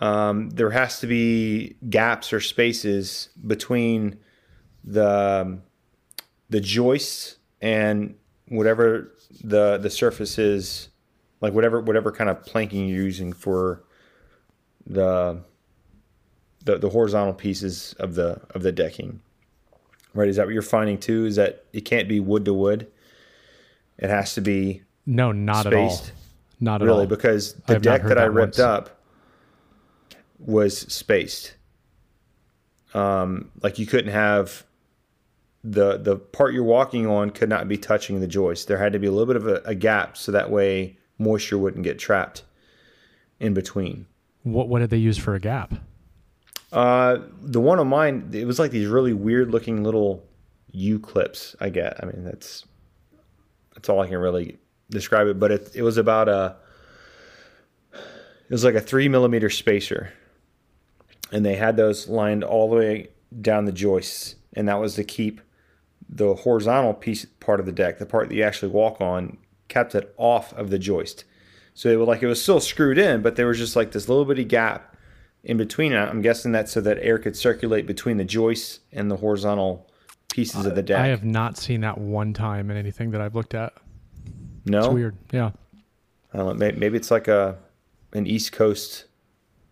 um, 0.00 0.50
there 0.50 0.70
has 0.70 1.00
to 1.00 1.06
be 1.06 1.76
gaps 1.88 2.32
or 2.32 2.40
spaces 2.40 3.28
between 3.46 4.18
the 4.82 5.42
um, 5.42 5.62
the 6.50 6.60
joists 6.60 7.36
and 7.62 8.14
whatever 8.48 9.12
the 9.42 9.78
the 9.78 9.90
surface 9.90 10.38
is, 10.38 10.88
like 11.40 11.52
whatever 11.52 11.80
whatever 11.80 12.10
kind 12.12 12.28
of 12.28 12.44
planking 12.44 12.88
you're 12.88 13.02
using 13.02 13.32
for 13.32 13.84
the 14.86 15.40
the, 16.64 16.78
the 16.78 16.88
horizontal 16.88 17.34
pieces 17.34 17.94
of 17.98 18.14
the 18.14 18.40
of 18.50 18.62
the 18.62 18.72
decking. 18.72 19.20
Right? 20.12 20.28
Is 20.28 20.36
that 20.36 20.46
what 20.46 20.52
you're 20.52 20.62
finding 20.62 20.98
too? 20.98 21.26
Is 21.26 21.36
that 21.36 21.64
it 21.72 21.82
can't 21.82 22.08
be 22.08 22.20
wood 22.20 22.44
to 22.44 22.54
wood? 22.54 22.86
It 23.98 24.10
has 24.10 24.34
to 24.34 24.40
be 24.40 24.82
No, 25.06 25.32
not 25.32 25.66
spaced. 25.66 26.04
at 26.04 26.10
all. 26.10 26.16
Not 26.60 26.82
at 26.82 26.84
really 26.86 27.00
all. 27.00 27.06
because 27.06 27.54
the 27.66 27.78
deck 27.78 28.02
that 28.04 28.18
I 28.18 28.24
ripped 28.24 28.58
once. 28.58 28.58
up 28.58 29.00
was 30.44 30.78
spaced. 30.92 31.54
Um, 32.92 33.50
like 33.62 33.78
you 33.78 33.86
couldn't 33.86 34.12
have 34.12 34.64
the 35.64 35.96
the 35.96 36.16
part 36.16 36.52
you're 36.52 36.62
walking 36.62 37.06
on 37.06 37.30
could 37.30 37.48
not 37.48 37.66
be 37.66 37.78
touching 37.78 38.20
the 38.20 38.28
joist. 38.28 38.68
There 38.68 38.78
had 38.78 38.92
to 38.92 38.98
be 38.98 39.06
a 39.06 39.10
little 39.10 39.26
bit 39.26 39.36
of 39.36 39.46
a, 39.46 39.62
a 39.64 39.74
gap 39.74 40.16
so 40.16 40.30
that 40.32 40.50
way 40.50 40.98
moisture 41.18 41.58
wouldn't 41.58 41.84
get 41.84 41.98
trapped 41.98 42.44
in 43.40 43.54
between. 43.54 44.06
What 44.42 44.68
what 44.68 44.80
did 44.80 44.90
they 44.90 44.98
use 44.98 45.18
for 45.18 45.34
a 45.34 45.40
gap? 45.40 45.74
Uh, 46.72 47.18
the 47.40 47.60
one 47.60 47.78
on 47.78 47.86
mine, 47.86 48.30
it 48.32 48.46
was 48.46 48.58
like 48.58 48.72
these 48.72 48.88
really 48.88 49.12
weird 49.12 49.50
looking 49.50 49.84
little 49.84 50.26
U 50.72 50.98
clips. 50.98 51.54
I 51.60 51.70
get. 51.70 52.02
I 52.02 52.06
mean, 52.06 52.24
that's 52.24 52.64
that's 53.74 53.88
all 53.88 54.00
I 54.00 54.08
can 54.08 54.18
really 54.18 54.58
describe 54.90 55.28
it. 55.28 55.38
But 55.38 55.50
it 55.50 55.70
it 55.74 55.82
was 55.82 55.96
about 55.96 56.28
a 56.28 56.56
it 57.92 58.50
was 58.50 58.64
like 58.64 58.74
a 58.74 58.80
three 58.80 59.08
millimeter 59.08 59.48
spacer, 59.48 60.12
and 61.32 61.44
they 61.44 61.56
had 61.56 61.76
those 61.76 62.08
lined 62.08 62.44
all 62.44 62.70
the 62.70 62.76
way 62.76 63.08
down 63.40 63.64
the 63.64 63.72
joists, 63.72 64.36
and 64.54 64.68
that 64.68 64.80
was 64.80 64.94
to 64.94 65.04
keep 65.04 65.40
the 66.08 66.34
horizontal 66.34 66.94
piece 66.94 67.24
part 67.40 67.60
of 67.60 67.66
the 67.66 67.72
deck, 67.72 67.98
the 67.98 68.06
part 68.06 68.28
that 68.28 68.34
you 68.34 68.42
actually 68.42 68.70
walk 68.70 69.00
on, 69.00 69.38
kept 69.68 69.94
it 69.94 70.14
off 70.16 70.52
of 70.54 70.70
the 70.70 70.78
joist. 70.78 71.24
So 71.74 71.88
it 71.88 71.96
was 71.96 72.06
like 72.06 72.22
it 72.22 72.26
was 72.26 72.40
still 72.40 72.60
screwed 72.60 72.98
in, 72.98 73.22
but 73.22 73.36
there 73.36 73.46
was 73.46 73.58
just 73.58 73.74
like 73.74 73.92
this 73.92 74.08
little 74.08 74.24
bitty 74.24 74.44
gap 74.44 74.96
in 75.42 75.56
between. 75.56 75.92
I'm 75.92 76.22
guessing 76.22 76.52
that 76.52 76.68
so 76.68 76.80
that 76.82 76.98
air 77.00 77.18
could 77.18 77.36
circulate 77.36 77.86
between 77.86 78.16
the 78.16 78.24
joists 78.24 78.80
and 78.92 79.10
the 79.10 79.16
horizontal 79.16 79.90
pieces 80.30 80.66
of 80.66 80.74
the 80.74 80.82
deck. 80.82 81.00
I 81.00 81.08
have 81.08 81.24
not 81.24 81.56
seen 81.56 81.80
that 81.80 81.98
one 81.98 82.32
time 82.32 82.70
in 82.70 82.76
anything 82.76 83.10
that 83.10 83.20
I've 83.20 83.34
looked 83.34 83.54
at. 83.54 83.72
no, 84.66 84.78
It's 84.78 84.88
weird. 84.88 85.16
Yeah. 85.32 85.50
I 86.32 86.38
don't 86.38 86.46
know. 86.46 86.54
Maybe, 86.54 86.78
maybe 86.78 86.96
it's 86.96 87.10
like 87.10 87.28
a 87.28 87.58
an 88.12 88.26
East 88.26 88.52
Coast 88.52 89.06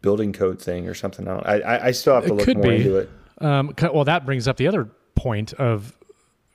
building 0.03 0.33
code 0.33 0.61
thing 0.61 0.89
or 0.89 0.95
something. 0.95 1.27
I 1.29 1.35
I, 1.61 1.87
I- 1.87 1.91
still 1.93 2.15
have 2.15 2.27
to 2.27 2.33
It 2.33 2.47
look 2.47 2.57
more 2.57 2.67
be. 2.67 2.77
into 2.77 2.97
it. 2.99 3.11
Um, 3.39 3.75
well, 3.93 4.05
that 4.05 4.25
brings 4.27 4.47
up 4.47 4.57
the 4.57 4.67
other 4.69 4.89
point 5.15 5.53
of 5.55 5.97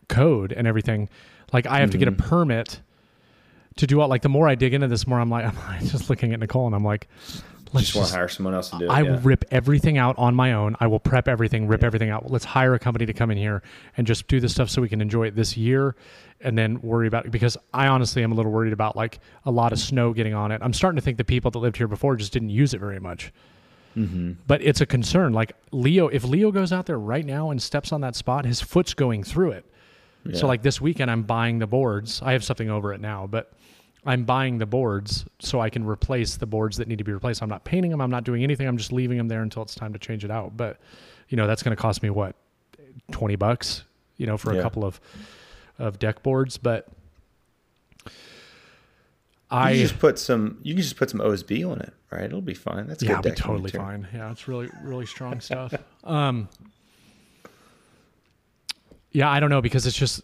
code 0.07 0.51
and 0.53 0.67
everything. 0.67 1.09
Like, 1.51 1.65
I 1.67 1.79
have 1.79 1.91
to 1.91 1.97
get 1.97 2.07
a 2.07 2.11
Mm-hmm. 2.11 2.27
permit 2.29 2.81
to 3.77 3.87
do 3.87 3.99
all. 3.99 4.07
Like, 4.07 4.21
the 4.21 4.29
more 4.29 4.47
I 4.47 4.55
dig 4.55 4.73
into 4.73 4.87
this, 4.87 5.05
more 5.07 5.19
I'm 5.19 5.29
like, 5.29 5.45
I'm 5.67 5.85
just 5.87 6.09
looking 6.09 6.33
at 6.33 6.39
Nicole 6.39 6.65
and 6.67 6.75
I'm 6.75 6.83
like, 6.85 7.07
let's 7.73 7.87
Just 7.87 7.97
want 7.97 8.09
to 8.09 8.15
hire 8.15 8.27
someone 8.27 8.53
else 8.53 8.69
to 8.69 8.79
do 8.79 8.85
it. 8.85 8.89
I 8.89 9.01
yeah. 9.01 9.11
will 9.11 9.19
rip 9.19 9.45
everything 9.51 9.97
out 9.97 10.17
on 10.17 10.35
my 10.35 10.53
own. 10.53 10.75
I 10.79 10.87
will 10.87 10.99
prep 10.99 11.27
everything, 11.27 11.67
rip 11.67 11.83
everything 11.83 12.09
out. 12.09 12.29
Let's 12.31 12.45
hire 12.45 12.73
a 12.73 12.79
company 12.79 13.05
to 13.05 13.13
come 13.13 13.31
in 13.31 13.37
here 13.37 13.63
and 13.95 14.05
just 14.05 14.27
do 14.27 14.39
this 14.39 14.53
stuff 14.53 14.69
so 14.69 14.81
we 14.81 14.89
can 14.89 15.01
enjoy 15.01 15.27
it 15.27 15.35
this 15.35 15.57
year 15.57 15.95
and 16.41 16.57
then 16.57 16.81
worry 16.81 17.07
about 17.07 17.25
it. 17.25 17.31
Because 17.31 17.57
I 17.73 17.87
honestly 17.87 18.23
am 18.23 18.31
a 18.31 18.35
little 18.35 18.51
worried 18.51 18.73
about 18.73 18.95
like 18.95 19.19
a 19.45 19.51
lot 19.51 19.73
of 19.73 19.79
snow 19.79 20.13
getting 20.13 20.33
on 20.33 20.51
it. 20.51 20.61
I'm 20.63 20.73
starting 20.73 20.97
to 20.97 21.01
think 21.01 21.17
the 21.17 21.23
people 21.23 21.51
that 21.51 21.59
lived 21.59 21.77
here 21.77 21.87
before 21.87 22.15
just 22.15 22.33
didn't 22.33 22.49
use 22.49 22.73
it 22.73 22.79
very 22.79 22.99
much. 22.99 23.31
Mm-hmm. 23.95 24.33
But 24.45 24.61
it's 24.61 24.81
a 24.81 24.85
concern. 24.85 25.33
Like 25.33 25.53
Leo, 25.71 26.07
if 26.07 26.23
Leo 26.23 26.51
goes 26.51 26.71
out 26.71 26.85
there 26.85 26.99
right 26.99 27.25
now 27.25 27.49
and 27.49 27.61
steps 27.61 27.91
on 27.91 28.01
that 28.01 28.15
spot, 28.15 28.45
his 28.45 28.61
foot's 28.61 28.93
going 28.93 29.23
through 29.23 29.51
it. 29.51 29.65
Yeah. 30.25 30.37
So 30.37 30.47
like 30.47 30.61
this 30.61 30.79
weekend, 30.79 31.09
I'm 31.09 31.23
buying 31.23 31.59
the 31.59 31.67
boards. 31.67 32.21
I 32.21 32.33
have 32.33 32.43
something 32.43 32.69
over 32.69 32.93
it 32.93 33.01
now, 33.01 33.27
but 33.27 33.51
I'm 34.07 34.23
buying 34.23 34.57
the 34.57 34.65
boards 34.65 35.25
so 35.39 35.59
I 35.59 35.69
can 35.69 35.85
replace 35.85 36.37
the 36.37 36.45
boards 36.45 36.77
that 36.77 36.87
need 36.87 36.97
to 36.99 37.03
be 37.03 37.11
replaced. 37.11 37.43
I'm 37.43 37.49
not 37.49 37.65
painting 37.65 37.91
them. 37.91 37.99
I'm 37.99 38.09
not 38.09 38.23
doing 38.23 38.41
anything. 38.41 38.65
I'm 38.65 38.77
just 38.77 38.93
leaving 38.93 39.17
them 39.17 39.27
there 39.27 39.41
until 39.41 39.63
it's 39.63 39.75
time 39.75 39.91
to 39.91 39.99
change 39.99 40.23
it 40.23 40.31
out. 40.31 40.55
But 40.55 40.79
you 41.27 41.35
know 41.35 41.45
that's 41.45 41.61
going 41.61 41.75
to 41.75 41.81
cost 41.81 42.01
me 42.01 42.09
what, 42.09 42.35
twenty 43.11 43.35
bucks, 43.35 43.83
you 44.15 44.25
know, 44.25 44.37
for 44.37 44.57
a 44.57 44.61
couple 44.61 44.85
of 44.85 45.01
of 45.77 45.99
deck 45.99 46.23
boards. 46.23 46.57
But 46.57 46.87
I 49.51 49.73
can 49.73 49.81
just 49.81 49.99
put 49.99 50.17
some. 50.17 50.59
You 50.63 50.73
can 50.73 50.83
just 50.83 50.95
put 50.95 51.09
some 51.09 51.19
OSB 51.19 51.69
on 51.69 51.81
it, 51.81 51.93
right? 52.09 52.23
It'll 52.23 52.39
be 52.39 52.53
fine. 52.53 52.87
That's 52.87 53.03
yeah, 53.03 53.21
good 53.21 53.35
be 53.35 53.41
totally 53.41 53.71
fine. 53.71 54.07
Yeah, 54.13 54.31
it's 54.31 54.47
really 54.47 54.69
really 54.81 55.05
strong 55.05 55.41
stuff. 55.41 55.73
Um, 56.05 56.47
yeah, 59.11 59.29
I 59.29 59.41
don't 59.41 59.49
know 59.49 59.61
because 59.61 59.85
it's 59.85 59.97
just 59.97 60.21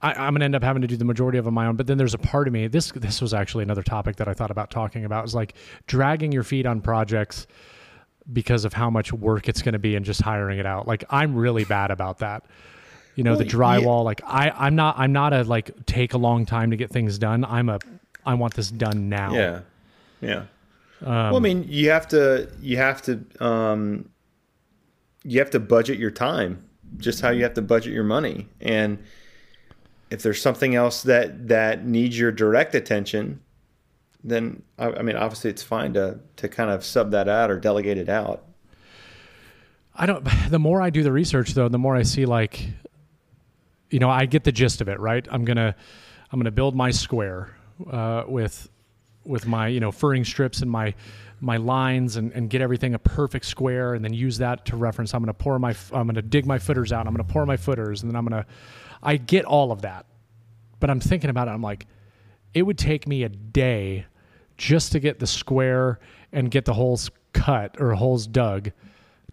I, 0.00 0.12
I'm 0.12 0.34
gonna 0.34 0.44
end 0.44 0.54
up 0.54 0.62
having 0.62 0.82
to 0.82 0.88
do 0.88 0.96
the 0.96 1.04
majority 1.04 1.38
of 1.38 1.44
them 1.44 1.58
on 1.58 1.64
my 1.64 1.66
own. 1.68 1.76
But 1.76 1.86
then 1.86 1.98
there's 1.98 2.14
a 2.14 2.18
part 2.18 2.46
of 2.46 2.52
me. 2.52 2.66
This 2.68 2.92
this 2.92 3.20
was 3.20 3.34
actually 3.34 3.62
another 3.62 3.82
topic 3.82 4.16
that 4.16 4.28
I 4.28 4.34
thought 4.34 4.50
about 4.50 4.70
talking 4.70 5.04
about. 5.04 5.24
Is 5.24 5.34
like 5.34 5.54
dragging 5.86 6.32
your 6.32 6.44
feet 6.44 6.66
on 6.66 6.80
projects 6.80 7.46
because 8.32 8.64
of 8.64 8.72
how 8.72 8.90
much 8.90 9.12
work 9.12 9.48
it's 9.48 9.62
going 9.62 9.72
to 9.72 9.78
be 9.78 9.96
and 9.96 10.04
just 10.04 10.20
hiring 10.20 10.58
it 10.58 10.66
out. 10.66 10.86
Like 10.86 11.04
I'm 11.10 11.34
really 11.34 11.64
bad 11.64 11.90
about 11.90 12.18
that. 12.18 12.44
You 13.14 13.24
know, 13.24 13.34
the 13.34 13.38
Well, 13.56 13.74
yeah. 13.78 13.80
drywall. 13.80 14.04
Like 14.04 14.20
I 14.24 14.50
I'm 14.50 14.76
not 14.76 14.98
I'm 14.98 15.12
not 15.12 15.32
a 15.32 15.42
like 15.42 15.86
take 15.86 16.14
a 16.14 16.18
long 16.18 16.46
time 16.46 16.70
to 16.70 16.76
get 16.76 16.90
things 16.90 17.18
done. 17.18 17.44
I'm 17.44 17.68
a 17.68 17.78
I 18.24 18.34
want 18.34 18.54
this 18.54 18.70
done 18.70 19.08
now. 19.08 19.32
Yeah, 19.32 19.60
yeah. 20.20 20.44
Um, 21.00 21.14
well, 21.30 21.36
I 21.36 21.40
mean, 21.40 21.64
you 21.68 21.90
have 21.90 22.08
to. 22.08 22.48
You 22.60 22.76
have 22.76 23.02
to. 23.02 23.24
Um, 23.40 24.10
you 25.24 25.38
have 25.38 25.50
to 25.50 25.60
budget 25.60 25.98
your 25.98 26.10
time, 26.10 26.62
just 26.96 27.20
how 27.20 27.30
you 27.30 27.42
have 27.42 27.54
to 27.54 27.62
budget 27.62 27.92
your 27.92 28.04
money, 28.04 28.48
and 28.60 28.98
if 30.10 30.22
there's 30.22 30.40
something 30.40 30.74
else 30.74 31.02
that 31.02 31.48
that 31.48 31.84
needs 31.84 32.18
your 32.18 32.32
direct 32.32 32.74
attention, 32.74 33.40
then 34.24 34.62
I, 34.78 34.88
I 34.90 35.02
mean, 35.02 35.16
obviously, 35.16 35.50
it's 35.50 35.62
fine 35.62 35.94
to 35.94 36.20
to 36.36 36.48
kind 36.48 36.70
of 36.70 36.84
sub 36.84 37.10
that 37.12 37.28
out 37.28 37.50
or 37.50 37.58
delegate 37.58 37.98
it 37.98 38.08
out. 38.08 38.44
I 39.94 40.06
don't. 40.06 40.26
The 40.48 40.58
more 40.58 40.80
I 40.80 40.90
do 40.90 41.02
the 41.02 41.12
research, 41.12 41.52
though, 41.52 41.68
the 41.68 41.78
more 41.78 41.94
I 41.94 42.02
see 42.02 42.24
like, 42.24 42.66
you 43.90 43.98
know, 43.98 44.08
I 44.08 44.24
get 44.24 44.44
the 44.44 44.52
gist 44.52 44.80
of 44.80 44.88
it. 44.88 44.98
Right? 44.98 45.26
I'm 45.30 45.44
gonna, 45.44 45.74
I'm 46.32 46.38
gonna 46.38 46.50
build 46.50 46.74
my 46.74 46.90
square 46.90 47.54
uh, 47.90 48.24
with, 48.26 48.68
with 49.28 49.46
my 49.46 49.68
you 49.68 49.80
know 49.80 49.92
furring 49.92 50.24
strips 50.24 50.60
and 50.60 50.70
my, 50.70 50.94
my 51.40 51.56
lines 51.56 52.16
and, 52.16 52.32
and 52.32 52.50
get 52.50 52.60
everything 52.60 52.94
a 52.94 52.98
perfect 52.98 53.44
square, 53.44 53.94
and 53.94 54.04
then 54.04 54.12
use 54.12 54.38
that 54.38 54.64
to 54.66 54.76
reference. 54.76 55.14
I'm 55.14 55.22
gonna 55.22 55.34
pour 55.34 55.58
my, 55.58 55.74
I'm 55.92 56.06
gonna 56.06 56.22
dig 56.22 56.46
my 56.46 56.58
footers 56.58 56.92
out. 56.92 57.06
I'm 57.06 57.14
gonna 57.14 57.24
pour 57.24 57.46
my 57.46 57.56
footers, 57.56 58.02
and 58.02 58.10
then 58.10 58.16
I'm 58.16 58.24
gonna, 58.24 58.46
I 59.02 59.16
get 59.16 59.44
all 59.44 59.70
of 59.70 59.82
that, 59.82 60.06
but 60.80 60.90
I'm 60.90 61.00
thinking 61.00 61.30
about 61.30 61.48
it. 61.48 61.52
I'm 61.52 61.62
like, 61.62 61.86
it 62.54 62.62
would 62.62 62.78
take 62.78 63.06
me 63.06 63.22
a 63.22 63.28
day 63.28 64.06
just 64.56 64.92
to 64.92 65.00
get 65.00 65.20
the 65.20 65.26
square 65.26 66.00
and 66.32 66.50
get 66.50 66.64
the 66.64 66.74
holes 66.74 67.10
cut 67.32 67.80
or 67.80 67.94
holes 67.94 68.26
dug 68.26 68.72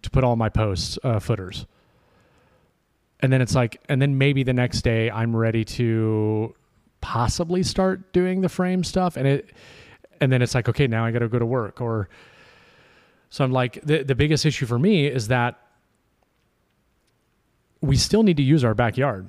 to 0.01 0.09
put 0.11 0.23
all 0.23 0.35
my 0.35 0.49
posts 0.49 0.99
uh, 1.03 1.19
footers 1.19 1.65
and 3.19 3.31
then 3.33 3.41
it's 3.41 3.55
like 3.55 3.81
and 3.89 4.01
then 4.01 4.17
maybe 4.17 4.43
the 4.43 4.53
next 4.53 4.81
day 4.81 5.09
i'm 5.09 5.35
ready 5.35 5.63
to 5.63 6.53
possibly 7.01 7.63
start 7.63 8.13
doing 8.13 8.41
the 8.41 8.49
frame 8.49 8.83
stuff 8.83 9.17
and 9.17 9.27
it 9.27 9.51
and 10.21 10.31
then 10.31 10.41
it's 10.41 10.55
like 10.55 10.67
okay 10.69 10.87
now 10.87 11.05
i 11.05 11.11
gotta 11.11 11.27
go 11.27 11.39
to 11.39 11.45
work 11.45 11.81
or 11.81 12.09
so 13.29 13.43
i'm 13.43 13.51
like 13.51 13.79
the, 13.83 14.03
the 14.03 14.15
biggest 14.15 14.45
issue 14.45 14.65
for 14.65 14.79
me 14.79 15.07
is 15.07 15.27
that 15.29 15.59
we 17.81 17.95
still 17.97 18.23
need 18.23 18.37
to 18.37 18.43
use 18.43 18.63
our 18.63 18.73
backyard 18.73 19.27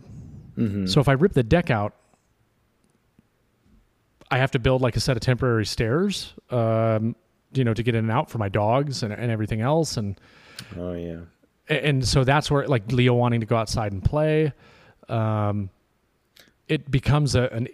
so 0.89 1.01
if 1.01 1.09
i 1.09 1.13
rip 1.13 1.33
the 1.35 1.43
deck 1.43 1.71
out 1.71 1.95
i 4.31 4.39
have 4.39 4.51
to 4.51 4.59
build 4.59 4.81
like 4.81 4.97
a 4.97 5.01
set 5.01 5.17
of 5.17 5.21
temporary 5.21 5.67
stairs 5.67 6.33
um, 6.51 7.15
you 7.53 7.63
know 7.65 7.75
to 7.75 7.83
get 7.83 7.95
in 7.95 8.05
and 8.05 8.11
out 8.11 8.31
for 8.31 8.39
my 8.39 8.49
dogs 8.49 9.03
and, 9.03 9.13
and 9.13 9.31
everything 9.31 9.61
else 9.61 9.97
and 9.97 10.19
Oh 10.79 10.95
yeah. 10.95 11.21
and 11.69 12.07
so 12.09 12.25
that's 12.25 12.51
where 12.51 12.67
like 12.67 12.91
Leo 12.91 13.13
wanting 13.13 13.41
to 13.41 13.47
go 13.47 13.57
outside 13.57 13.93
and 13.93 14.03
play, 14.03 14.55
um, 15.11 15.69
it 16.67 16.91
becomes 16.91 17.35
a 17.35 17.43
an 17.53 17.69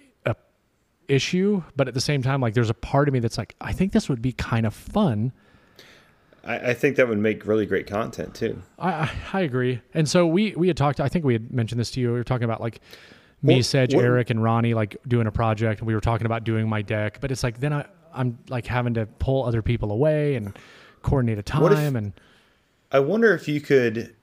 issue. 1.08 1.62
But 1.76 1.88
at 1.88 1.94
the 1.94 2.00
same 2.00 2.22
time, 2.22 2.40
like 2.40 2.54
there's 2.54 2.70
a 2.70 2.74
part 2.74 3.08
of 3.08 3.14
me 3.14 3.20
that's 3.20 3.38
like, 3.38 3.54
I 3.60 3.72
think 3.72 3.92
this 3.92 4.08
would 4.08 4.22
be 4.22 4.32
kind 4.32 4.66
of 4.66 4.74
fun. 4.74 5.32
I, 6.44 6.70
I 6.70 6.74
think 6.74 6.96
that 6.96 7.08
would 7.08 7.18
make 7.18 7.46
really 7.46 7.66
great 7.66 7.86
content 7.86 8.34
too. 8.34 8.60
I 8.78 9.10
I, 9.32 9.40
agree. 9.42 9.80
And 9.94 10.08
so 10.08 10.26
we 10.26 10.52
we 10.56 10.66
had 10.68 10.76
talked. 10.76 11.00
I 11.00 11.08
think 11.08 11.24
we 11.24 11.32
had 11.34 11.52
mentioned 11.52 11.80
this 11.80 11.90
to 11.92 12.00
you. 12.00 12.08
We 12.08 12.14
were 12.18 12.24
talking 12.24 12.44
about 12.44 12.60
like 12.60 12.80
me, 13.42 13.54
Well, 13.54 13.62
Sedge, 13.62 13.94
what- 13.94 14.04
Eric, 14.04 14.30
and 14.30 14.42
Ronnie 14.42 14.74
like 14.74 14.96
doing 15.06 15.26
a 15.26 15.32
project, 15.32 15.80
and 15.80 15.86
we 15.86 15.94
were 15.94 16.00
talking 16.00 16.26
about 16.26 16.44
doing 16.44 16.68
my 16.68 16.82
deck. 16.82 17.18
But 17.20 17.30
it's 17.30 17.42
like 17.44 17.60
then 17.60 17.72
I 17.72 17.86
I'm 18.12 18.38
like 18.48 18.66
having 18.66 18.94
to 18.94 19.06
pull 19.06 19.44
other 19.44 19.62
people 19.62 19.92
away 19.92 20.34
and 20.34 20.56
coordinate 21.02 21.38
a 21.38 21.58
What 21.60 21.72
if- 21.72 21.78
time 21.78 21.96
and 21.96 22.12
I 22.90 22.98
wonder 22.98 23.32
if 23.32 23.48
you 23.48 23.60
could, 23.60 24.14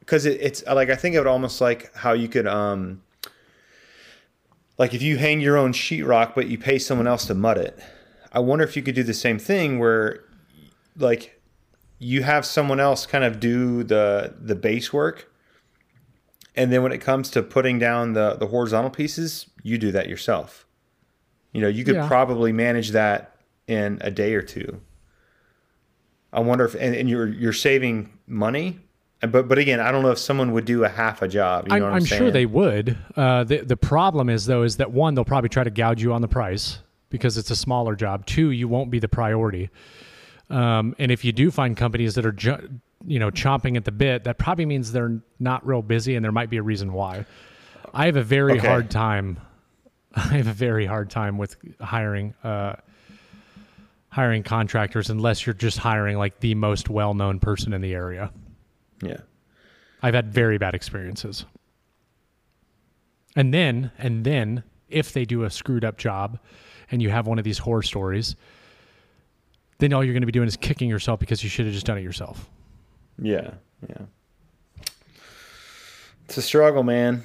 because 0.00 0.24
it, 0.24 0.40
it's 0.40 0.64
like 0.64 0.88
I 0.90 0.96
think 0.96 1.14
of 1.16 1.26
it 1.26 1.28
almost 1.28 1.60
like 1.60 1.94
how 1.94 2.12
you 2.14 2.26
could, 2.28 2.46
um, 2.46 3.02
like 4.78 4.94
if 4.94 5.02
you 5.02 5.16
hang 5.18 5.40
your 5.40 5.56
own 5.56 5.72
sheetrock 5.72 6.34
but 6.34 6.48
you 6.48 6.58
pay 6.58 6.78
someone 6.78 7.06
else 7.06 7.26
to 7.26 7.34
mud 7.34 7.58
it. 7.58 7.78
I 8.32 8.40
wonder 8.40 8.64
if 8.64 8.76
you 8.76 8.82
could 8.82 8.94
do 8.94 9.02
the 9.02 9.14
same 9.14 9.38
thing 9.38 9.78
where, 9.78 10.24
like, 10.96 11.40
you 11.98 12.22
have 12.22 12.44
someone 12.44 12.80
else 12.80 13.06
kind 13.06 13.24
of 13.24 13.40
do 13.40 13.82
the 13.82 14.34
the 14.38 14.54
base 14.54 14.92
work, 14.92 15.32
and 16.54 16.70
then 16.70 16.82
when 16.82 16.92
it 16.92 16.98
comes 16.98 17.30
to 17.30 17.42
putting 17.42 17.78
down 17.78 18.12
the 18.12 18.34
the 18.34 18.48
horizontal 18.48 18.90
pieces, 18.90 19.46
you 19.62 19.78
do 19.78 19.90
that 19.92 20.08
yourself. 20.08 20.66
You 21.52 21.62
know, 21.62 21.68
you 21.68 21.84
could 21.84 21.94
Yeah. 21.94 22.06
probably 22.06 22.52
manage 22.52 22.90
that 22.90 23.36
in 23.66 23.98
a 24.02 24.10
day 24.10 24.34
or 24.34 24.42
two. 24.42 24.82
I 26.32 26.40
wonder 26.40 26.66
if 26.66 26.74
and, 26.74 26.94
and 26.94 27.08
you're 27.08 27.28
you're 27.28 27.54
saving 27.54 28.10
money, 28.26 28.80
but 29.20 29.48
but 29.48 29.58
again, 29.58 29.80
I 29.80 29.90
don't 29.90 30.02
know 30.02 30.10
if 30.10 30.18
someone 30.18 30.52
would 30.52 30.64
do 30.64 30.84
a 30.84 30.88
half 30.88 31.22
a 31.22 31.28
job. 31.28 31.68
You 31.68 31.74
I'm, 31.74 31.80
know 31.80 31.86
what 31.86 31.94
I'm, 31.96 32.04
sure 32.04 32.30
they 32.30 32.46
would. 32.46 32.96
Uh, 33.16 33.44
the 33.44 33.58
the 33.58 33.76
problem 33.76 34.28
is 34.28 34.46
though 34.46 34.62
is 34.62 34.76
that 34.76 34.90
one 34.92 35.14
they'll 35.14 35.24
probably 35.24 35.48
try 35.48 35.64
to 35.64 35.70
gouge 35.70 36.02
you 36.02 36.12
on 36.12 36.20
the 36.20 36.28
price 36.28 36.78
because 37.08 37.38
it's 37.38 37.50
a 37.50 37.56
smaller 37.56 37.94
job. 37.96 38.26
Two, 38.26 38.50
you 38.50 38.68
won't 38.68 38.90
be 38.90 38.98
the 38.98 39.08
priority. 39.08 39.70
Um, 40.50 40.94
and 40.98 41.10
if 41.10 41.24
you 41.24 41.32
do 41.32 41.50
find 41.50 41.76
companies 41.76 42.14
that 42.14 42.26
are 42.26 42.32
ju- 42.32 42.80
you 43.06 43.18
know, 43.18 43.30
chomping 43.30 43.76
at 43.76 43.84
the 43.84 43.92
bit, 43.92 44.24
that 44.24 44.38
probably 44.38 44.66
means 44.66 44.92
they're 44.92 45.20
not 45.38 45.66
real 45.66 45.82
busy 45.82 46.14
and 46.16 46.24
there 46.24 46.32
might 46.32 46.50
be 46.50 46.56
a 46.56 46.62
reason 46.62 46.92
why. 46.92 47.24
I 47.94 48.06
have 48.06 48.16
a 48.16 48.22
very 48.22 48.58
Okay. 48.58 48.66
hard 48.66 48.90
time. 48.90 49.38
I 50.14 50.20
have 50.36 50.46
a 50.46 50.52
very 50.52 50.86
hard 50.86 51.10
time 51.10 51.38
with 51.38 51.56
hiring 51.80 52.34
uh, 52.44 52.76
hiring 54.08 54.42
contractors 54.42 55.10
unless 55.10 55.46
you're 55.46 55.54
just 55.54 55.78
hiring 55.78 56.16
like 56.16 56.40
the 56.40 56.54
most 56.54 56.88
well-known 56.88 57.38
person 57.38 57.72
in 57.72 57.80
the 57.80 57.92
area. 57.94 58.30
Yeah. 59.02 59.18
I've 60.02 60.14
had 60.14 60.32
very 60.32 60.58
bad 60.58 60.74
experiences. 60.74 61.44
And 63.34 63.52
then, 63.52 63.90
and 63.98 64.24
then, 64.24 64.62
if 64.88 65.12
they 65.12 65.24
do 65.24 65.44
a 65.44 65.50
screwed 65.50 65.84
up 65.84 65.98
job, 65.98 66.38
and 66.90 67.02
you 67.02 67.10
have 67.10 67.26
one 67.26 67.38
of 67.38 67.44
these 67.44 67.58
horror 67.58 67.82
stories, 67.82 68.36
then 69.78 69.92
all 69.92 70.04
you're 70.04 70.14
going 70.14 70.22
to 70.22 70.26
be 70.26 70.32
doing 70.32 70.48
is 70.48 70.56
kicking 70.56 70.88
yourself 70.88 71.20
because 71.20 71.42
you 71.42 71.50
should 71.50 71.66
have 71.66 71.74
just 71.74 71.86
done 71.86 71.98
it 71.98 72.02
yourself. 72.02 72.48
Yeah. 73.20 73.54
Yeah. 73.88 74.06
It's 76.24 76.36
a 76.36 76.42
struggle, 76.42 76.82
man. 76.82 77.22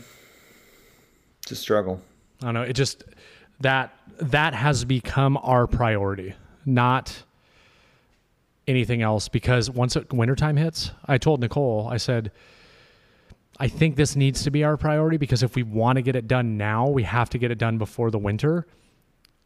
It's 1.43 1.51
a 1.51 1.55
struggle. 1.55 2.01
I 2.41 2.45
don't 2.45 2.53
know. 2.53 2.61
It 2.61 2.74
just 2.74 3.03
that 3.61 3.95
that 4.19 4.53
has 4.53 4.86
become 4.86 5.38
our 5.38 5.65
priority, 5.67 6.36
not 6.65 7.24
anything 8.72 9.01
else. 9.03 9.28
Because 9.28 9.69
once 9.69 9.95
wintertime 10.11 10.57
hits, 10.57 10.91
I 11.05 11.17
told 11.19 11.39
Nicole, 11.41 11.88
I 11.91 11.97
said, 11.97 12.32
I 13.59 13.67
think 13.67 13.95
this 13.95 14.15
needs 14.15 14.43
to 14.43 14.51
be 14.51 14.63
our 14.63 14.78
priority 14.78 15.17
because 15.17 15.43
if 15.43 15.55
we 15.55 15.61
want 15.63 15.97
to 15.97 16.01
get 16.01 16.15
it 16.15 16.28
done 16.28 16.57
now, 16.57 16.88
we 16.89 17.03
have 17.03 17.30
to 17.32 17.38
get 17.38 17.51
it 17.51 17.59
done 17.59 17.78
before 17.78 18.09
the 18.09 18.17
winter. 18.17 18.65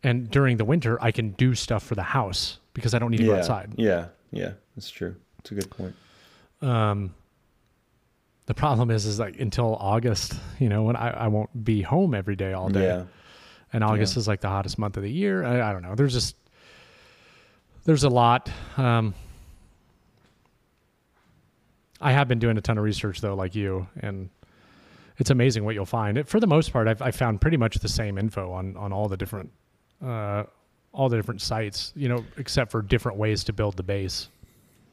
And 0.03 0.29
during 0.29 0.57
the 0.57 0.63
winter, 0.65 0.97
I 1.03 1.11
can 1.11 1.31
do 1.31 1.53
stuff 1.55 1.83
for 1.83 1.95
the 1.95 2.03
house 2.03 2.59
because 2.73 2.93
I 2.93 2.99
don't 2.99 3.11
need 3.11 3.17
to 3.17 3.23
Yeah. 3.23 3.31
go 3.33 3.37
outside. 3.39 3.73
Yeah. 3.75 4.07
Yeah. 4.31 4.51
That's 4.75 4.89
true. 4.89 5.15
It's 5.39 5.51
a 5.51 5.55
good 5.55 5.69
point. 5.69 5.95
Um, 6.61 7.13
the 8.45 8.53
problem 8.53 8.91
is, 8.91 9.05
is 9.05 9.19
like 9.19 9.39
until 9.39 9.75
August, 9.75 10.35
you 10.59 10.69
know, 10.69 10.83
when 10.83 10.95
I, 10.95 11.09
I 11.09 11.27
won't 11.27 11.63
be 11.65 11.81
home 11.81 12.13
every 12.13 12.35
day 12.35 12.53
all 12.53 12.69
day. 12.69 12.83
Yeah. 12.85 13.03
and 13.73 13.83
August 13.83 14.15
is 14.15 14.27
like 14.27 14.39
the 14.39 14.47
hottest 14.47 14.77
month 14.77 14.95
of 14.95 15.03
the 15.03 15.11
year. 15.11 15.43
I, 15.43 15.69
I 15.69 15.73
don't 15.73 15.81
know. 15.81 15.95
There's 15.95 16.13
just 16.13 16.35
there's 17.85 18.03
a 18.03 18.09
lot. 18.09 18.51
Um, 18.77 19.13
I 22.01 22.11
have 22.11 22.27
been 22.27 22.39
doing 22.39 22.57
a 22.57 22.61
ton 22.61 22.77
of 22.77 22.83
research 22.83 23.21
though, 23.21 23.35
like 23.35 23.55
you, 23.55 23.87
and 24.01 24.29
it's 25.17 25.29
amazing 25.29 25.63
what 25.63 25.75
you'll 25.75 25.85
find. 25.85 26.17
It, 26.17 26.27
for 26.27 26.39
the 26.39 26.47
most 26.47 26.73
part, 26.73 26.87
I've 26.87 27.01
I 27.01 27.11
found 27.11 27.41
pretty 27.41 27.57
much 27.57 27.77
the 27.77 27.89
same 27.89 28.17
info 28.17 28.51
on 28.51 28.75
on 28.75 28.91
all 28.91 29.07
the 29.07 29.17
different 29.17 29.51
uh, 30.03 30.43
all 30.91 31.09
the 31.09 31.15
different 31.15 31.41
sites. 31.41 31.93
You 31.95 32.09
know, 32.09 32.25
except 32.37 32.71
for 32.71 32.81
different 32.81 33.17
ways 33.17 33.43
to 33.45 33.53
build 33.53 33.77
the 33.77 33.83
base. 33.83 34.27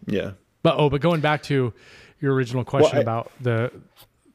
Yeah. 0.07 0.33
But 0.63 0.77
oh, 0.79 0.89
but 0.89 1.01
going 1.01 1.21
back 1.21 1.43
to 1.45 1.73
your 2.21 2.35
original 2.35 2.65
question 2.65 2.99
I- 2.99 3.03
about 3.03 3.33
the 3.41 3.73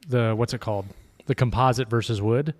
the 0.08 0.34
what's 0.36 0.52
it 0.52 0.60
called, 0.60 0.86
the 1.26 1.34
composite 1.34 1.88
versus 1.88 2.20
wood. 2.20 2.54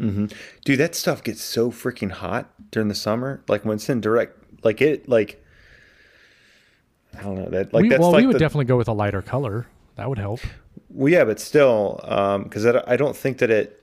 Mm-hmm. 0.00 0.26
Dude, 0.64 0.80
that 0.80 0.94
stuff 0.94 1.22
gets 1.22 1.42
so 1.42 1.70
freaking 1.70 2.10
hot 2.10 2.48
during 2.70 2.88
the 2.88 2.94
summer. 2.94 3.42
Like 3.48 3.66
when 3.66 3.74
it's 3.74 3.88
in 3.90 4.00
direct, 4.00 4.39
like 4.62 4.80
it, 4.80 5.08
like 5.08 5.42
I 7.18 7.22
don't 7.22 7.36
know 7.36 7.48
that. 7.50 7.72
Like 7.72 7.82
we, 7.82 7.88
that's 7.88 8.00
well, 8.00 8.12
like 8.12 8.20
we 8.22 8.26
would 8.26 8.36
the, 8.36 8.40
definitely 8.40 8.66
go 8.66 8.76
with 8.76 8.88
a 8.88 8.92
lighter 8.92 9.22
color. 9.22 9.66
That 9.96 10.08
would 10.08 10.18
help. 10.18 10.40
Well, 10.88 11.12
yeah, 11.12 11.24
but 11.24 11.38
still, 11.40 11.98
because 12.44 12.66
I, 12.66 12.72
don't- 12.72 12.88
I 12.88 12.96
don't 12.96 13.16
think 13.16 13.38
that 13.38 13.50
it 13.50 13.82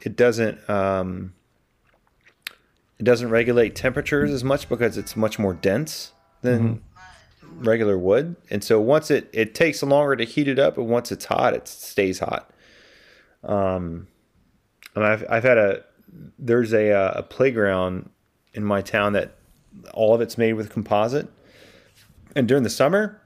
it 0.00 0.16
doesn't 0.16 0.68
um, 0.68 1.34
it 2.98 3.04
doesn't 3.04 3.30
regulate 3.30 3.74
temperatures 3.74 4.30
as 4.30 4.44
much 4.44 4.68
because 4.68 4.96
it's 4.96 5.16
much 5.16 5.38
more 5.38 5.54
dense 5.54 6.12
than 6.42 6.82
regular 7.56 7.98
wood, 7.98 8.36
and 8.50 8.62
so 8.62 8.80
once 8.80 9.10
it 9.10 9.28
it 9.32 9.54
takes 9.54 9.82
longer 9.82 10.16
to 10.16 10.24
heat 10.24 10.48
it 10.48 10.58
up, 10.58 10.78
and 10.78 10.88
once 10.88 11.10
it's 11.10 11.24
hot, 11.24 11.54
it 11.54 11.66
stays 11.66 12.20
hot. 12.20 12.50
Um, 13.42 14.08
and 14.94 15.04
I've 15.04 15.24
I've 15.28 15.44
had 15.44 15.58
a 15.58 15.84
there's 16.38 16.72
a 16.72 16.92
uh, 16.92 17.12
a 17.16 17.22
playground 17.22 18.10
in 18.54 18.64
my 18.64 18.82
town 18.82 19.12
that 19.14 19.37
all 19.94 20.14
of 20.14 20.20
it's 20.20 20.36
made 20.38 20.54
with 20.54 20.70
composite, 20.70 21.28
and 22.36 22.46
during 22.48 22.62
the 22.62 22.70
summer, 22.70 23.20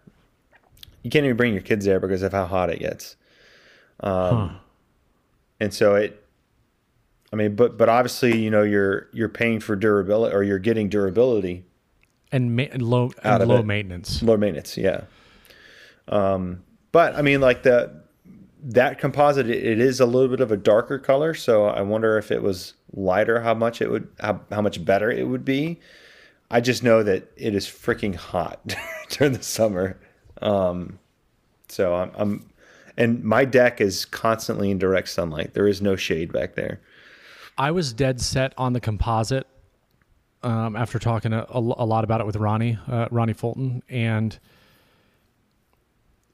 you 1.02 1.10
can't 1.10 1.24
even 1.24 1.36
bring 1.36 1.52
your 1.52 1.62
kids 1.62 1.84
there 1.84 2.00
because 2.00 2.22
of 2.22 2.32
how 2.32 2.46
hot 2.46 2.70
it 2.70 2.78
gets. 2.80 3.16
Um, 4.00 4.56
and 5.60 5.72
so 5.72 5.94
it, 5.94 6.24
I 7.32 7.36
mean, 7.36 7.54
but 7.54 7.78
but 7.78 7.88
obviously, 7.88 8.38
you 8.38 8.50
know, 8.50 8.62
you're 8.62 9.08
you're 9.12 9.28
paying 9.28 9.60
for 9.60 9.76
durability 9.76 10.34
or 10.34 10.42
you're 10.42 10.58
getting 10.58 10.88
durability, 10.88 11.64
and, 12.30 12.56
ma- 12.56 12.64
low 12.76 13.12
Out 13.24 13.34
and 13.34 13.42
of 13.44 13.48
low 13.48 13.58
it. 13.58 13.66
maintenance. 13.66 14.22
low 14.22 14.36
maintenance, 14.36 14.76
yeah. 14.76 15.02
Um, 16.08 16.62
but 16.90 17.14
I 17.14 17.22
mean, 17.22 17.40
like 17.40 17.62
the 17.62 18.02
that 18.64 18.98
composite, 18.98 19.48
it, 19.48 19.64
it 19.64 19.80
is 19.80 20.00
a 20.00 20.06
little 20.06 20.28
bit 20.28 20.40
of 20.40 20.52
a 20.52 20.56
darker 20.56 20.98
color, 20.98 21.34
so 21.34 21.66
I 21.66 21.82
wonder 21.82 22.18
if 22.18 22.30
it 22.30 22.42
was 22.42 22.74
lighter, 22.92 23.40
how 23.40 23.54
much 23.54 23.80
it 23.80 23.90
would, 23.90 24.08
how, 24.20 24.40
how 24.50 24.60
much 24.60 24.84
better 24.84 25.10
it 25.10 25.26
would 25.26 25.44
be. 25.44 25.80
I 26.52 26.60
just 26.60 26.82
know 26.82 27.02
that 27.02 27.32
it 27.36 27.54
is 27.54 27.66
freaking 27.66 28.14
hot 28.14 28.74
during 29.08 29.32
the 29.32 29.42
summer. 29.42 29.98
Um, 30.42 30.98
so 31.68 31.94
I'm, 31.94 32.12
I'm, 32.14 32.50
and 32.98 33.24
my 33.24 33.46
deck 33.46 33.80
is 33.80 34.04
constantly 34.04 34.70
in 34.70 34.78
direct 34.78 35.08
sunlight. 35.08 35.54
There 35.54 35.66
is 35.66 35.80
no 35.80 35.96
shade 35.96 36.30
back 36.30 36.54
there. 36.54 36.80
I 37.56 37.70
was 37.70 37.94
dead 37.94 38.20
set 38.20 38.52
on 38.58 38.74
the 38.74 38.80
composite 38.80 39.46
um, 40.42 40.76
after 40.76 40.98
talking 40.98 41.32
a, 41.32 41.46
a, 41.48 41.58
a 41.58 41.86
lot 41.86 42.04
about 42.04 42.20
it 42.20 42.26
with 42.26 42.36
Ronnie, 42.36 42.78
uh, 42.86 43.08
Ronnie 43.10 43.32
Fulton, 43.32 43.82
and 43.88 44.38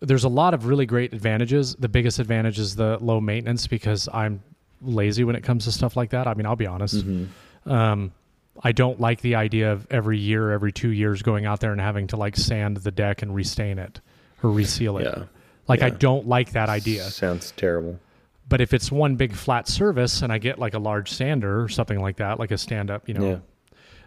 there's 0.01 0.25
a 0.25 0.29
lot 0.29 0.53
of 0.53 0.67
really 0.67 0.87
great 0.87 1.13
advantages. 1.13 1.77
The 1.77 1.89
biggest 1.89 2.19
advantage 2.19 2.59
is 2.59 2.75
the 2.75 2.99
low 3.01 3.21
maintenance 3.21 3.67
because 3.69 4.09
I'm 4.13 4.43
lazy 4.83 5.23
when 5.23 5.37
it 5.37 5.43
comes 5.43 5.65
to 5.65 5.73
stuff 5.73 5.97
like 5.97 6.11
that. 6.11 6.27
I 6.27 6.35
mean, 6.35 6.47
I'll 6.47 6.57
be 6.57 6.67
honest. 6.67 7.05
Um, 7.67 8.13
I 8.63 8.73
don't 8.73 9.01
like 9.01 9.21
the 9.21 9.37
idea 9.37 9.73
of 9.73 9.87
every 9.91 10.19
year, 10.19 10.51
every 10.51 10.73
two 10.73 10.91
years 10.91 11.23
going 11.23 11.47
out 11.47 11.61
there 11.61 11.73
and 11.73 11.81
having 11.81 12.07
to 12.09 12.17
like 12.17 12.37
sand 12.37 12.79
the 12.79 12.91
deck 12.91 13.23
and 13.23 13.35
restain 13.35 13.79
it 13.79 14.01
or 14.43 14.51
reseal 14.51 14.99
it. 14.99 15.05
Yeah. 15.05 15.25
Like 15.69 15.83
I 15.83 15.91
don't 15.91 16.27
like 16.27 16.53
that 16.53 16.69
idea. 16.69 17.05
Sounds 17.05 17.53
terrible. 17.57 18.01
But 18.49 18.61
if 18.61 18.73
it's 18.73 18.91
one 18.91 19.17
big 19.17 19.35
flat 19.35 19.69
surface 19.69 20.23
and 20.23 20.33
I 20.33 20.39
get 20.39 20.59
like 20.59 20.75
a 20.75 20.79
large 20.79 21.11
sander 21.11 21.63
or 21.63 21.69
something 21.69 22.01
like 22.01 22.17
that, 22.17 22.39
like 22.39 22.51
a 22.51 22.59
stand 22.59 22.91
up, 22.91 23.07
you 23.09 23.15
know, 23.15 23.29
Yeah. 23.29 23.39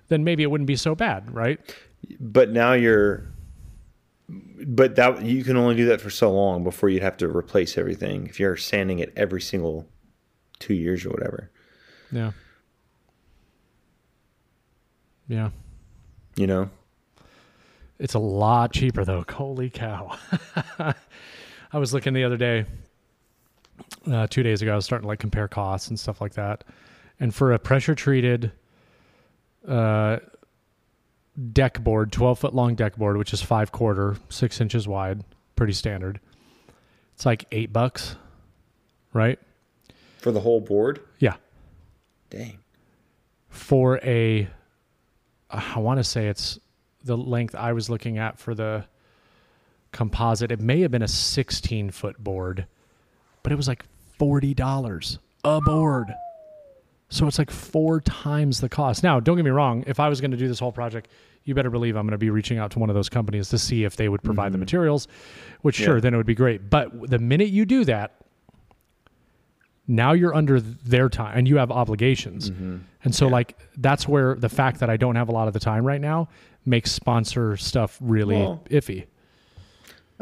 then 0.07 0.23
maybe 0.23 0.41
it 0.43 0.47
wouldn't 0.47 0.67
be 0.67 0.75
so 0.75 0.95
bad, 0.95 1.31
right? 1.33 1.59
But 2.19 2.49
now 2.49 2.73
you're, 2.73 3.27
but 4.27 4.95
that 4.95 5.23
you 5.23 5.43
can 5.43 5.57
only 5.57 5.75
do 5.75 5.85
that 5.85 6.01
for 6.01 6.09
so 6.09 6.31
long 6.31 6.63
before 6.63 6.89
you'd 6.89 7.03
have 7.03 7.17
to 7.17 7.27
replace 7.27 7.77
everything. 7.77 8.25
If 8.27 8.39
you're 8.39 8.57
sanding 8.57 8.99
it 8.99 9.13
every 9.15 9.41
single 9.41 9.87
two 10.59 10.73
years 10.73 11.05
or 11.05 11.09
whatever, 11.09 11.51
Yeah. 12.11 12.31
Yeah. 15.31 15.49
you 16.35 16.45
know. 16.45 16.69
It's 17.99 18.15
a 18.15 18.19
lot 18.19 18.73
cheaper 18.73 19.05
though. 19.05 19.23
Holy 19.29 19.69
cow. 19.69 20.17
I 21.71 21.77
was 21.77 21.93
looking 21.93 22.13
the 22.13 22.23
other 22.25 22.35
day, 22.35 22.65
uh, 24.11 24.27
two 24.27 24.43
days 24.43 24.61
ago, 24.61 24.73
I 24.73 24.75
was 24.75 24.83
starting 24.85 25.03
to 25.03 25.07
like 25.07 25.19
compare 25.19 25.47
costs 25.47 25.87
and 25.87 25.97
stuff 25.99 26.19
like 26.19 26.33
that. 26.33 26.63
And 27.19 27.33
for 27.33 27.53
a 27.53 27.59
pressure 27.59 27.95
treated 27.95 28.51
uh, 29.65 30.17
deck 31.53 31.81
board, 31.81 32.11
12 32.11 32.39
foot 32.39 32.53
long 32.55 32.75
deck 32.75 32.97
board, 32.97 33.15
which 33.17 33.31
is 33.33 33.41
five 33.41 33.71
quarter, 33.71 34.17
six 34.29 34.59
inches 34.59 34.87
wide, 34.87 35.23
pretty 35.55 35.73
standard, 35.73 36.19
it's 37.13 37.25
like 37.25 37.45
eight 37.53 37.71
bucks, 37.71 38.15
right? 39.13 39.39
For 40.17 40.31
the 40.31 40.39
whole 40.41 40.59
board, 40.59 40.99
Yeah. 41.19 41.35
dang. 42.31 42.57
for 43.49 43.99
a 43.99 44.47
I 45.51 45.79
want 45.79 45.99
to 45.99 46.03
say 46.03 46.27
it's 46.27 46.59
the 47.03 47.17
length 47.17 47.55
I 47.55 47.73
was 47.73 47.89
looking 47.89 48.17
at 48.17 48.39
for 48.39 48.55
the 48.55 48.85
composite. 49.91 50.51
It 50.51 50.59
may 50.59 50.81
have 50.81 50.91
been 50.91 51.01
a 51.01 51.07
16 51.07 51.91
foot 51.91 52.17
board, 52.23 52.65
but 53.43 53.51
it 53.51 53.55
was 53.55 53.67
like 53.67 53.83
$40 54.19 55.17
a 55.43 55.61
board. 55.61 56.13
So 57.09 57.27
it's 57.27 57.37
like 57.37 57.51
four 57.51 57.99
times 57.99 58.61
the 58.61 58.69
cost. 58.69 59.03
Now, 59.03 59.19
don't 59.19 59.35
get 59.35 59.43
me 59.43 59.51
wrong. 59.51 59.83
If 59.85 59.99
I 59.99 60.07
was 60.07 60.21
going 60.21 60.31
to 60.31 60.37
do 60.37 60.47
this 60.47 60.59
whole 60.59 60.71
project, 60.71 61.09
you 61.43 61.53
better 61.53 61.69
believe 61.69 61.95
I'm 61.97 62.05
going 62.05 62.11
to 62.11 62.17
be 62.17 62.29
reaching 62.29 62.57
out 62.57 62.71
to 62.71 62.79
one 62.79 62.89
of 62.89 62.95
those 62.95 63.09
companies 63.09 63.49
to 63.49 63.57
see 63.57 63.83
if 63.83 63.95
they 63.97 64.07
would 64.07 64.23
provide 64.23 64.53
the 64.53 64.55
mm-hmm. 64.55 64.61
materials, 64.61 65.07
which 65.61 65.75
sure, 65.75 65.99
then 65.99 66.13
it 66.13 66.17
would 66.17 66.25
be 66.25 66.35
great. 66.35 66.69
But 66.69 67.09
the 67.09 67.19
minute 67.19 67.49
you 67.49 67.65
do 67.65 67.83
that, 67.85 68.20
now 69.91 70.13
you're 70.13 70.33
under 70.33 70.59
their 70.59 71.09
time 71.09 71.37
and 71.37 71.47
you 71.47 71.57
have 71.57 71.69
obligations. 71.71 72.49
And 73.03 73.13
so, 73.15 73.27
like, 73.27 73.57
that's 73.77 74.07
where 74.07 74.35
the 74.35 74.49
fact 74.49 74.79
that 74.79 74.89
I 74.89 74.97
don't 74.97 75.15
have 75.15 75.29
a 75.29 75.31
lot 75.31 75.47
of 75.47 75.53
the 75.53 75.59
time 75.59 75.83
right 75.85 76.01
now 76.01 76.29
makes 76.65 76.91
sponsor 76.91 77.57
stuff 77.57 77.97
really 78.01 78.35
Well, 78.37 78.63
iffy. 78.69 79.05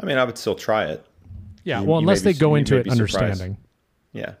I 0.00 0.06
mean, 0.06 0.16
I 0.18 0.24
would 0.24 0.38
still 0.38 0.54
try 0.54 0.86
it. 0.86 1.04
Yeah. 1.64 1.80
you- 1.80 1.86
well, 1.86 2.00
you 2.00 2.04
unless 2.04 2.22
be- 2.22 2.32
they 2.32 2.38
go 2.38 2.54
into 2.54 2.76
it 2.76 2.84
be 2.84 2.90
surprised. 2.90 3.16
understanding. 3.16 3.56
Yeah. 4.12 4.34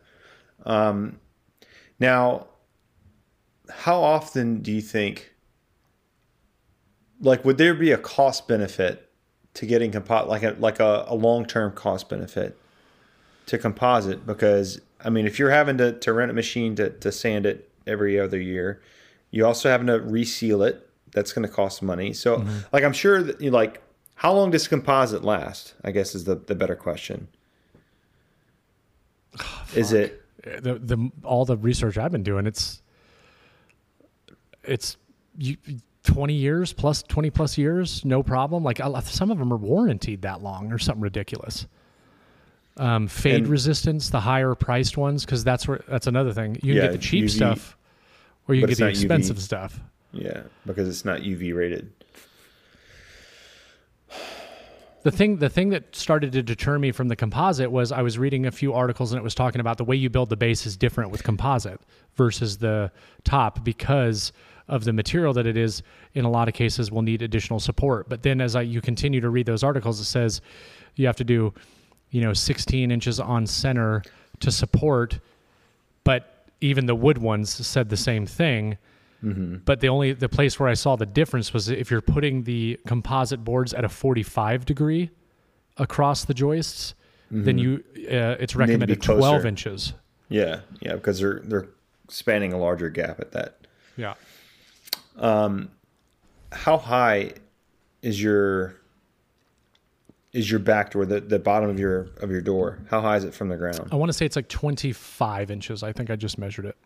Um, 0.64 1.18
now, 1.98 2.46
how 3.70 4.00
often 4.02 4.60
do 4.62 4.72
you 4.72 4.80
think, 4.80 5.32
like, 7.20 7.44
would 7.44 7.58
there 7.58 7.74
be 7.74 7.92
a 7.92 7.98
cost 7.98 8.48
benefit 8.48 9.10
to 9.54 9.66
getting 9.66 9.90
composite, 9.92 10.28
like 10.28 10.42
a 10.42 10.56
like 10.58 10.80
a, 10.80 11.04
a 11.08 11.14
long 11.14 11.44
term 11.44 11.72
cost 11.72 12.08
benefit 12.08 12.56
to 13.46 13.58
composite 13.58 14.24
because 14.26 14.80
I 15.04 15.10
mean, 15.10 15.26
if 15.26 15.38
you're 15.38 15.50
having 15.50 15.78
to, 15.78 15.92
to 16.00 16.12
rent 16.12 16.30
a 16.30 16.34
machine 16.34 16.74
to, 16.76 16.90
to 16.90 17.10
sand 17.12 17.46
it 17.46 17.70
every 17.86 18.18
other 18.20 18.40
year, 18.40 18.80
you 19.30 19.46
also 19.46 19.68
having 19.68 19.86
to 19.88 20.00
reseal 20.00 20.62
it. 20.62 20.86
That's 21.12 21.32
going 21.32 21.46
to 21.46 21.52
cost 21.52 21.82
money. 21.82 22.12
So, 22.12 22.38
Mm-hmm. 22.38 22.58
like, 22.72 22.84
I'm 22.84 22.92
sure 22.92 23.20
that 23.22 23.40
you 23.40 23.50
like, 23.50 23.82
how 24.14 24.32
long 24.32 24.50
does 24.52 24.68
composite 24.68 25.24
last? 25.24 25.74
I 25.82 25.90
guess 25.90 26.14
is 26.14 26.24
the, 26.24 26.36
the 26.36 26.54
better 26.54 26.76
question. 26.76 27.26
is 29.74 29.92
it 29.92 30.22
the 30.62 30.74
the 30.78 31.10
all 31.24 31.44
the 31.44 31.56
research 31.56 31.98
I've 31.98 32.12
been 32.12 32.22
doing, 32.22 32.46
it's 32.46 32.82
it's 34.64 34.96
you, 35.38 35.56
20 36.04 36.32
years 36.34 36.72
plus 36.72 37.02
20 37.02 37.30
plus 37.30 37.58
years, 37.58 38.04
no 38.04 38.22
problem. 38.22 38.62
Like 38.64 38.80
I- 38.80 39.00
some 39.00 39.30
of 39.30 39.38
them 39.38 39.52
are 39.52 39.56
warranted 39.56 40.22
that 40.22 40.42
long 40.42 40.72
or 40.72 40.78
something 40.78 41.02
ridiculous. 41.02 41.66
Um, 42.76 43.08
fade 43.08 43.34
And- 43.42 43.48
resistance, 43.48 44.08
the 44.10 44.20
higher 44.20 44.54
priced 44.54 44.96
ones, 44.96 45.24
because 45.24 45.44
that's 45.44 45.66
where 45.68 45.80
that's 45.88 46.06
another 46.06 46.32
thing. 46.32 46.54
You 46.56 46.60
can 46.60 46.68
Yeah, 46.70 46.82
get 46.82 46.92
the 46.92 46.98
cheap 46.98 47.24
UV 47.24 47.30
stuff, 47.30 47.76
or 48.48 48.54
you 48.54 48.62
can 48.62 48.68
get 48.70 48.78
the 48.78 48.84
not 48.84 48.92
UV. 48.92 49.00
expensive 49.02 49.38
stuff. 49.40 49.80
yeah 50.12 50.42
because 50.66 50.88
it's 50.88 51.04
not 51.04 51.20
UV 51.22 51.52
rated. 51.54 51.90
The 55.02 55.10
thing, 55.10 55.38
the 55.38 55.48
thing 55.48 55.70
that 55.70 55.96
started 55.96 56.32
to 56.32 56.42
deter 56.42 56.78
me 56.78 56.92
from 56.92 57.08
the 57.08 57.16
composite 57.16 57.70
was 57.70 57.90
I 57.90 58.02
was 58.02 58.18
reading 58.18 58.44
a 58.44 58.50
few 58.50 58.74
articles 58.74 59.12
and 59.12 59.18
it 59.18 59.22
was 59.22 59.34
talking 59.34 59.60
about 59.60 59.78
the 59.78 59.84
way 59.84 59.96
you 59.96 60.10
build 60.10 60.28
the 60.28 60.36
base 60.36 60.66
is 60.66 60.76
different 60.76 61.10
with 61.10 61.22
composite 61.22 61.80
versus 62.16 62.58
the 62.58 62.92
top 63.24 63.64
because 63.64 64.30
of 64.68 64.84
the 64.84 64.92
material 64.92 65.32
that 65.34 65.46
it 65.46 65.56
is. 65.56 65.82
In 66.12 66.26
a 66.26 66.30
lot 66.30 66.48
of 66.48 66.54
cases, 66.54 66.90
will 66.92 67.00
need 67.02 67.22
additional 67.22 67.60
support. 67.60 68.10
But 68.10 68.22
then, 68.24 68.40
as 68.42 68.54
I 68.54 68.60
you 68.62 68.82
continue 68.82 69.20
to 69.22 69.30
read 69.30 69.46
those 69.46 69.62
articles, 69.64 70.00
it 70.00 70.04
says 70.04 70.42
you 70.96 71.06
have 71.06 71.16
to 71.16 71.24
do, 71.24 71.54
you 72.10 72.20
know, 72.20 72.32
16 72.32 72.90
inches 72.90 73.20
on 73.20 73.46
center 73.46 74.02
to 74.40 74.50
support. 74.50 75.18
But 76.04 76.46
even 76.60 76.86
the 76.86 76.94
wood 76.94 77.18
ones 77.18 77.50
said 77.66 77.88
the 77.88 77.96
same 77.96 78.26
thing. 78.26 78.78
But 79.66 79.80
the 79.80 79.88
only 79.88 80.12
the 80.12 80.30
place 80.30 80.58
where 80.58 80.68
I 80.68 80.74
saw 80.74 80.96
the 80.96 81.04
difference 81.04 81.52
was 81.52 81.68
if 81.68 81.90
you're 81.90 82.00
putting 82.00 82.44
the 82.44 82.80
composite 82.86 83.44
boards 83.44 83.74
at 83.74 83.84
a 83.84 83.88
45 83.88 84.64
degree 84.64 85.10
across 85.76 86.24
the 86.24 86.32
joists, 86.32 86.94
then 87.30 87.58
you 87.58 87.84
uh, 88.10 88.36
it's 88.40 88.56
recommended 88.56 89.02
12 89.02 89.44
inches. 89.44 89.92
Yeah, 90.30 90.60
yeah, 90.80 90.94
because 90.94 91.20
they're 91.20 91.40
they're 91.44 91.68
spanning 92.08 92.54
a 92.54 92.58
larger 92.58 92.88
gap 92.88 93.20
at 93.20 93.32
that. 93.32 93.58
Yeah. 93.96 94.14
Um, 95.18 95.70
how 96.50 96.78
high 96.78 97.34
is 98.00 98.22
your 98.22 98.79
is 100.32 100.50
your 100.50 100.60
back 100.60 100.92
door 100.92 101.04
the, 101.04 101.20
the 101.20 101.38
bottom 101.38 101.68
of 101.68 101.78
your 101.78 102.08
of 102.20 102.30
your 102.30 102.40
door? 102.40 102.78
How 102.88 103.00
high 103.00 103.16
is 103.16 103.24
it 103.24 103.34
from 103.34 103.48
the 103.48 103.56
ground? 103.56 103.88
I 103.90 103.96
want 103.96 104.10
to 104.10 104.12
say 104.12 104.26
it's 104.26 104.36
like 104.36 104.48
25 104.48 105.50
inches. 105.50 105.82
I 105.82 105.92
think 105.92 106.10
I 106.10 106.16
just 106.16 106.38
measured 106.38 106.66
it. 106.66 106.76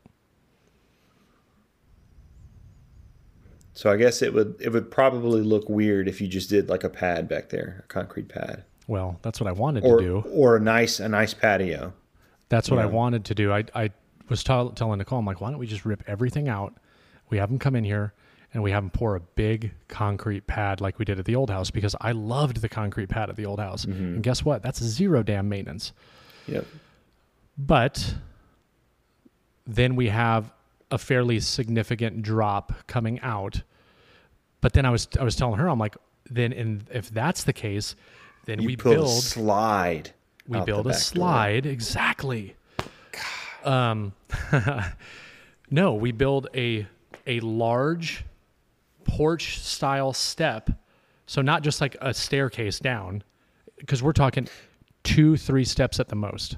So 3.75 3.91
I 3.91 3.97
guess 3.97 4.23
it 4.23 4.33
would 4.33 4.57
it 4.61 4.71
would 4.71 4.91
probably 4.91 5.43
look 5.43 5.69
weird 5.69 6.09
if 6.09 6.21
you 6.21 6.29
just 6.29 6.49
did 6.49 6.69
like 6.69 6.85
a 6.85 6.89
pad 6.89 7.29
back 7.29 7.51
there, 7.51 7.83
a 7.85 7.89
concrete 7.89 8.29
pad, 8.29 8.65
Well, 8.87 9.19
that's 9.23 9.41
what 9.41 9.49
I 9.49 9.53
wanted 9.53 9.85
or 9.85 9.99
to 9.99 10.05
do. 10.05 10.25
or 10.31 10.57
a 10.57 10.61
nice 10.61 11.01
a 11.01 11.09
nice 11.09 11.35
patio. 11.35 11.93
That's 12.49 12.71
what 12.71 12.79
I 12.79 12.87
wanted 12.87 13.25
to 13.25 13.35
do. 13.35 13.53
I, 13.53 13.65
I 13.75 13.91
was 14.29 14.45
tell, 14.45 14.71
telling 14.71 14.99
Nicole, 14.99 15.19
I'm 15.19 15.25
like, 15.27 15.41
why 15.41 15.51
don't 15.51 15.59
we 15.59 15.67
just 15.67 15.85
rip 15.85 16.05
everything 16.07 16.49
out? 16.49 16.75
We 17.31 17.39
have 17.39 17.49
them 17.49 17.59
come 17.59 17.75
in 17.75 17.83
here 17.83 18.13
and 18.55 18.63
we 18.63 18.71
have 18.71 18.83
them 18.85 18.91
pour 18.91 19.17
a 19.17 19.21
big 19.21 19.73
concrete 19.89 20.47
pad 20.47 20.81
like 20.81 20.99
we 20.99 21.05
did 21.05 21.19
at 21.19 21.25
the 21.27 21.35
old 21.37 21.51
house 21.51 21.71
because 21.71 21.95
I 22.01 22.13
loved 22.13 22.61
the 22.63 22.69
concrete 22.69 23.09
pad 23.09 23.29
at 23.29 23.37
the 23.37 23.45
old 23.47 23.59
house. 23.59 23.85
And 23.85 24.23
guess 24.23 24.45
what? 24.45 24.63
That's 24.63 24.83
zero 24.83 25.23
damn 25.23 25.49
maintenance. 25.49 25.93
Yep. 26.47 26.65
But 27.59 28.15
then 29.67 29.97
we 29.97 30.09
have 30.09 30.53
a 30.91 30.99
fairly 30.99 31.41
significant 31.41 32.23
drop 32.23 32.73
coming 32.87 33.19
out. 33.21 33.63
But 34.61 34.73
then 34.73 34.87
I 34.87 34.91
was 34.91 35.09
I 35.19 35.25
was 35.25 35.37
telling 35.37 35.59
her, 35.59 35.69
I'm 35.69 35.79
like, 35.79 35.97
then 36.31 36.53
in 36.53 36.83
if 36.93 37.11
that's 37.11 37.45
the 37.45 37.53
case, 37.53 37.97
then 38.47 38.61
You 38.61 38.67
we 38.69 38.77
build, 38.77 38.95
build 38.97 39.09
a 39.09 39.23
slide. 39.23 40.11
we 40.47 40.61
build 40.61 40.87
a 40.87 40.91
back 40.91 40.93
door. 40.97 41.01
slide 41.01 41.67
exactly 41.67 42.55
um 43.65 44.13
no 45.71 45.95
we 45.95 46.13
build 46.13 46.49
a 46.55 46.87
a 47.27 47.41
large 47.41 48.23
porch 49.05 49.59
style 49.61 50.13
step 50.13 50.71
so 51.27 51.41
not 51.43 51.63
just 51.63 51.81
like 51.81 51.97
a 52.01 52.13
staircase 52.13 52.79
down 52.79 53.23
because 53.79 54.03
we're 54.03 54.13
talking 54.13 54.49
two 55.03 55.37
three 55.37 55.65
steps 55.65 55.99
at 56.01 56.09
the 56.09 56.17
most 56.17 56.57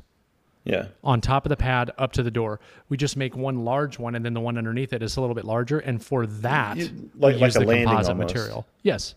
Yeah. 0.65 0.87
on 1.05 1.21
top 1.21 1.45
of 1.47 1.51
the 1.51 1.57
pad 1.57 1.91
up 1.99 2.13
to 2.13 2.23
the 2.23 2.31
door 2.31 2.61
we 2.89 2.97
just 2.97 3.17
make 3.17 3.37
one 3.37 3.65
large 3.65 3.99
one 3.99 4.15
and 4.15 4.25
then 4.25 4.35
the 4.35 4.41
one 4.41 4.57
underneath 4.59 4.93
it 4.93 5.03
is 5.03 5.17
a 5.17 5.21
little 5.21 5.35
bit 5.35 5.45
larger 5.45 5.79
and 5.81 6.03
for 6.05 6.27
that 6.27 6.77
You- 6.77 7.11
like- 7.19 7.35
we 7.37 7.41
like 7.41 7.49
use 7.49 7.57
a 7.57 7.59
the 7.61 7.67
landing 7.67 7.87
composite 7.89 8.11
almost. 8.13 8.35
material 8.35 8.67
yes 8.83 9.15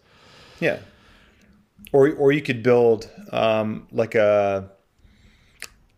Yeah. 0.60 0.80
Or 1.94 2.12
or 2.16 2.32
you 2.34 2.42
could 2.42 2.62
build 2.62 3.10
um, 3.32 3.88
like 3.92 4.14
a 4.16 4.70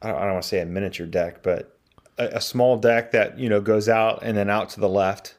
I 0.01 0.07
don't, 0.07 0.17
I 0.17 0.21
don't 0.21 0.33
want 0.33 0.43
to 0.43 0.47
say 0.49 0.61
a 0.61 0.65
miniature 0.65 1.05
deck, 1.07 1.41
but 1.43 1.77
a, 2.17 2.25
a 2.37 2.41
small 2.41 2.77
deck 2.77 3.11
that 3.11 3.37
you 3.39 3.49
know 3.49 3.59
goes 3.59 3.89
out 3.89 4.19
and 4.23 4.37
then 4.37 4.49
out 4.49 4.69
to 4.69 4.79
the 4.79 4.87
left. 4.87 5.35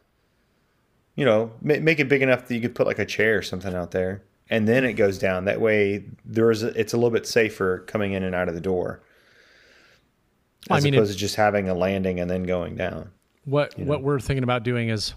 You 1.15 1.25
know, 1.27 1.53
make 1.61 2.01
it 2.01 2.09
big 2.09 2.23
enough 2.23 2.47
that 2.49 2.55
you 2.55 2.61
could 2.61 2.75
put 2.75 2.87
like 2.87 2.99
a 2.99 3.05
chair 3.05 3.37
or 3.39 3.43
something 3.43 3.75
out 3.75 3.91
there, 3.91 4.23
and 4.49 4.67
then 4.67 4.85
it 4.85 4.95
goes 4.95 5.19
down. 5.19 5.45
That 5.45 5.61
way, 5.61 6.05
there 6.25 6.51
is 6.51 6.63
a, 6.63 6.69
it's 6.69 6.95
a 6.95 6.97
little 6.97 7.11
bit 7.11 7.27
safer 7.27 7.81
coming 7.87 8.13
in 8.15 8.23
and 8.23 8.35
out 8.35 8.49
of 8.49 8.55
the 8.55 8.61
door. 8.63 9.03
I 10.71 10.79
As 10.79 10.85
mean, 10.85 10.95
it- 10.95 10.97
opposed 10.97 11.13
to 11.13 11.19
just 11.19 11.35
having 11.37 11.69
a 11.69 11.75
landing 11.75 12.19
and 12.19 12.31
then 12.31 12.45
going 12.45 12.77
down. 12.77 13.11
What 13.45 13.79
what 13.79 14.03
we're 14.03 14.21
thinking 14.21 14.45
about 14.45 14.63
doing 14.63 14.89
is 14.89 15.15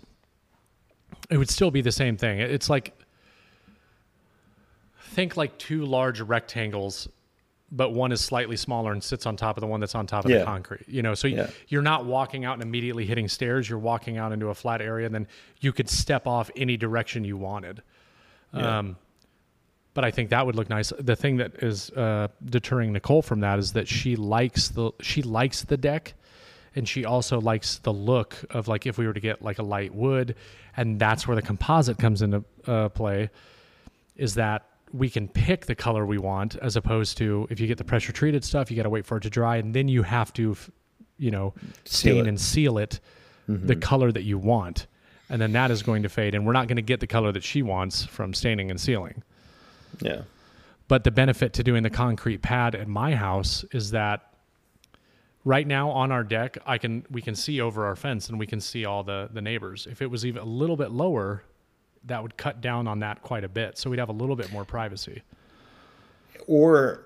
it 1.30 1.38
would 1.38 1.50
still 1.50 1.72
be 1.72 1.82
the 1.82 1.91
same 1.91 2.18
thing. 2.18 2.39
It's 2.39 2.70
like 2.70 2.93
think 5.00 5.38
like 5.38 5.58
two 5.58 5.86
large 5.86 6.20
rectangles, 6.22 7.08
but 7.76 7.92
one 7.92 8.12
is 8.12 8.22
slightly 8.22 8.56
smaller 8.56 8.94
and 8.94 9.04
sits 9.04 9.26
on 9.26 9.36
top 9.36 9.58
of 9.58 9.62
the 9.62 9.68
one 9.68 9.80
that's 9.82 9.96
on 9.96 10.08
top 10.08 10.24
of 10.26 10.32
Yeah. 10.32 10.40
the 10.40 10.46
concrete. 10.46 10.86
You 10.88 11.02
know, 11.02 11.14
so 11.14 11.28
Yeah. 11.28 11.50
you're 11.68 11.82
not 11.82 12.06
walking 12.06 12.46
out 12.46 12.54
and 12.54 12.64
immediately 12.64 13.06
hitting 13.06 13.28
stairs. 13.28 13.70
You're 13.70 13.80
walking 13.80 14.18
out 14.18 14.32
into 14.32 14.48
a 14.48 14.54
flat 14.56 14.82
area, 14.82 15.06
and 15.06 15.14
then 15.14 15.28
you 15.60 15.74
could 15.74 15.90
step 15.90 16.26
off 16.26 16.50
any 16.56 16.78
direction 16.78 17.26
you 17.26 17.36
wanted. 17.38 17.82
Um, 18.54 18.96
but 19.94 20.06
I 20.06 20.12
think 20.12 20.30
that 20.30 20.46
would 20.46 20.56
look 20.56 20.70
nice. 20.70 20.94
The 20.98 21.16
thing 21.16 21.38
that 21.38 21.56
is 21.56 21.90
uh, 21.92 22.30
deterring 22.44 22.94
Nicole 22.94 23.22
from 23.22 23.42
that 23.42 23.60
is 23.60 23.74
that 23.74 23.88
she 23.88 24.16
likes 24.16 24.70
the 24.70 24.92
she 25.02 25.22
likes 25.22 25.64
the 25.64 25.78
deck, 25.78 26.14
and 26.76 26.88
she 26.88 27.04
also 27.06 27.40
likes 27.42 27.80
the 27.80 27.92
look 27.94 28.36
of 28.50 28.68
like 28.70 28.86
if 28.86 28.98
we 28.98 29.06
were 29.08 29.14
to 29.14 29.20
get 29.20 29.42
like 29.42 29.60
a 29.60 29.64
light 29.64 29.94
wood, 29.94 30.36
and 30.78 31.00
that's 31.00 31.28
where 31.28 31.36
the 31.36 31.42
composite 31.42 31.98
comes 31.98 32.22
into 32.22 32.44
uh, 32.68 32.88
play. 32.90 33.30
Is 34.16 34.36
that 34.36 34.66
we 34.96 35.10
can 35.10 35.28
pick 35.28 35.66
the 35.66 35.76
color 35.76 36.06
we 36.06 36.18
want 36.18 36.56
as 36.58 36.76
opposed 36.76 37.18
to 37.18 37.48
if 37.50 37.60
you 37.60 37.68
get 37.68 37.78
the 37.78 37.84
pressure 37.84 38.12
treated 38.12 38.43
stuff, 38.43 38.72
you 38.72 38.78
got 38.78 38.84
to 38.84 38.89
wait 38.89 39.06
for 39.06 39.18
it 39.18 39.22
to 39.22 39.30
dry, 39.30 39.58
and 39.58 39.74
then 39.74 39.88
you 39.88 40.04
have 40.04 40.32
to, 40.34 40.56
you 41.18 41.32
know, 41.32 41.54
stain 41.84 42.26
it. 42.26 42.28
and 42.28 42.39
seal 42.39 42.78
it 42.78 43.00
the 43.48 43.54
mm-hmm. 43.54 43.80
color 43.80 44.12
that 44.12 44.24
you 44.24 44.38
want, 44.38 44.88
and 45.30 45.41
then 45.41 45.52
that 45.52 45.70
is 45.70 45.84
going 45.84 46.04
to 46.04 46.10
fade, 46.10 46.34
and 46.34 46.46
we're 46.46 46.54
not 46.54 46.68
going 46.68 46.78
to 46.78 46.82
get 46.82 47.00
the 47.00 47.08
color 47.08 47.32
that 47.32 47.43
she 47.43 47.62
wants 47.62 48.06
from 48.06 48.34
staining 48.34 48.72
and 48.72 48.80
sealing. 48.80 49.24
Yeah. 50.02 50.22
But 50.88 51.04
the 51.04 51.12
benefit 51.12 51.54
to 51.54 51.64
doing 51.64 51.84
the 51.84 51.89
concrete 51.89 52.41
pad 52.41 52.76
at 52.76 52.88
my 52.88 53.16
house 53.16 53.66
is 53.72 53.91
that 53.91 54.34
right 55.43 55.66
now 55.66 55.89
on 55.89 56.12
our 56.12 56.24
deck, 56.24 56.58
I 56.66 56.78
can 56.78 57.06
we 57.10 57.22
can 57.22 57.36
see 57.36 57.60
over 57.62 57.86
our 57.86 57.96
fence 57.96 58.30
and 58.30 58.39
we 58.39 58.48
can 58.48 58.62
see 58.62 58.86
all 58.86 59.04
the 59.04 59.30
the 59.32 59.41
neighbors. 59.41 59.88
If 59.89 60.02
it 60.02 60.08
was 60.08 60.26
even 60.26 60.41
a 60.41 60.46
little 60.46 60.78
bit 60.78 60.91
lower, 60.91 61.43
that 62.06 62.22
would 62.22 62.38
cut 62.38 62.62
down 62.62 62.88
on 62.88 62.99
that 62.99 63.22
quite 63.22 63.43
a 63.43 63.49
bit. 63.49 63.78
So 63.78 63.89
we'd 63.89 63.99
have 63.99 64.10
a 64.10 64.14
little 64.14 64.36
bit 64.36 64.51
more 64.51 64.66
privacy. 64.66 65.24
or 66.47 67.06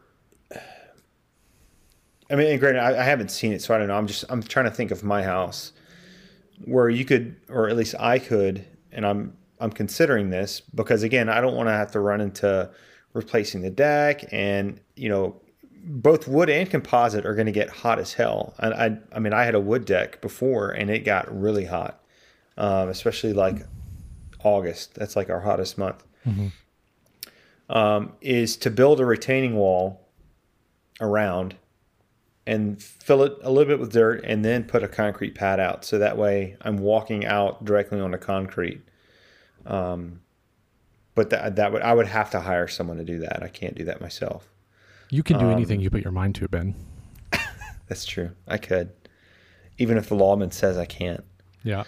I 2.32 2.36
mean, 2.36 2.47
and 2.47 2.60
granted, 2.60 2.82
I, 2.82 3.02
I 3.02 3.04
haven't 3.04 3.32
seen 3.32 3.54
it, 3.54 3.62
so 3.62 3.74
I 3.74 3.80
don't 3.80 3.88
know. 3.88 3.97
I'm 3.97 4.08
just 4.08 4.26
I'm 4.30 4.43
trying 4.43 4.66
to 4.66 4.72
think 4.72 4.91
of 4.91 5.04
my 5.04 5.24
house 5.24 5.74
where 6.66 6.89
you 6.89 7.06
could, 7.06 7.36
or 7.50 7.70
at 7.70 7.76
least 7.76 7.95
I 8.00 8.20
could, 8.20 8.66
and 8.91 9.06
I'm 9.06 9.36
I'm 9.60 9.72
considering 9.72 10.30
this 10.30 10.60
because 10.60 11.04
again, 11.04 11.28
I 11.30 11.41
don't 11.41 11.56
want 11.56 11.68
to 11.68 11.74
have 11.74 11.91
to 11.91 12.00
run 12.00 12.22
into 12.22 12.70
replacing 13.14 13.62
the 13.62 13.72
deck, 13.72 14.32
and 14.32 14.80
you 14.95 15.10
know, 15.10 15.41
both 15.84 16.28
wood 16.28 16.50
and 16.50 16.70
composite 16.70 17.26
are 17.26 17.34
going 17.34 17.47
to 17.47 17.52
get 17.52 17.70
hot 17.70 17.97
as 17.97 18.14
hell. 18.14 18.54
And 18.60 18.74
I 18.74 19.16
I 19.16 19.20
mean, 19.20 19.34
I 19.34 19.43
had 19.43 19.56
a 19.56 19.60
wood 19.60 19.86
deck 19.86 20.22
before, 20.22 20.70
and 20.70 20.91
it 20.91 21.00
got 21.00 21.36
really 21.36 21.66
hot, 21.66 22.04
um, 22.58 22.89
especially 22.89 23.34
like 23.34 23.66
August. 24.44 24.96
That's 24.96 25.16
like 25.16 25.30
our 25.30 25.42
hottest 25.42 25.78
month 25.78 26.04
um, 27.70 28.14
is 28.22 28.58
to 28.58 28.70
build 28.70 29.00
a 29.00 29.06
retaining 29.06 29.56
wall 29.56 30.08
around 31.02 31.56
and 32.48 32.82
fill 32.82 33.24
it 33.24 33.34
a 33.44 33.52
little 33.52 33.68
bit 33.72 33.80
with 33.80 33.92
dirt 33.94 34.24
and 34.24 34.44
then 34.44 34.64
put 34.64 34.84
a 34.84 34.88
concrete 34.88 35.36
pad 35.36 35.60
out. 35.60 35.86
So 35.86 35.98
that 36.00 36.18
way 36.18 36.58
I'm 36.62 36.78
walking 36.78 37.26
out 37.26 37.64
directly 37.64 38.00
on 38.00 38.12
the 38.12 38.18
concrete. 38.18 38.82
Um, 39.66 40.22
but 41.16 41.30
that 41.32 41.58
that 41.58 41.72
would 41.74 41.82
I 41.82 41.94
would 41.94 42.08
have 42.08 42.32
to 42.32 42.40
hire 42.40 42.68
someone 42.68 42.98
to 42.98 43.04
do 43.04 43.20
that. 43.20 43.44
I 43.44 43.50
can't 43.50 43.76
do 43.76 43.84
that 43.86 44.02
myself. 44.02 44.50
You 45.12 45.22
can 45.24 45.38
do 45.38 45.46
Um, 45.46 45.52
anything 45.52 45.80
you 45.80 45.90
put 45.90 46.02
your 46.04 46.12
mind 46.14 46.36
to, 46.36 46.48
Ben. 46.48 46.76
That's 47.88 48.06
true. 48.06 48.32
I 48.48 48.58
could, 48.58 48.92
even 49.78 49.98
if 49.98 50.08
the 50.10 50.16
lawman 50.16 50.52
says 50.52 50.78
I 50.78 50.86
can't. 50.86 51.24
Yeah. 51.64 51.84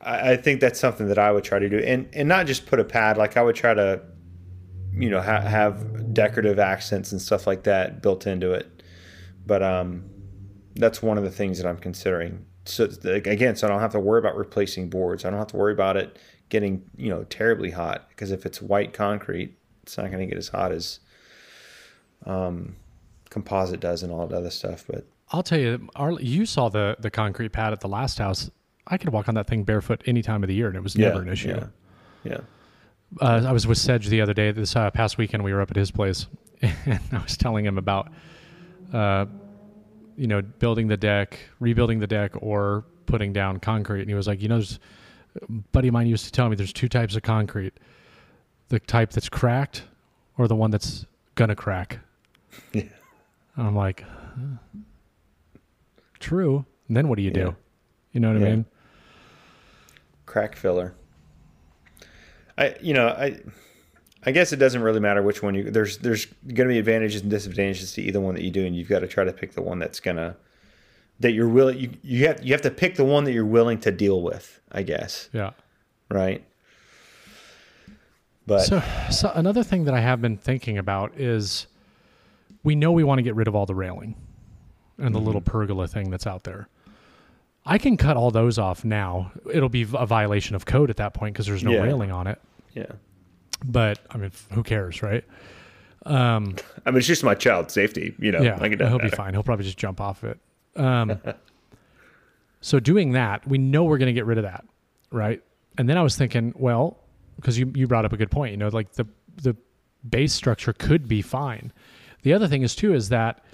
I, 0.00 0.32
I 0.32 0.36
think 0.36 0.60
that's 0.60 0.78
something 0.78 1.08
that 1.08 1.18
I 1.18 1.32
would 1.32 1.44
try 1.44 1.58
to 1.58 1.68
do, 1.68 1.78
and 1.78 2.08
and 2.12 2.28
not 2.28 2.46
just 2.46 2.66
put 2.66 2.80
a 2.80 2.84
pad. 2.84 3.16
Like 3.16 3.36
I 3.36 3.42
would 3.42 3.56
try 3.56 3.74
to, 3.74 4.00
you 4.92 5.10
know, 5.10 5.20
ha- 5.20 5.40
have 5.40 6.14
decorative 6.14 6.58
accents 6.58 7.12
and 7.12 7.20
stuff 7.20 7.46
like 7.46 7.64
that 7.64 8.02
built 8.02 8.26
into 8.26 8.52
it. 8.52 8.82
But 9.46 9.62
um, 9.62 10.04
that's 10.74 11.02
one 11.02 11.18
of 11.18 11.24
the 11.24 11.30
things 11.30 11.58
that 11.58 11.66
I'm 11.66 11.78
considering. 11.78 12.44
So 12.64 12.88
again, 13.04 13.56
so 13.56 13.66
I 13.66 13.70
don't 13.70 13.80
have 13.80 13.92
to 13.92 14.00
worry 14.00 14.18
about 14.18 14.36
replacing 14.36 14.90
boards. 14.90 15.24
I 15.24 15.30
don't 15.30 15.38
have 15.38 15.48
to 15.48 15.56
worry 15.56 15.72
about 15.72 15.96
it 15.96 16.18
getting 16.48 16.82
you 16.96 17.10
know 17.10 17.24
terribly 17.24 17.70
hot 17.70 18.08
because 18.10 18.30
if 18.30 18.46
it's 18.46 18.60
white 18.62 18.92
concrete, 18.92 19.56
it's 19.82 19.96
not 19.96 20.10
going 20.10 20.20
to 20.20 20.26
get 20.26 20.38
as 20.38 20.48
hot 20.48 20.72
as 20.72 21.00
um, 22.26 22.76
composite 23.30 23.80
does 23.80 24.02
and 24.02 24.12
all 24.12 24.26
that 24.26 24.36
other 24.36 24.50
stuff. 24.50 24.84
But 24.86 25.06
I'll 25.30 25.42
tell 25.42 25.58
you, 25.58 25.88
our, 25.96 26.12
you 26.12 26.46
saw 26.46 26.68
the 26.68 26.96
the 26.98 27.10
concrete 27.10 27.50
pad 27.50 27.72
at 27.72 27.80
the 27.80 27.88
last 27.88 28.18
house. 28.18 28.50
I 28.88 28.96
could 28.96 29.10
walk 29.10 29.28
on 29.28 29.34
that 29.34 29.46
thing 29.46 29.64
barefoot 29.64 30.02
any 30.06 30.22
time 30.22 30.42
of 30.42 30.48
the 30.48 30.54
year, 30.54 30.68
and 30.68 30.76
it 30.76 30.82
was 30.82 30.96
never 30.96 31.20
an 31.20 31.28
issue. 31.28 31.48
Yeah, 31.48 31.66
yeah. 32.24 32.40
uh, 33.20 33.44
I 33.46 33.52
was 33.52 33.66
with 33.66 33.78
Sedge 33.78 34.08
the 34.08 34.20
other 34.20 34.34
day. 34.34 34.50
This 34.50 34.74
uh, 34.74 34.90
past 34.90 35.18
weekend, 35.18 35.44
we 35.44 35.52
were 35.52 35.60
up 35.60 35.70
at 35.70 35.76
his 35.76 35.90
place, 35.90 36.26
and 36.62 37.00
I 37.12 37.22
was 37.22 37.36
telling 37.36 37.64
him 37.66 37.78
about, 37.78 38.10
uh, 38.92 39.26
you 40.16 40.26
know, 40.26 40.40
building 40.40 40.88
the 40.88 40.96
deck, 40.96 41.38
rebuilding 41.60 42.00
the 42.00 42.06
deck, 42.06 42.32
or 42.40 42.84
putting 43.06 43.32
down 43.32 43.60
concrete. 43.60 44.00
And 44.00 44.08
he 44.08 44.14
was 44.14 44.26
like, 44.26 44.40
you 44.40 44.48
know, 44.48 44.56
there's, 44.56 44.78
a 45.36 45.52
buddy 45.72 45.88
of 45.88 45.94
mine 45.94 46.06
used 46.06 46.24
to 46.24 46.32
tell 46.32 46.48
me 46.48 46.56
there's 46.56 46.72
two 46.72 46.88
types 46.88 47.14
of 47.14 47.22
concrete: 47.22 47.74
the 48.70 48.80
type 48.80 49.10
that's 49.10 49.28
cracked, 49.28 49.84
or 50.38 50.48
the 50.48 50.56
one 50.56 50.70
that's 50.70 51.04
gonna 51.34 51.56
crack. 51.56 51.98
Yeah. 52.72 52.84
And 53.56 53.66
I'm 53.66 53.76
like, 53.76 54.02
huh. 54.02 54.80
true. 56.20 56.64
And 56.88 56.96
then 56.96 57.08
what 57.08 57.16
do 57.16 57.22
you 57.22 57.30
do? 57.30 57.40
Yeah. 57.40 57.52
You 58.12 58.20
know 58.20 58.32
what 58.32 58.42
I 58.42 58.50
mean? 58.50 58.64
Crack 60.38 60.56
filler. 60.56 60.94
I 62.56 62.74
you 62.80 62.94
know 62.94 63.08
I 63.08 63.40
I 64.24 64.30
guess 64.30 64.52
it 64.52 64.56
doesn't 64.56 64.82
really 64.82 65.00
matter 65.00 65.22
which 65.22 65.42
one 65.42 65.54
you 65.54 65.70
there's 65.70 65.98
there's 65.98 66.26
going 66.26 66.68
to 66.68 66.72
be 66.72 66.78
advantages 66.78 67.22
and 67.22 67.30
disadvantages 67.30 67.92
to 67.94 68.02
either 68.02 68.20
one 68.20 68.34
that 68.34 68.44
you 68.44 68.50
do 68.50 68.64
and 68.64 68.76
you've 68.76 68.88
got 68.88 69.00
to 69.00 69.08
try 69.08 69.24
to 69.24 69.32
pick 69.32 69.52
the 69.52 69.62
one 69.62 69.78
that's 69.78 70.00
going 70.00 70.16
to 70.16 70.36
that 71.20 71.32
you're 71.32 71.48
willing 71.48 71.78
you, 71.78 71.90
you 72.02 72.26
have 72.26 72.44
you 72.44 72.52
have 72.52 72.62
to 72.62 72.70
pick 72.70 72.94
the 72.94 73.04
one 73.04 73.24
that 73.24 73.32
you're 73.32 73.44
willing 73.44 73.80
to 73.80 73.90
deal 73.90 74.22
with, 74.22 74.60
I 74.70 74.82
guess, 74.82 75.28
Yeah. 75.32 75.50
right? 76.08 76.44
But 78.46 78.60
So, 78.60 78.82
so 79.10 79.32
another 79.34 79.62
thing 79.62 79.84
that 79.84 79.94
I 79.94 80.00
have 80.00 80.22
been 80.22 80.36
thinking 80.36 80.78
about 80.78 81.18
is 81.18 81.66
we 82.62 82.74
know 82.74 82.92
we 82.92 83.04
want 83.04 83.18
to 83.18 83.22
get 83.22 83.34
rid 83.34 83.48
of 83.48 83.54
all 83.54 83.66
the 83.66 83.74
railing 83.74 84.14
and 84.98 85.14
the 85.14 85.18
mm-hmm. 85.18 85.26
little 85.26 85.40
pergola 85.40 85.88
thing 85.88 86.10
that's 86.10 86.26
out 86.26 86.44
there. 86.44 86.68
I 87.66 87.78
can 87.78 87.96
cut 87.96 88.16
all 88.16 88.30
those 88.30 88.58
off 88.58 88.84
now. 88.84 89.30
It'll 89.52 89.68
be 89.68 89.82
a 89.82 90.06
violation 90.06 90.56
of 90.56 90.64
code 90.66 90.88
at 90.90 90.96
that 90.96 91.12
point 91.14 91.34
because 91.34 91.46
there's 91.46 91.62
no 91.64 91.72
Yeah. 91.72 91.82
railing 91.82 92.10
on 92.10 92.26
it. 92.26 92.40
yeah. 92.74 92.86
But 93.64 93.98
I 94.10 94.18
mean, 94.18 94.30
who 94.52 94.62
cares, 94.62 95.02
right? 95.02 95.24
Um, 96.06 96.54
I 96.86 96.90
mean 96.92 96.98
it's 96.98 97.06
just 97.08 97.24
my 97.24 97.34
child's 97.34 97.74
safety, 97.74 98.14
you 98.18 98.30
know. 98.32 98.40
yeah, 98.40 98.56
like 98.56 98.78
he'll 98.80 98.98
be 99.00 99.08
fine. 99.10 99.34
He'll 99.34 99.42
probably 99.42 99.64
just 99.64 99.76
jump 99.78 100.00
off 100.00 100.22
it. 100.24 100.38
Um, 100.76 101.18
so 102.60 102.80
doing 102.80 103.12
that, 103.12 103.46
we 103.46 103.58
know 103.58 103.84
we're 103.84 103.98
going 103.98 104.06
to 104.06 104.12
get 104.12 104.26
rid 104.26 104.38
of 104.38 104.44
that, 104.44 104.64
right? 105.10 105.42
And 105.76 105.88
then 105.88 105.96
I 105.98 106.02
was 106.02 106.16
thinking, 106.16 106.52
well, 106.56 106.98
because 107.36 107.58
you 107.58 107.70
you 107.74 107.86
brought 107.86 108.04
up 108.04 108.12
a 108.12 108.16
good 108.16 108.30
point. 108.30 108.52
You 108.52 108.56
know, 108.56 108.68
like 108.68 108.92
the 108.92 109.06
the 109.42 109.56
base 110.08 110.32
structure 110.32 110.72
could 110.72 111.08
be 111.08 111.20
fine. 111.22 111.72
The 112.22 112.32
other 112.32 112.48
thing 112.48 112.62
is 112.62 112.74
too 112.74 112.94
is 112.94 113.08
that 113.10 113.44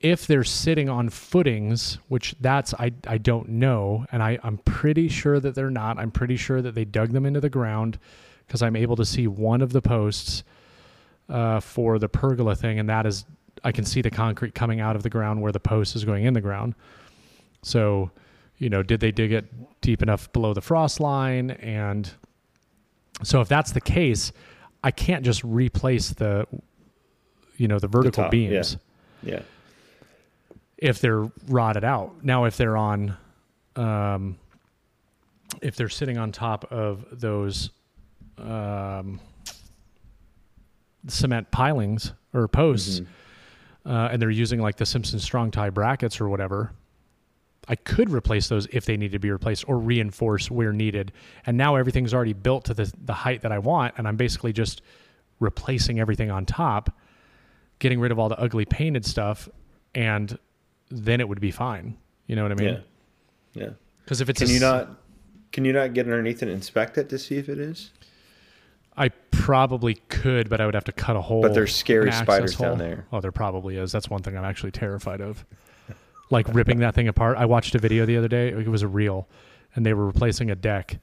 if 0.00 0.26
they're 0.26 0.44
sitting 0.44 0.88
on 0.88 1.08
footings, 1.08 1.98
which 2.08 2.34
that's 2.40 2.72
I 2.74 2.92
I 3.06 3.18
don't 3.18 3.48
know, 3.48 4.06
and 4.12 4.22
I 4.22 4.38
I'm 4.42 4.58
pretty 4.58 5.08
sure 5.08 5.40
that 5.40 5.54
they're 5.54 5.70
not. 5.70 5.98
I'm 5.98 6.10
pretty 6.10 6.36
sure 6.36 6.62
that 6.62 6.74
they 6.74 6.84
dug 6.84 7.10
them 7.10 7.26
into 7.26 7.40
the 7.40 7.50
ground 7.50 7.98
because 8.46 8.62
I'm 8.62 8.76
able 8.76 8.96
to 8.96 9.04
see 9.04 9.26
one 9.26 9.60
of 9.60 9.72
the 9.72 9.82
posts 9.82 10.44
uh, 11.28 11.60
for 11.60 11.98
the 11.98 12.08
pergola 12.08 12.54
thing, 12.54 12.78
and 12.78 12.88
that 12.88 13.06
is 13.06 13.24
I 13.64 13.72
can 13.72 13.84
see 13.84 14.00
the 14.00 14.10
concrete 14.10 14.54
coming 14.54 14.80
out 14.80 14.96
of 14.96 15.02
the 15.02 15.10
ground 15.10 15.42
where 15.42 15.52
the 15.52 15.60
post 15.60 15.96
is 15.96 16.04
going 16.04 16.24
in 16.24 16.34
the 16.34 16.40
ground. 16.40 16.74
So, 17.62 18.10
you 18.58 18.70
know, 18.70 18.84
did 18.84 19.00
they 19.00 19.10
dig 19.10 19.32
it 19.32 19.46
deep 19.80 20.00
enough 20.00 20.32
below 20.32 20.54
the 20.54 20.60
frost 20.60 21.00
line? 21.00 21.50
And 21.50 22.08
so, 23.24 23.40
if 23.40 23.48
that's 23.48 23.72
the 23.72 23.80
case, 23.80 24.32
I 24.84 24.92
can't 24.92 25.24
just 25.24 25.42
replace 25.42 26.10
the, 26.10 26.46
you 27.56 27.66
know, 27.66 27.80
the 27.80 27.88
vertical 27.88 28.24
top, 28.24 28.34
yeah. 28.34 28.48
beams 28.50 28.76
Yeah. 29.22 29.40
If 30.78 31.00
they're 31.00 31.30
rotted 31.48 31.84
out. 31.84 32.24
Now, 32.24 32.44
if 32.44 32.56
they're 32.56 32.76
on, 32.76 33.16
um, 33.76 34.38
if 35.60 35.76
they're 35.76 35.88
sitting 35.88 36.16
on 36.16 36.32
top 36.32 36.70
of 36.72 37.04
those 37.10 37.70
um, 38.38 39.20
cement 41.08 41.50
pilings 41.50 42.12
or 42.32 42.46
posts, 42.48 43.02
uh, 43.84 44.08
and 44.12 44.22
they're 44.22 44.30
using 44.30 44.60
like 44.60 44.76
the 44.76 44.86
Simpson 44.86 45.18
strong 45.18 45.50
tie 45.50 45.70
brackets 45.70 46.20
or 46.20 46.28
whatever, 46.28 46.72
I 47.68 47.74
could 47.74 48.10
replace 48.10 48.48
those 48.48 48.66
if 48.70 48.86
they 48.86 48.96
need 48.96 49.12
to 49.12 49.18
be 49.18 49.30
replaced 49.30 49.68
or 49.68 49.78
reinforce 49.78 50.50
where 50.50 50.72
needed. 50.72 51.12
And 51.44 51.56
now 51.56 51.76
everything's 51.76 52.14
already 52.14 52.32
built 52.32 52.64
to 52.66 52.74
the 52.74 52.92
the 53.04 53.12
height 53.12 53.42
that 53.42 53.52
I 53.52 53.58
want, 53.58 53.94
and 53.98 54.06
I'm 54.06 54.16
basically 54.16 54.52
just 54.52 54.82
replacing 55.40 55.98
everything 55.98 56.30
on 56.30 56.46
top, 56.46 56.96
getting 57.78 57.98
rid 58.00 58.12
of 58.12 58.18
all 58.18 58.28
the 58.28 58.38
ugly 58.38 58.64
painted 58.64 59.04
stuff, 59.04 59.48
and 59.94 60.38
then 60.90 61.20
it 61.20 61.28
would 61.28 61.40
be 61.40 61.50
fine. 61.50 61.96
You 62.26 62.36
know 62.36 62.42
what 62.42 62.52
I 62.52 62.56
mean? 62.56 62.82
Yeah. 63.54 63.62
Yeah. 63.62 63.70
Because 64.04 64.20
if 64.20 64.28
it's 64.28 64.40
Can 64.40 64.50
a 64.50 64.52
you 64.52 64.60
not 64.60 64.90
can 65.52 65.64
you 65.64 65.72
not 65.72 65.94
get 65.94 66.06
underneath 66.06 66.42
and 66.42 66.50
inspect 66.50 66.98
it 66.98 67.08
to 67.08 67.18
see 67.18 67.36
if 67.36 67.48
it 67.48 67.58
is? 67.58 67.90
I 68.96 69.10
probably 69.30 69.94
could, 70.08 70.50
but 70.50 70.60
I 70.60 70.66
would 70.66 70.74
have 70.74 70.84
to 70.84 70.92
cut 70.92 71.16
a 71.16 71.20
hole. 71.20 71.40
But 71.40 71.54
there's 71.54 71.74
scary 71.74 72.12
spiders 72.12 72.56
down 72.56 72.78
there. 72.78 73.06
Oh, 73.12 73.20
there 73.20 73.32
probably 73.32 73.76
is. 73.76 73.92
That's 73.92 74.10
one 74.10 74.22
thing 74.22 74.36
I'm 74.36 74.44
actually 74.44 74.72
terrified 74.72 75.20
of. 75.20 75.44
like 76.30 76.46
ripping 76.54 76.78
that 76.80 76.94
thing 76.94 77.08
apart. 77.08 77.36
I 77.36 77.46
watched 77.46 77.74
a 77.74 77.78
video 77.78 78.06
the 78.06 78.16
other 78.16 78.28
day. 78.28 78.48
It 78.48 78.68
was 78.68 78.82
a 78.82 78.88
reel, 78.88 79.28
and 79.74 79.84
they 79.84 79.94
were 79.94 80.06
replacing 80.06 80.50
a 80.50 80.54
deck, 80.54 80.98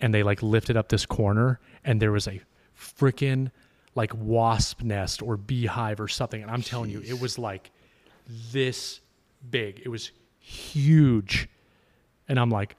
and 0.00 0.12
they 0.12 0.22
like 0.22 0.42
lifted 0.42 0.76
up 0.76 0.88
this 0.88 1.06
corner, 1.06 1.60
and 1.84 2.00
there 2.00 2.12
was 2.12 2.26
a 2.28 2.40
freaking 2.78 3.50
like 3.94 4.12
wasp 4.14 4.82
nest 4.82 5.22
or 5.22 5.36
beehive 5.36 6.00
or 6.00 6.08
something. 6.08 6.42
And 6.42 6.50
I'm 6.50 6.62
telling 6.62 6.90
you, 6.90 7.00
it 7.06 7.20
was 7.20 7.38
like 7.38 7.70
this 8.26 9.00
big. 9.50 9.80
It 9.84 9.88
was 9.88 10.10
huge, 10.38 11.48
and 12.28 12.38
I'm 12.38 12.50
like, 12.50 12.76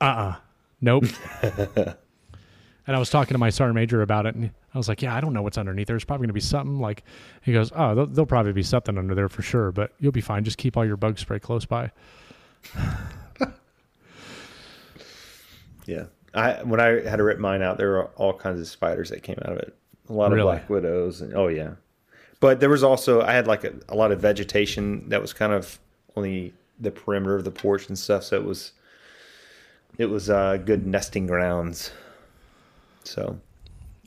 uh, 0.00 0.04
uh 0.04 0.34
nope. 0.80 1.04
And 2.88 2.94
I 2.94 3.00
was 3.00 3.10
talking 3.10 3.34
to 3.34 3.38
my 3.38 3.50
sergeant 3.50 3.74
major 3.74 4.00
about 4.00 4.26
it, 4.26 4.36
and 4.36 4.48
I 4.72 4.78
was 4.78 4.88
like, 4.88 5.02
"Yeah, 5.02 5.12
I 5.12 5.20
don't 5.20 5.32
know 5.32 5.42
what's 5.42 5.58
underneath. 5.58 5.88
there. 5.88 5.96
It's 5.96 6.04
probably 6.04 6.26
going 6.26 6.28
to 6.28 6.34
be 6.34 6.38
something." 6.40 6.78
Like, 6.78 7.02
he 7.42 7.52
goes, 7.52 7.72
"Oh, 7.74 7.96
there'll, 7.96 8.06
there'll 8.06 8.26
probably 8.26 8.52
be 8.52 8.62
something 8.62 8.96
under 8.96 9.12
there 9.12 9.28
for 9.28 9.42
sure, 9.42 9.72
but 9.72 9.90
you'll 9.98 10.12
be 10.12 10.20
fine. 10.20 10.44
Just 10.44 10.56
keep 10.56 10.76
all 10.76 10.84
your 10.84 10.96
bug 10.96 11.18
spray 11.18 11.40
close 11.40 11.64
by." 11.64 11.90
Yeah. 15.86 16.04
I 16.34 16.62
when 16.64 16.80
I 16.80 17.00
had 17.08 17.16
to 17.16 17.22
rip 17.24 17.38
mine 17.38 17.62
out, 17.62 17.78
there 17.78 17.90
were 17.90 18.04
all 18.16 18.34
kinds 18.34 18.60
of 18.60 18.66
spiders 18.68 19.10
that 19.10 19.22
came 19.22 19.38
out 19.44 19.52
of 19.52 19.58
it. 19.58 19.74
A 20.08 20.12
lot 20.12 20.26
of 20.26 20.32
Really? 20.32 20.52
black 20.52 20.68
widows 20.68 21.20
and 21.20 21.34
oh 21.34 21.48
yeah. 21.48 21.74
But 22.40 22.60
there 22.60 22.68
was 22.70 22.82
also 22.82 23.22
I 23.22 23.32
had 23.32 23.46
like 23.46 23.64
a, 23.64 23.72
a 23.88 23.94
lot 23.96 24.12
of 24.12 24.20
vegetation 24.20 25.08
that 25.08 25.20
was 25.22 25.32
kind 25.32 25.52
of 25.52 25.78
on 26.16 26.22
the 26.24 26.52
the 26.78 26.90
perimeter 26.90 27.34
of 27.34 27.44
the 27.44 27.50
porch 27.50 27.88
and 27.88 27.98
stuff, 27.98 28.24
so 28.24 28.36
it 28.36 28.44
was 28.44 28.72
it 29.98 30.06
was 30.06 30.28
uh 30.30 30.58
good 30.58 30.86
nesting 30.86 31.26
grounds. 31.26 31.90
So 33.04 33.38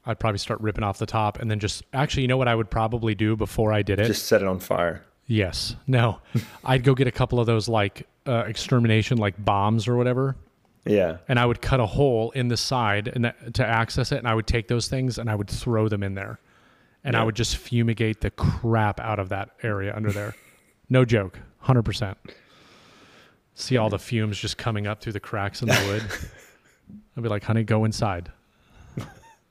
I'd 0.05 0.19
probably 0.19 0.38
start 0.39 0.59
ripping 0.61 0.84
off 0.84 0.97
the 0.97 1.05
top, 1.05 1.39
and 1.39 1.49
then 1.49 1.59
just 1.59 1.84
actually, 1.93 2.23
you 2.23 2.27
know 2.27 2.38
what 2.38 2.47
I 2.47 2.55
would 2.55 2.69
probably 2.69 3.15
do 3.15 3.36
before 3.36 3.73
I 3.73 3.82
did 3.82 3.99
it? 3.99 4.05
just 4.05 4.25
set 4.27 4.41
it 4.41 4.47
on 4.47 4.59
fire. 4.59 5.03
yes, 5.27 5.75
no, 5.88 6.19
I'd 6.65 6.84
go 6.84 6.93
get 6.95 7.07
a 7.07 7.11
couple 7.11 7.39
of 7.39 7.45
those 7.47 7.67
like 7.67 8.07
uh, 8.27 8.43
extermination 8.47 9.17
like 9.17 9.43
bombs 9.43 9.88
or 9.88 9.95
whatever, 9.95 10.36
Yeah. 10.86 11.17
and 11.27 11.39
I 11.39 11.45
would 11.45 11.61
cut 11.61 11.80
a 11.80 11.86
hole 11.86 12.32
in 12.32 12.47
the 12.47 12.57
side 12.57 13.07
and 13.07 13.25
that, 13.25 13.53
to 13.55 13.65
access 13.65 14.11
it, 14.11 14.17
and 14.17 14.27
I 14.27 14.34
would 14.36 14.47
take 14.47 14.67
those 14.67 14.88
things 14.88 15.17
and 15.17 15.30
I 15.30 15.36
would 15.36 15.49
throw 15.49 15.88
them 15.88 16.03
in 16.03 16.15
there, 16.15 16.39
and 17.04 17.16
I 17.16 17.24
would 17.24 17.36
just 17.36 17.58
fumigate 17.58 18.22
the 18.22 18.32
crap 18.32 19.00
out 19.00 19.20
of 19.20 19.30
that 19.30 19.52
area 19.64 19.95
under 19.95 20.12
there. 20.12 20.36
no 20.89 21.06
joke, 21.06 21.39
hundred 21.60 21.84
percent. 21.84 22.18
See 23.56 23.78
all 23.78 23.89
the 23.89 24.00
fumes 24.00 24.38
just 24.38 24.58
coming 24.58 24.88
up 24.88 25.02
through 25.02 25.14
the 25.14 25.20
cracks 25.20 25.62
in 25.62 25.68
the 25.68 25.84
wood. 25.88 26.04
I'd 27.18 27.24
be 27.24 27.30
like, 27.30 27.43
"Honey, 27.43 27.64
go 27.64 27.86
inside." 27.86 28.32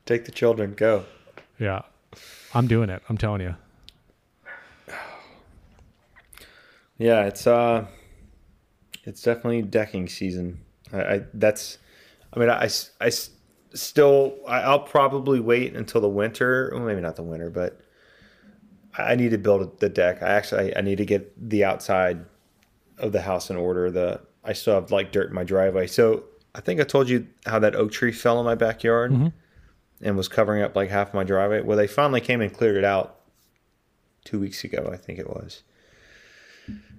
Take 0.07 0.25
the 0.25 0.33
children, 0.33 0.73
go. 0.75 1.05
Yeah, 1.59 1.83
I'm 2.55 2.67
doing 2.67 2.89
it. 2.89 3.03
I'm 3.09 3.19
telling 3.19 3.43
you. 3.43 3.55
Yeah, 6.97 7.27
it's 7.27 7.47
uh, 7.47 7.87
it's 9.05 9.23
definitely 9.23 9.63
decking 9.63 10.09
season. 10.09 10.61
I, 10.93 11.01
I 11.01 11.21
that's, 11.35 11.79
I 12.33 12.41
mean, 12.41 12.51
I, 12.51 12.69
I 13.01 13.11
still. 13.75 14.37
I'll 14.47 14.81
probably 14.81 15.41
wait 15.41 15.75
until 15.75 16.01
the 16.01 16.09
winter. 16.09 16.71
Well, 16.73 16.85
maybe 16.85 17.01
not 17.01 17.17
the 17.17 17.23
winter, 17.23 17.51
but 17.51 17.81
I 18.97 19.15
need 19.15 19.31
to 19.31 19.39
build 19.39 19.79
the 19.81 19.89
deck. 19.89 20.23
I 20.23 20.29
actually 20.29 20.77
I 20.77 20.81
need 20.81 20.99
to 20.99 21.07
get 21.07 21.51
the 21.51 21.65
outside 21.65 22.25
of 22.99 23.13
the 23.13 23.23
house 23.23 23.51
in 23.51 23.57
order. 23.57 23.91
The 23.91 24.21
I 24.45 24.53
still 24.53 24.75
have 24.75 24.91
like 24.91 25.13
dirt 25.13 25.29
in 25.29 25.35
my 25.35 25.45
driveway. 25.45 25.87
So 25.87 26.25
I 26.55 26.61
think 26.61 26.81
I 26.81 26.85
told 26.85 27.09
you 27.09 27.27
how 27.47 27.59
that 27.61 27.77
oak 27.77 27.93
tree 27.93 28.13
fell 28.13 28.41
in 28.41 28.47
my 28.47 28.55
backyard 28.55 29.13
and 30.01 30.17
was 30.17 30.29
covering 30.29 30.63
up 30.63 30.75
like 30.75 30.91
half 30.91 31.15
my 31.15 31.25
driveway. 31.25 31.61
Well, 31.61 31.77
they 31.77 31.87
finally 31.87 32.21
came 32.21 32.41
and 32.41 32.53
cleared 32.53 32.77
it 32.77 32.85
out 32.85 33.21
two 34.25 34.41
weeks 34.41 34.65
ago. 34.65 34.91
I 34.93 34.97
think 34.97 35.19
it 35.19 35.29
was. 35.29 35.63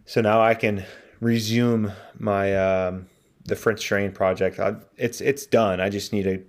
So 0.05 0.21
now 0.21 0.41
I 0.41 0.53
can 0.55 0.85
resume 1.19 1.91
my 2.17 2.55
um, 2.55 3.07
the 3.45 3.55
French 3.55 3.85
drain 3.85 4.11
project. 4.11 4.59
I, 4.59 4.75
it's 4.97 5.21
it's 5.21 5.45
done. 5.45 5.81
I 5.81 5.89
just 5.89 6.13
need 6.13 6.23
to 6.23 6.43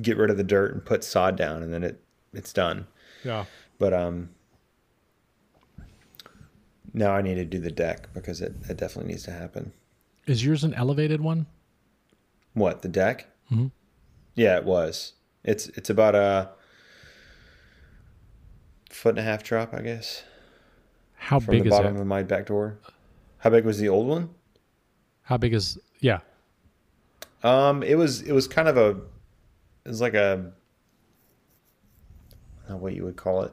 get 0.00 0.16
rid 0.16 0.30
of 0.30 0.36
the 0.36 0.44
dirt 0.44 0.72
and 0.72 0.84
put 0.84 1.04
sod 1.04 1.36
down, 1.36 1.62
and 1.62 1.72
then 1.72 1.82
it 1.82 2.02
it's 2.32 2.52
done. 2.52 2.86
Yeah. 3.24 3.44
But 3.78 3.92
um, 3.92 4.30
now 6.92 7.12
I 7.12 7.22
need 7.22 7.36
to 7.36 7.44
do 7.44 7.58
the 7.58 7.70
deck 7.70 8.12
because 8.14 8.40
it, 8.40 8.54
it 8.68 8.76
definitely 8.76 9.12
needs 9.12 9.24
to 9.24 9.30
happen. 9.32 9.72
Is 10.26 10.44
yours 10.44 10.64
an 10.64 10.74
elevated 10.74 11.20
one? 11.20 11.46
What 12.54 12.82
the 12.82 12.88
deck? 12.88 13.26
Mm-hmm. 13.50 13.68
Yeah, 14.34 14.56
it 14.56 14.64
was. 14.64 15.14
It's 15.44 15.68
it's 15.68 15.90
about 15.90 16.14
a 16.14 16.50
foot 18.90 19.10
and 19.10 19.18
a 19.18 19.22
half 19.22 19.42
drop, 19.42 19.72
I 19.72 19.80
guess, 19.82 20.22
How 21.14 21.40
from 21.40 21.52
big 21.52 21.62
the 21.64 21.68
is 21.68 21.74
bottom 21.74 21.96
it? 21.96 22.00
of 22.00 22.06
my 22.06 22.22
back 22.22 22.46
door. 22.46 22.78
How 23.38 23.50
big 23.50 23.64
was 23.64 23.78
the 23.78 23.88
old 23.88 24.06
one? 24.06 24.30
How 25.22 25.36
big 25.36 25.54
is 25.54 25.78
yeah? 26.00 26.20
Um, 27.42 27.82
it 27.82 27.94
was 27.96 28.20
it 28.22 28.32
was 28.32 28.46
kind 28.46 28.68
of 28.68 28.76
a 28.76 29.00
it 29.90 29.94
was 29.94 30.00
like 30.00 30.14
a 30.14 30.52
know 32.68 32.76
what 32.76 32.94
you 32.94 33.02
would 33.02 33.16
call 33.16 33.42
it. 33.42 33.52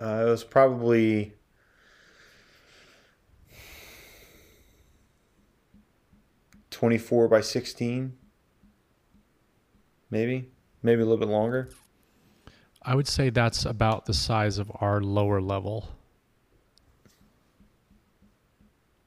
Uh, 0.00 0.24
it 0.26 0.30
was 0.30 0.42
probably 0.42 1.32
twenty 6.72 6.98
four 6.98 7.28
by 7.28 7.40
sixteen, 7.40 8.14
maybe 10.10 10.50
maybe 10.82 11.00
a 11.00 11.04
little 11.04 11.16
bit 11.16 11.28
longer. 11.28 11.70
I 12.82 12.96
would 12.96 13.06
say 13.06 13.30
that's 13.30 13.64
about 13.64 14.06
the 14.06 14.12
size 14.12 14.58
of 14.58 14.72
our 14.80 15.00
lower 15.00 15.40
level. 15.40 15.88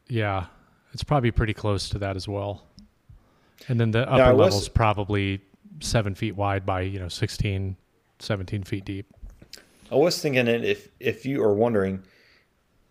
Yeah, 0.08 0.46
it's 0.94 1.04
probably 1.04 1.32
pretty 1.32 1.54
close 1.54 1.90
to 1.90 2.00
that 2.00 2.16
as 2.16 2.26
well. 2.30 2.64
And 3.68 3.80
then 3.80 3.92
the 3.92 4.10
upper 4.10 4.24
I 4.24 4.32
was- 4.32 4.54
level's 4.54 4.70
probably 4.70 5.42
seven 5.80 6.16
feet 6.16 6.36
wide 6.36 6.66
by, 6.66 6.82
you 6.82 7.00
know, 7.00 7.08
16, 7.08 7.76
17 8.20 8.64
feet 8.64 8.86
deep. 8.86 9.06
I 9.92 9.96
was 9.96 10.22
thinking 10.22 10.48
it 10.48 10.64
if 10.66 10.90
if 11.00 11.26
you 11.26 11.42
are 11.44 11.54
wondering 11.54 12.04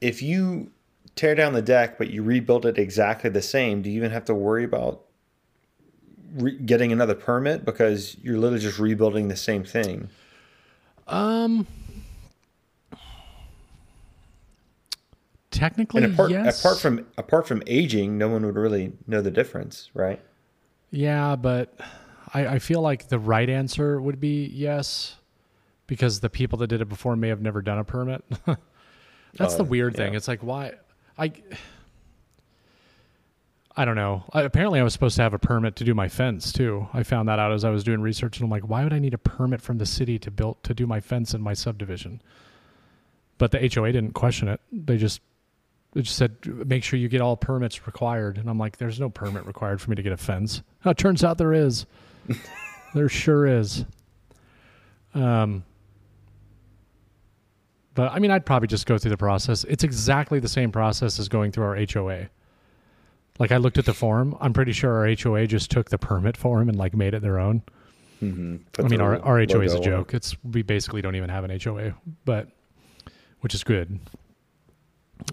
if 0.01 0.23
you 0.23 0.71
tear 1.14 1.35
down 1.35 1.53
the 1.53 1.61
deck 1.62 1.99
but 1.99 2.11
you 2.11 2.23
rebuild 2.23 2.64
it 2.64 2.79
exactly 2.79 3.29
the 3.29 3.43
same, 3.43 3.83
do 3.83 3.91
you 3.91 3.97
even 3.97 4.11
have 4.12 4.25
to 4.27 4.35
worry 4.35 4.64
about 4.64 5.03
re- 6.37 6.57
getting 6.59 6.93
another 6.93 7.14
permit 7.14 7.64
because 7.64 8.17
you're 8.23 8.39
literally 8.39 8.62
just 8.62 8.79
rebuilding 8.79 9.29
the 9.29 9.37
same 9.37 9.62
thing? 9.64 10.09
Um, 11.07 11.67
technically, 15.51 16.05
And 16.05 16.14
apart 16.14 16.31
yes. 16.31 16.61
apart 16.61 16.79
from 16.79 17.07
apart 17.19 17.47
from 17.47 17.62
aging, 17.67 18.19
no 18.19 18.29
one 18.29 18.45
would 18.47 18.57
really 18.57 18.93
know 19.07 19.21
the 19.21 19.31
difference, 19.31 19.91
right? 19.95 20.21
Yeah, 20.91 21.37
but 21.37 21.78
I, 22.32 22.47
I 22.47 22.59
feel 22.59 22.80
like 22.80 23.09
the 23.09 23.18
right 23.18 23.49
answer 23.49 24.01
would 24.01 24.20
be 24.20 24.47
yes, 24.47 25.16
because 25.87 26.20
the 26.20 26.30
people 26.30 26.59
that 26.59 26.68
did 26.68 26.80
it 26.80 26.89
before 26.89 27.16
may 27.16 27.28
have 27.28 27.41
never 27.43 27.62
done 27.62 27.78
a 27.78 27.84
permit. 27.84 28.24
That's 29.37 29.57
the 29.57 29.62
Oh, 29.64 29.66
weird 29.66 29.97
thing. 29.97 30.14
It's 30.14 30.28
like 30.28 30.43
why 30.43 30.72
I 31.18 31.32
I 33.78 33.84
don't 33.84 33.97
know. 33.97 34.24
I, 34.32 34.41
apparently, 34.43 34.80
I 34.80 34.82
was 34.82 34.95
supposed 34.95 35.16
to 35.16 35.22
have 35.22 35.34
a 35.34 35.39
permit 35.39 35.76
to 35.76 35.84
do 35.84 35.93
my 35.95 36.09
fence 36.09 36.51
too. 36.51 36.89
I 36.95 37.03
found 37.03 37.28
that 37.28 37.39
out 37.39 37.53
as 37.53 37.62
I 37.62 37.68
was 37.70 37.84
doing 37.84 38.01
research, 38.01 38.39
and 38.39 38.45
I'm 38.45 38.51
like, 38.51 38.66
why 38.66 38.82
would 38.84 38.93
I 38.95 38.99
need 38.99 39.12
a 39.12 39.18
permit 39.18 39.61
from 39.61 39.76
the 39.76 39.84
city 39.84 40.18
to 40.20 40.30
build 40.30 40.62
to 40.64 40.72
do 40.72 40.87
my 40.87 41.01
fence 41.01 41.34
in 41.34 41.43
my 41.43 41.53
subdivision? 41.53 42.22
But 43.37 43.51
the 43.51 43.59
HOA 43.59 43.93
didn't 43.93 44.14
question 44.14 44.49
it. 44.49 44.62
They 44.72 44.97
just 44.97 45.20
it 45.97 46.03
just 46.03 46.17
said 46.17 46.37
make 46.45 46.85
sure 46.85 46.99
you 46.99 47.09
get 47.09 47.23
all 47.23 47.37
permits 47.37 47.87
required, 47.87 48.37
and 48.37 48.51
I'm 48.51 48.59
like, 48.59 48.77
there's 48.77 49.01
no 49.01 49.09
permit 49.09 49.47
required 49.47 49.81
for 49.81 49.89
me 49.89 49.97
to 49.97 50.03
get 50.03 50.13
a 50.13 50.17
fence. 50.19 50.63
Oh, 50.85 50.91
it 50.91 50.99
turns 50.99 51.25
out 51.25 51.39
there 51.39 51.55
is. 51.55 51.87
there 52.95 53.09
sure 53.09 53.47
is. 53.47 53.85
Um. 55.15 55.65
But 57.95 58.13
I 58.13 58.19
mean, 58.19 58.31
I'd 58.31 58.45
probably 58.45 58.69
just 58.69 58.85
go 58.85 58.99
through 58.99 59.13
the 59.13 59.17
process. 59.17 59.65
It's 59.65 59.83
exactly 59.83 60.39
the 60.39 60.49
same 60.49 60.71
process 60.71 61.19
as 61.19 61.31
going 61.31 61.51
through 61.51 61.65
our 61.65 61.79
HOA. 61.91 62.29
Like 63.39 63.51
I 63.51 63.57
looked 63.57 63.79
at 63.79 63.87
the 63.87 63.95
form. 63.95 64.37
I'm 64.39 64.53
pretty 64.53 64.73
sure 64.73 64.93
our 64.93 65.15
HOA 65.15 65.47
just 65.47 65.71
took 65.71 65.89
the 65.89 65.97
permit 65.97 66.37
form 66.37 66.69
and 66.69 66.77
like 66.77 66.95
made 66.95 67.15
it 67.15 67.23
their 67.23 67.39
own. 67.39 67.63
Mm-hmm. 68.23 68.85
I 68.85 68.89
mean, 68.89 69.01
our, 69.01 69.19
our 69.21 69.39
HOA 69.39 69.63
is 69.63 69.73
a 69.73 69.81
joke. 69.81 70.13
It's 70.13 70.37
we 70.45 70.61
basically 70.61 71.01
don't 71.01 71.17
even 71.17 71.31
have 71.31 71.45
an 71.45 71.59
HOA, 71.59 71.95
but 72.27 72.49
which 73.41 73.55
is 73.55 73.65
good. 73.65 73.99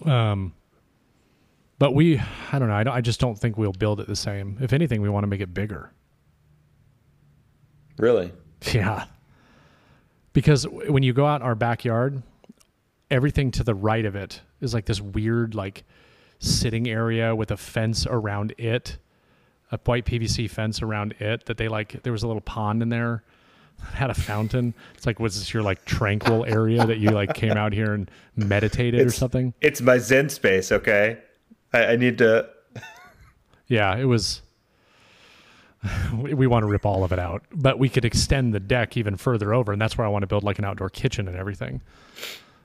Um, 0.05 0.53
but 1.79 1.93
we, 1.93 2.19
I 2.51 2.59
don't 2.59 2.69
know. 2.69 2.75
I, 2.75 2.84
don't, 2.84 2.93
I 2.93 3.01
just 3.01 3.19
don't 3.19 3.38
think 3.38 3.57
we'll 3.57 3.73
build 3.73 3.99
it 3.99 4.07
the 4.07 4.15
same. 4.15 4.57
If 4.61 4.73
anything, 4.73 5.01
we 5.01 5.09
want 5.09 5.23
to 5.23 5.27
make 5.27 5.41
it 5.41 5.53
bigger. 5.53 5.91
Really? 7.97 8.31
Yeah. 8.71 9.05
Because 10.31 10.65
when 10.65 11.03
you 11.03 11.11
go 11.11 11.25
out 11.25 11.41
in 11.41 11.45
our 11.45 11.53
backyard, 11.53 12.23
everything 13.11 13.51
to 13.51 13.63
the 13.63 13.75
right 13.75 14.05
of 14.05 14.15
it 14.15 14.39
is 14.61 14.73
like 14.73 14.86
this 14.86 15.01
weird, 15.01 15.53
like 15.53 15.84
sitting 16.39 16.88
area 16.88 17.36
with 17.36 17.51
a 17.51 17.57
fence 17.57 18.07
around 18.07 18.53
it, 18.57 18.97
a 19.71 19.79
white 19.86 20.05
PVC 20.05 20.49
fence 20.49 20.81
around 20.81 21.13
it 21.19 21.45
that 21.45 21.57
they 21.57 21.67
like. 21.67 22.01
There 22.03 22.13
was 22.13 22.23
a 22.23 22.27
little 22.27 22.41
pond 22.41 22.81
in 22.81 22.88
there, 22.88 23.23
had 23.93 24.09
a 24.09 24.13
fountain. 24.13 24.74
It's 24.95 25.05
like, 25.05 25.19
was 25.19 25.38
this 25.38 25.53
your 25.53 25.63
like 25.63 25.86
tranquil 25.86 26.45
area 26.45 26.86
that 26.86 26.97
you 26.97 27.09
like 27.09 27.34
came 27.34 27.53
out 27.53 27.74
here 27.74 27.93
and 27.93 28.09
meditated 28.36 29.05
or 29.05 29.11
something? 29.11 29.53
It's 29.61 29.82
my 29.82 29.97
Zen 29.97 30.30
space, 30.30 30.71
okay? 30.71 31.19
I, 31.74 31.86
I 31.86 31.95
need 31.95 32.17
to. 32.19 32.49
Yeah, 33.67 33.95
it 33.95 34.03
was. 34.05 34.41
We, 36.13 36.34
we 36.34 36.47
want 36.47 36.63
to 36.63 36.67
rip 36.67 36.86
all 36.86 37.03
of 37.03 37.11
it 37.11 37.17
out, 37.17 37.43
but 37.51 37.80
we 37.80 37.89
could 37.89 38.05
extend 38.05 38.53
the 38.53 38.59
deck 38.59 38.97
even 38.97 39.15
further 39.15 39.53
over, 39.53 39.71
and 39.71 39.82
that's 39.82 39.97
where 39.97 40.05
I 40.05 40.09
want 40.09 40.24
to 40.24 40.28
build 40.28 40.43
like 40.43 40.59
an 40.59 40.65
outdoor 40.65 40.89
kitchen 40.89 41.28
and 41.28 41.36
everything. 41.36 41.82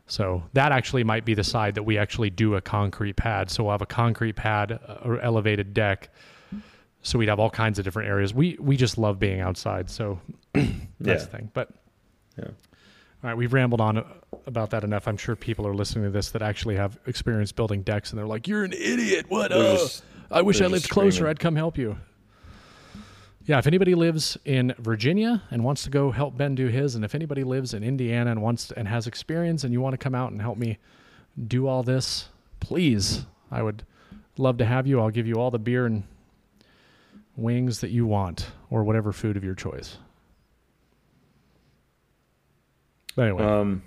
So 0.06 0.42
that 0.54 0.72
actually 0.72 1.04
might 1.04 1.24
be 1.24 1.34
the 1.34 1.44
side 1.44 1.74
that 1.76 1.82
we 1.82 1.98
actually 1.98 2.30
do 2.30 2.56
a 2.56 2.60
concrete 2.60 3.16
pad. 3.16 3.50
So 3.50 3.64
we'll 3.64 3.72
have 3.72 3.82
a 3.82 3.86
concrete 3.86 4.34
pad 4.34 4.78
or 5.04 5.20
elevated 5.20 5.72
deck. 5.72 6.10
So 7.08 7.18
we'd 7.18 7.28
have 7.30 7.40
all 7.40 7.48
kinds 7.50 7.78
of 7.78 7.84
different 7.86 8.08
areas. 8.08 8.34
We 8.34 8.56
we 8.60 8.76
just 8.76 8.98
love 8.98 9.18
being 9.18 9.40
outside, 9.40 9.88
so 9.88 10.20
that's 10.52 10.66
Yeah. 11.00 11.14
the 11.14 11.20
thing. 11.26 11.50
But 11.54 11.70
Yeah. 12.36 12.44
all 12.48 12.52
right, 13.22 13.36
we've 13.36 13.52
rambled 13.54 13.80
on 13.80 14.04
about 14.46 14.70
that 14.70 14.84
enough. 14.84 15.08
I'm 15.08 15.16
sure 15.16 15.34
people 15.34 15.66
are 15.66 15.74
listening 15.74 16.04
to 16.04 16.10
this 16.10 16.30
that 16.32 16.42
actually 16.42 16.76
have 16.76 16.98
experience 17.06 17.50
building 17.50 17.82
decks, 17.82 18.10
and 18.10 18.18
they're 18.18 18.26
like, 18.26 18.46
"You're 18.46 18.62
an 18.64 18.74
idiot! 18.74 19.24
What? 19.30 19.52
Uh, 19.52 19.76
just- 19.76 20.04
I 20.30 20.42
wish 20.42 20.60
I 20.60 20.66
lived 20.66 20.82
just 20.84 20.90
closer. 20.92 21.10
screaming. 21.12 21.30
I'd 21.30 21.40
come 21.40 21.56
help 21.56 21.78
you." 21.78 21.96
Yeah, 23.46 23.56
if 23.58 23.66
anybody 23.66 23.94
lives 23.94 24.36
in 24.44 24.74
Virginia 24.78 25.42
and 25.50 25.64
wants 25.64 25.82
to 25.84 25.90
go 25.90 26.10
help 26.10 26.36
Ben 26.36 26.54
do 26.54 26.66
his, 26.66 26.94
and 26.94 27.02
if 27.06 27.14
anybody 27.14 27.42
lives 27.44 27.72
in 27.72 27.82
Indiana 27.82 28.30
and 28.30 28.42
wants 28.42 28.68
to, 28.68 28.78
and 28.78 28.86
has 28.86 29.06
experience 29.06 29.64
and 29.64 29.72
you 29.72 29.80
want 29.80 29.94
to 29.94 29.98
come 29.98 30.14
out 30.14 30.30
and 30.32 30.42
help 30.42 30.58
me 30.58 30.76
do 31.46 31.66
all 31.66 31.82
this, 31.82 32.28
please, 32.60 33.24
I 33.50 33.62
would 33.62 33.84
love 34.36 34.58
to 34.58 34.66
have 34.66 34.86
you. 34.86 35.00
I'll 35.00 35.08
give 35.08 35.26
you 35.26 35.36
all 35.36 35.50
the 35.50 35.58
beer 35.58 35.86
and 35.86 36.02
wings 37.38 37.80
that 37.80 37.90
you 37.90 38.04
want, 38.06 38.50
or 38.68 38.82
whatever 38.84 39.12
food 39.12 39.36
of 39.36 39.44
your 39.44 39.54
choice. 39.54 39.96
Anyway, 43.16 43.42
Um, 43.42 43.82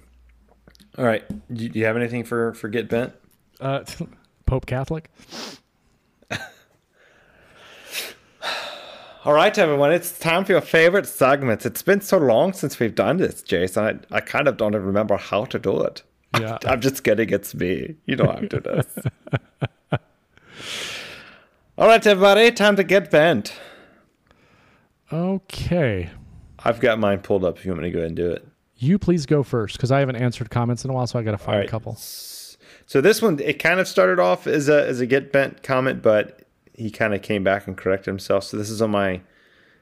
all 0.97 1.05
right. 1.05 1.23
Do 1.53 1.69
do 1.69 1.77
you 1.79 1.85
have 1.85 1.95
anything 1.97 2.23
for 2.23 2.53
for 2.53 2.67
get 2.69 2.89
bent? 2.89 3.13
uh, 3.59 3.83
Pope 4.45 4.65
Catholic. 4.65 5.09
All 9.23 9.33
right, 9.33 9.55
everyone. 9.55 9.91
It's 9.93 10.17
time 10.17 10.45
for 10.45 10.53
your 10.53 10.61
favorite 10.61 11.05
segments. 11.05 11.63
It's 11.65 11.83
been 11.83 12.01
so 12.01 12.17
long 12.17 12.53
since 12.53 12.79
we've 12.79 12.95
done 12.95 13.17
this, 13.17 13.43
Jason. 13.43 14.03
I, 14.11 14.17
I 14.17 14.19
kind 14.19 14.47
of 14.47 14.57
don't 14.57 14.73
even 14.73 14.85
remember 14.87 15.15
how 15.15 15.45
to 15.45 15.59
do 15.59 15.79
it. 15.83 16.01
Yeah. 16.39 16.57
I'm 16.65 16.81
just 16.81 17.03
kidding. 17.03 17.29
It's 17.29 17.53
me. 17.53 17.95
You 18.07 18.15
know 18.15 18.25
how 18.25 18.39
to 18.39 18.47
do 18.47 18.59
this. 18.59 18.87
All 21.78 21.88
right, 21.88 22.05
everybody. 22.05 22.51
Time 22.51 22.76
to 22.76 22.84
get 22.84 23.09
bent. 23.09 23.53
Okay. 25.11 26.09
I've 26.59 26.82
got 26.82 26.99
mine 26.99 27.19
pulled 27.19 27.45
up 27.45 27.57
if 27.57 27.65
you 27.65 27.72
want 27.72 27.84
me 27.84 27.89
to 27.89 27.93
go 27.93 27.99
ahead 27.99 28.09
and 28.09 28.15
do 28.17 28.30
it. 28.30 28.45
You 28.76 28.99
please 28.99 29.26
go 29.26 29.41
first 29.41 29.78
because 29.78 29.89
I 29.89 29.99
haven't 29.99 30.17
answered 30.17 30.49
comments 30.49 30.84
in 30.84 30.91
a 30.91 30.93
while, 30.93 31.07
so 31.07 31.17
I 31.17 31.24
got 31.24 31.32
to 31.32 31.38
find 31.38 31.59
right. 31.59 31.67
a 31.67 31.72
couple. 31.72 31.95
So 31.95 32.99
this 32.99 33.22
one, 33.22 33.39
it 33.39 33.57
kind 33.59 33.80
of 33.80 33.88
started 33.88 34.19
off 34.19 34.47
as 34.47 34.67
a 34.67 34.86
as 34.86 34.99
a 34.99 35.05
get 35.05 35.32
bent 35.32 35.63
comment, 35.63 36.01
but 36.01 36.41
he 36.74 36.91
kind 36.91 37.13
of 37.13 37.22
came 37.22 37.41
back 37.41 37.67
and 37.67 37.78
corrected 37.78 38.07
himself. 38.07 38.43
So 38.43 38.57
this 38.57 38.69
is 38.69 38.82
on 38.82 38.91
my 38.91 39.22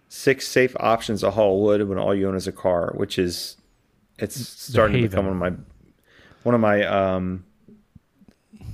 six 0.10 0.48
safe 0.48 0.76
options 0.80 1.22
to 1.22 1.32
haul 1.32 1.64
wood 1.64 1.88
when 1.90 1.98
all 1.98 2.14
you 2.14 2.28
own 2.28 2.36
is 2.36 2.48
a 2.48 2.52
car, 2.52 2.94
which 2.96 3.18
is 3.18 3.58
it's 4.20 4.40
starting 4.40 5.02
to 5.02 5.10
become 5.10 5.26
one 5.26 5.34
of 5.34 5.40
my 5.40 5.64
one 6.44 6.54
of 6.54 6.62
my 6.62 6.84
um, 6.84 7.46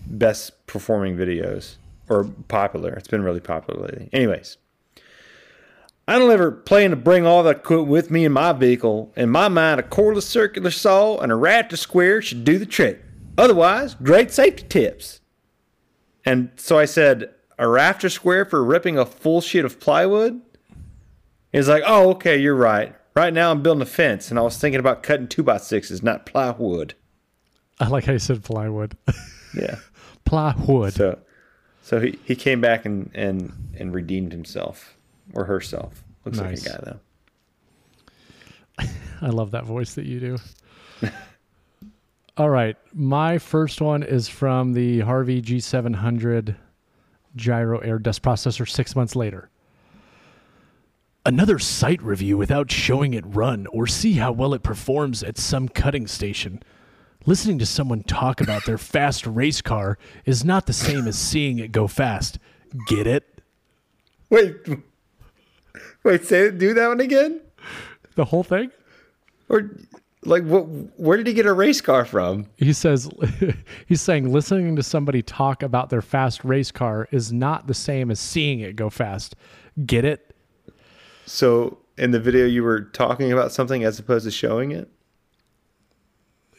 best 0.06 0.68
performing 0.68 1.16
videos 1.16 1.78
or 2.10 2.26
popular. 2.48 2.94
It's 2.94 3.08
been 3.08 3.24
really 3.24 3.40
popular 3.40 3.82
lately. 3.82 4.10
Anyways, 4.14 4.58
I 6.08 6.20
don't 6.20 6.32
ever 6.32 6.52
plan 6.52 6.92
to 6.92 6.96
bring 6.96 7.26
all 7.26 7.44
that 7.44 7.58
equipment 7.58 7.90
with 7.90 8.12
me 8.12 8.26
in 8.26 8.32
my 8.32 8.54
vehicle. 8.54 9.12
In 9.16 9.30
my 9.30 9.48
mind, 9.48 9.80
a 9.80 9.84
cordless 9.84 10.24
circular 10.24 10.72
saw 10.72 11.18
and 11.20 11.32
a 11.32 11.36
rafter 11.36 11.78
square 11.78 12.22
should 12.22 12.44
do 12.44 12.60
the 12.60 12.66
trick. 12.66 13.04
Otherwise, 13.38 13.96
great 13.96 14.32
safety 14.32 14.64
tips. 14.70 15.20
And 16.26 16.52
so 16.56 16.78
I 16.78 16.86
said, 16.86 17.32
a 17.58 17.68
rafter 17.68 18.10
square 18.10 18.46
for 18.46 18.64
ripping 18.64 18.98
a 18.98 19.06
full 19.06 19.42
sheet 19.42 19.66
of 19.66 19.80
plywood? 19.80 20.42
He's 21.52 21.70
like, 21.70 21.84
oh, 21.86 22.10
okay, 22.12 22.38
you're 22.38 22.56
right. 22.56 22.96
Right 23.16 23.34
now 23.34 23.50
I'm 23.52 23.62
building 23.62 23.82
a 23.82 23.86
fence, 23.86 24.30
and 24.30 24.38
I 24.38 24.42
was 24.42 24.58
thinking 24.58 24.80
about 24.80 25.02
cutting 25.04 25.28
two 25.28 25.42
by 25.44 25.58
sixes, 25.58 26.04
not 26.04 26.26
plywood. 26.26 26.96
I 27.80 27.88
like 27.88 28.06
how 28.06 28.12
you 28.14 28.20
said 28.20 28.44
plywood. 28.44 28.98
Yeah. 29.58 29.78
plywood. 30.26 30.92
So, 30.92 31.18
so 31.86 32.00
he, 32.00 32.18
he 32.24 32.36
came 32.36 32.62
back 32.62 32.84
and, 32.88 33.12
and, 33.14 33.54
and 33.78 33.94
redeemed 33.94 34.32
himself 34.32 34.98
or 35.36 35.46
herself. 35.46 36.04
Looks 36.26 36.40
Nice. 36.40 36.66
like 36.66 36.76
a 36.76 36.82
guy 36.84 36.98
though. 38.82 38.88
I 39.22 39.30
love 39.30 39.52
that 39.52 39.66
voice 39.66 39.94
that 39.94 40.08
you 40.08 40.20
do. 40.20 40.38
All 42.38 42.50
right. 42.50 42.76
My 42.92 43.38
first 43.38 43.82
one 43.82 44.02
is 44.02 44.28
from 44.28 44.74
the 44.74 45.02
Harvey 45.02 45.44
G700 45.44 46.56
gyro 47.36 47.78
air 47.78 48.00
dust 48.00 48.24
processor 48.24 48.68
six 48.68 48.96
months 48.96 49.16
later. 49.16 49.52
Another 51.24 51.60
site 51.60 52.02
review 52.02 52.36
without 52.36 52.72
showing 52.72 53.14
it 53.14 53.24
run 53.28 53.68
or 53.68 53.86
see 53.86 54.14
how 54.14 54.32
well 54.32 54.56
it 54.56 54.64
performs 54.64 55.22
at 55.22 55.38
some 55.38 55.70
cutting 55.70 56.08
station. 56.08 56.64
Listening 57.26 57.58
to 57.60 57.66
someone 57.66 58.04
talk 58.04 58.42
about 58.42 58.66
their 58.66 58.78
fast 58.96 59.26
race 59.26 59.62
car 59.62 59.98
is 60.26 60.46
not 60.46 60.66
the 60.66 60.74
same 60.74 61.08
as 61.08 61.18
seeing 61.18 61.60
it 61.60 61.72
go 61.72 61.88
fast. 61.88 62.40
Get 62.88 63.08
it? 63.08 63.42
Wait, 64.30 64.56
wait, 66.04 66.26
say 66.26 66.52
do 66.52 66.74
that 66.74 66.88
one 66.88 67.00
again? 67.00 67.42
The 68.16 68.26
whole 68.26 68.44
thing? 68.44 68.72
Or 69.50 69.70
like 70.24 70.44
what? 70.44 70.64
Where 71.00 71.16
did 71.18 71.28
he 71.28 71.34
get 71.34 71.46
a 71.46 71.54
race 71.54 71.80
car 71.82 72.06
from? 72.06 72.48
he 72.58 72.74
says 72.74 73.10
he's 73.86 74.02
saying 74.02 74.32
listening 74.32 74.76
to 74.76 74.84
somebody 74.84 75.22
talk 75.22 75.62
about 75.64 75.90
their 75.90 76.02
fast 76.02 76.44
race 76.44 76.72
car 76.72 77.08
is 77.12 77.32
not 77.32 77.68
the 77.68 77.74
same 77.74 78.10
as 78.10 78.20
seeing 78.20 78.60
it 78.60 78.76
go 78.76 78.90
fast 78.90 79.36
get 79.86 80.04
it 80.06 80.36
So 81.26 81.78
in 81.98 82.12
the 82.12 82.20
video, 82.20 82.46
you 82.46 82.64
were 82.64 82.82
talking 82.82 83.32
about 83.32 83.52
something 83.52 83.84
as 83.84 84.00
opposed 84.00 84.26
to 84.26 84.32
showing 84.32 84.72
it. 84.72 84.90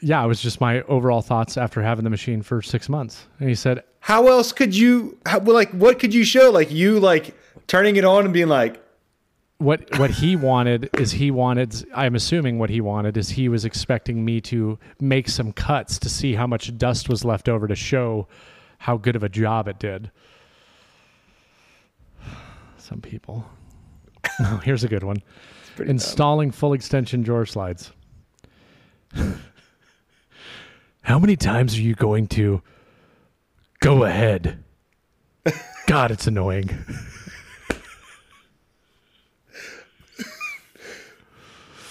Yeah 0.06 0.22
it 0.22 0.28
was 0.28 0.40
just 0.40 0.60
my 0.60 0.82
overall 0.82 1.20
thoughts 1.20 1.56
after 1.56 1.82
having 1.82 2.04
the 2.04 2.10
machine 2.10 2.40
for 2.40 2.62
six 2.62 2.88
months 2.88 3.26
and 3.40 3.48
he 3.48 3.54
said 3.54 3.82
How 3.98 4.28
else 4.28 4.52
could 4.52 4.74
you? 4.74 5.18
How, 5.26 5.40
well, 5.40 5.54
like, 5.54 5.70
what 5.72 5.98
could 5.98 6.14
you 6.14 6.24
show? 6.24 6.50
Like 6.50 6.70
you 6.70 7.00
like 7.00 7.34
turning 7.66 7.96
it 7.96 8.04
on 8.04 8.24
and 8.24 8.32
being 8.32 8.48
like, 8.48 8.80
what 9.58 9.98
what 9.98 10.10
he 10.10 10.36
wanted 10.36 10.90
is 10.98 11.12
he 11.12 11.30
wanted 11.30 11.74
i'm 11.94 12.14
assuming 12.14 12.58
what 12.58 12.68
he 12.68 12.82
wanted 12.82 13.16
is 13.16 13.30
he 13.30 13.48
was 13.48 13.64
expecting 13.64 14.22
me 14.22 14.38
to 14.38 14.78
make 15.00 15.30
some 15.30 15.50
cuts 15.50 15.98
to 15.98 16.10
see 16.10 16.34
how 16.34 16.46
much 16.46 16.76
dust 16.76 17.08
was 17.08 17.24
left 17.24 17.48
over 17.48 17.66
to 17.66 17.74
show 17.74 18.28
how 18.76 18.98
good 18.98 19.16
of 19.16 19.22
a 19.22 19.30
job 19.30 19.66
it 19.66 19.78
did 19.78 20.10
some 22.76 23.00
people 23.00 23.48
oh, 24.40 24.60
here's 24.64 24.84
a 24.84 24.88
good 24.88 25.02
one 25.02 25.16
pretty 25.74 25.88
dumb. 25.88 25.94
installing 25.94 26.50
full 26.50 26.74
extension 26.74 27.22
drawer 27.22 27.46
slides 27.46 27.92
how 31.06 31.18
many 31.20 31.36
times 31.36 31.76
are 31.76 31.82
you 31.82 31.94
going 31.94 32.26
to 32.26 32.60
go 33.80 34.04
ahead 34.04 34.62
god 35.86 36.10
it's 36.10 36.26
annoying 36.26 36.68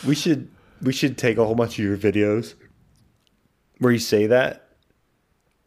we 0.05 0.15
should 0.15 0.49
we 0.81 0.93
should 0.93 1.17
take 1.17 1.37
a 1.37 1.45
whole 1.45 1.55
bunch 1.55 1.79
of 1.79 1.85
your 1.85 1.97
videos 1.97 2.53
where 3.79 3.91
you 3.91 3.99
say 3.99 4.27
that, 4.27 4.69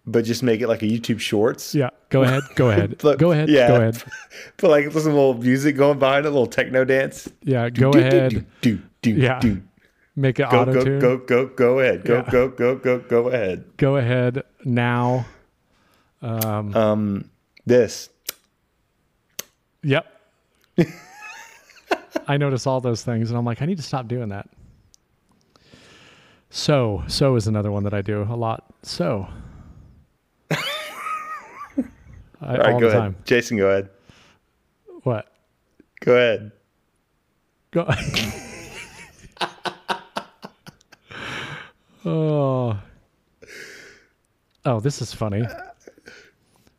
but 0.06 0.24
just 0.24 0.42
make 0.42 0.60
it 0.60 0.68
like 0.68 0.82
a 0.82 0.86
YouTube 0.86 1.20
Shorts. 1.20 1.74
Yeah, 1.74 1.90
go 2.10 2.22
ahead. 2.22 2.42
Go 2.54 2.70
ahead. 2.70 2.96
But- 3.02 3.18
go 3.18 3.32
ahead. 3.32 3.48
yeah. 3.48 3.68
Go 3.68 3.74
ahead. 3.76 4.02
Put 4.56 4.70
like 4.70 4.84
some 4.92 5.04
little 5.04 5.34
music 5.34 5.76
going 5.76 5.98
behind 5.98 6.24
it, 6.24 6.28
a 6.28 6.30
little 6.30 6.46
techno 6.46 6.84
dance. 6.84 7.28
Yeah, 7.42 7.68
go 7.70 7.90
Do, 7.92 8.00
do, 8.00 8.06
ahead. 8.06 8.30
Do 8.30 8.44
do 8.60 8.82
do. 9.02 9.10
Yeah. 9.12 9.40
do. 9.40 9.62
Make 10.18 10.40
it 10.40 10.50
Go 10.50 10.62
auto 10.62 10.72
go 10.72 10.84
tune. 10.84 10.98
go 10.98 11.16
go 11.18 11.46
go 11.46 11.78
ahead. 11.78 12.04
Go 12.04 12.14
Yeah. 12.16 12.28
go 12.30 12.48
go 12.48 12.74
go 12.74 12.98
go 12.98 13.28
ahead. 13.28 13.64
Go 13.76 13.96
ahead 13.96 14.42
now. 14.64 15.26
Um, 16.20 16.74
Um, 16.74 17.30
this. 17.66 18.10
yep. 19.84 20.06
I 22.26 22.36
notice 22.36 22.66
all 22.66 22.80
those 22.80 23.04
things, 23.04 23.30
and 23.30 23.38
I'm 23.38 23.44
like, 23.44 23.62
I 23.62 23.66
need 23.66 23.76
to 23.76 23.82
stop 23.84 24.08
doing 24.08 24.30
that. 24.30 24.48
So, 26.50 27.04
so 27.06 27.36
is 27.36 27.46
another 27.46 27.70
one 27.70 27.84
that 27.84 27.94
I 27.94 28.02
do 28.02 28.22
a 28.22 28.34
lot. 28.34 28.64
So, 28.82 29.28
I, 30.50 30.56
All 32.42 32.48
right, 32.56 32.60
all 32.74 32.80
go 32.80 32.86
the 32.86 32.88
ahead, 32.88 33.00
time. 33.02 33.16
Jason. 33.24 33.56
Go 33.56 33.68
ahead. 33.70 33.88
What? 35.04 35.32
Go 36.00 36.12
ahead. 36.16 36.50
Go. 37.70 37.88
oh. 42.08 42.78
Oh, 44.64 44.80
this 44.80 45.00
is 45.00 45.12
funny. 45.12 45.44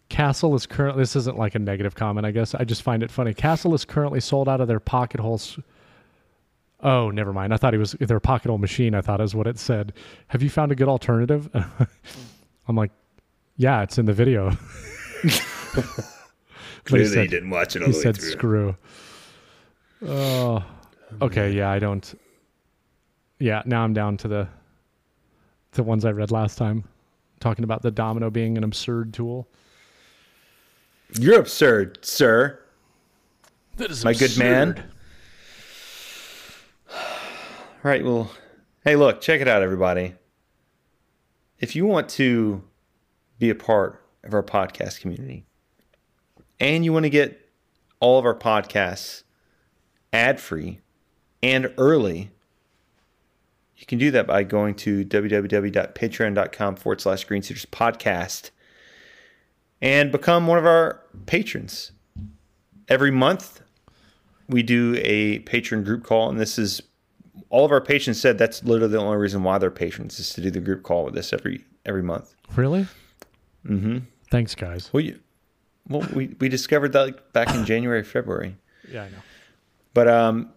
Castle 0.09 0.53
is 0.55 0.65
currently. 0.65 1.01
This 1.01 1.15
isn't 1.15 1.37
like 1.37 1.55
a 1.55 1.59
negative 1.59 1.95
comment, 1.95 2.25
I 2.25 2.31
guess. 2.31 2.53
I 2.55 2.63
just 2.63 2.81
find 2.81 3.03
it 3.03 3.11
funny. 3.11 3.33
Castle 3.33 3.73
is 3.73 3.85
currently 3.85 4.19
sold 4.19 4.49
out 4.49 4.59
of 4.61 4.67
their 4.67 4.79
pocket 4.79 5.19
holes. 5.19 5.57
Oh, 6.81 7.09
never 7.09 7.33
mind. 7.33 7.53
I 7.53 7.57
thought 7.57 7.73
he 7.73 7.79
was 7.79 7.91
their 7.99 8.19
pocket 8.19 8.49
hole 8.49 8.57
machine. 8.57 8.95
I 8.95 9.01
thought 9.01 9.21
is 9.21 9.35
what 9.35 9.47
it 9.47 9.59
said. 9.59 9.93
Have 10.27 10.41
you 10.41 10.49
found 10.49 10.71
a 10.71 10.75
good 10.75 10.87
alternative? 10.87 11.49
I'm 12.67 12.75
like, 12.75 12.91
yeah, 13.57 13.81
it's 13.83 13.97
in 13.97 14.05
the 14.05 14.13
video. 14.13 14.55
But 16.85 17.01
he 17.01 17.05
Clearly, 17.05 17.13
said- 17.13 17.23
you 17.23 17.27
didn't 17.29 17.49
watch 17.51 17.75
it 17.75 17.81
all 17.83 17.87
he 17.87 17.91
the 17.91 17.97
way 17.97 18.03
said 18.03 18.15
through. 18.17 18.31
screw. 18.31 18.75
Oh, 20.07 20.09
oh 20.11 20.65
okay. 21.21 21.51
Yeah, 21.51 21.69
I 21.69 21.77
don't. 21.77 22.19
Yeah, 23.37 23.61
now 23.65 23.83
I'm 23.83 23.93
down 23.93 24.17
to 24.17 24.27
the 24.27 24.47
the 25.79 25.83
ones 25.83 26.03
I 26.03 26.11
read 26.11 26.29
last 26.29 26.57
time, 26.57 26.83
talking 27.39 27.63
about 27.63 27.83
the 27.83 27.89
domino 27.89 28.29
being 28.29 28.57
an 28.57 28.65
absurd 28.65 29.13
tool. 29.13 29.47
You're 31.17 31.39
absurd, 31.39 31.99
sir. 32.03 32.59
That 33.77 33.89
is 33.89 34.03
My 34.03 34.13
good 34.13 34.37
man. 34.37 34.83
All 36.91 36.99
right. 37.83 38.03
Well, 38.03 38.29
hey, 38.83 38.97
look, 38.97 39.21
check 39.21 39.39
it 39.39 39.47
out, 39.47 39.61
everybody. 39.61 40.15
If 41.59 41.77
you 41.77 41.85
want 41.85 42.09
to 42.09 42.61
be 43.39 43.49
a 43.49 43.55
part 43.55 44.03
of 44.25 44.33
our 44.33 44.43
podcast 44.43 44.99
community 44.99 45.45
and 46.59 46.83
you 46.83 46.91
want 46.91 47.03
to 47.03 47.09
get 47.09 47.49
all 48.01 48.19
of 48.19 48.25
our 48.25 48.35
podcasts 48.35 49.23
ad 50.11 50.41
free 50.41 50.81
and 51.41 51.73
early, 51.77 52.31
you 53.79 53.85
can 53.85 53.97
do 53.97 54.11
that 54.11 54.27
by 54.27 54.43
going 54.43 54.75
to 54.75 55.05
www.patreon.com 55.05 56.75
forward 56.75 56.99
slash 56.99 57.23
Green 57.23 57.41
podcast 57.41 58.51
and 59.81 60.11
become 60.11 60.47
one 60.47 60.57
of 60.57 60.65
our 60.65 61.01
patrons. 61.25 61.93
Every 62.89 63.09
month, 63.09 63.61
we 64.49 64.63
do 64.63 64.97
a 64.99 65.39
patron 65.39 65.85
group 65.85 66.03
call, 66.03 66.29
and 66.29 66.37
this 66.37 66.59
is 66.59 66.81
all 67.49 67.63
of 67.63 67.71
our 67.71 67.79
patrons 67.79 68.19
said 68.19 68.37
that's 68.37 68.63
literally 68.65 68.91
the 68.91 68.99
only 68.99 69.15
reason 69.15 69.43
why 69.43 69.57
they're 69.57 69.71
patrons 69.71 70.19
is 70.19 70.33
to 70.33 70.41
do 70.41 70.51
the 70.51 70.59
group 70.59 70.83
call 70.83 71.05
with 71.05 71.15
us 71.15 71.31
every 71.31 71.63
every 71.85 72.03
month. 72.03 72.35
Really? 72.57 72.85
Mm-hmm. 73.65 73.99
Thanks, 74.29 74.55
guys. 74.55 74.91
Well, 74.91 75.01
you, 75.01 75.19
well, 75.87 76.05
we 76.13 76.35
we 76.39 76.49
discovered 76.49 76.91
that 76.93 77.01
like 77.01 77.31
back 77.31 77.55
in 77.55 77.63
January, 77.63 78.03
February. 78.03 78.57
Yeah, 78.91 79.03
I 79.03 79.09
know. 79.09 79.17
But 79.93 80.09
um, 80.09 80.51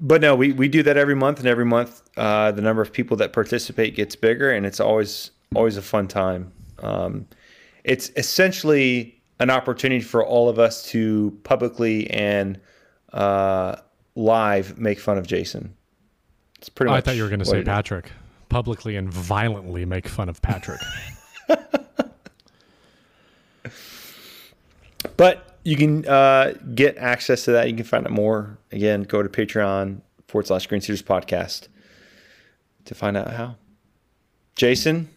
but 0.00 0.20
no, 0.20 0.34
we 0.36 0.52
we 0.52 0.68
do 0.68 0.82
that 0.82 0.96
every 0.96 1.14
month, 1.14 1.38
and 1.38 1.48
every 1.48 1.64
month 1.64 2.02
uh, 2.16 2.52
the 2.52 2.62
number 2.62 2.82
of 2.82 2.92
people 2.92 3.16
that 3.18 3.32
participate 3.32 3.94
gets 3.94 4.16
bigger, 4.16 4.50
and 4.50 4.66
it's 4.66 4.80
always 4.80 5.30
always 5.54 5.76
a 5.76 5.82
fun 5.82 6.08
time. 6.08 6.52
Um, 6.80 7.26
it's 7.84 8.10
essentially 8.16 9.20
an 9.40 9.50
opportunity 9.50 10.00
for 10.02 10.24
all 10.24 10.48
of 10.48 10.58
us 10.58 10.86
to 10.90 11.38
publicly 11.44 12.08
and 12.10 12.60
uh, 13.12 13.76
live 14.14 14.78
make 14.78 14.98
fun 15.00 15.18
of 15.18 15.26
Jason. 15.26 15.74
It's 16.58 16.68
pretty 16.68 16.88
Oh, 16.90 16.92
much. 16.94 16.98
I 16.98 17.00
thought 17.04 17.16
you 17.16 17.22
were 17.22 17.28
going 17.28 17.40
to 17.40 17.44
say 17.44 17.58
it 17.58 17.60
is. 17.60 17.66
Patrick. 17.66 18.10
Publicly 18.48 18.96
and 18.96 19.12
violently 19.12 19.84
make 19.84 20.06
fun 20.08 20.28
of 20.28 20.40
Patrick. 20.42 20.80
But 25.16 25.53
you 25.64 25.76
can 25.76 26.06
uh, 26.06 26.52
get 26.74 26.96
access 26.98 27.44
to 27.46 27.52
that. 27.52 27.68
You 27.68 27.74
can 27.74 27.84
find 27.84 28.06
out 28.06 28.12
more. 28.12 28.58
Again, 28.70 29.02
go 29.02 29.22
to 29.22 29.28
Patreon 29.28 30.00
forward 30.28 30.46
slash 30.46 30.66
Green 30.66 30.80
Suiters 30.80 31.02
podcast 31.02 31.68
to 32.84 32.94
find 32.94 33.16
out 33.16 33.30
how. 33.32 33.56
Jason, 34.56 35.08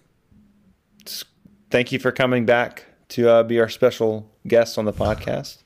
thank 1.69 1.91
you 1.91 1.99
for 1.99 2.11
coming 2.11 2.45
back 2.45 2.85
to 3.09 3.29
uh, 3.29 3.43
be 3.43 3.59
our 3.59 3.69
special 3.69 4.29
guest 4.47 4.77
on 4.77 4.85
the 4.85 4.93
podcast. 4.93 5.63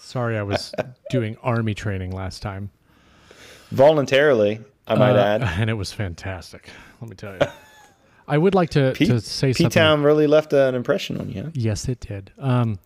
Sorry, 0.00 0.36
I 0.38 0.42
was 0.42 0.74
doing 1.10 1.36
army 1.42 1.74
training 1.74 2.12
last 2.12 2.42
time. 2.42 2.70
Voluntarily, 3.70 4.60
I 4.86 4.94
might 4.94 5.16
Uh, 5.16 5.22
add. 5.24 5.42
and 5.42 5.70
it 5.70 5.74
was 5.74 5.92
fantastic. 5.92 6.68
Let 7.00 7.10
me 7.10 7.16
tell 7.16 7.34
you. 7.34 7.40
I 8.28 8.38
would 8.38 8.54
like 8.54 8.70
to, 8.70 8.92
P- 8.94 9.06
to 9.06 9.20
say 9.20 9.52
something. 9.52 9.70
P-Town 9.70 10.02
really 10.02 10.26
left 10.26 10.52
an 10.52 10.74
impression 10.74 11.18
on 11.20 11.30
you. 11.30 11.50
Yes, 11.54 11.88
it 11.88 12.00
did. 12.00 12.30
Um, 12.38 12.78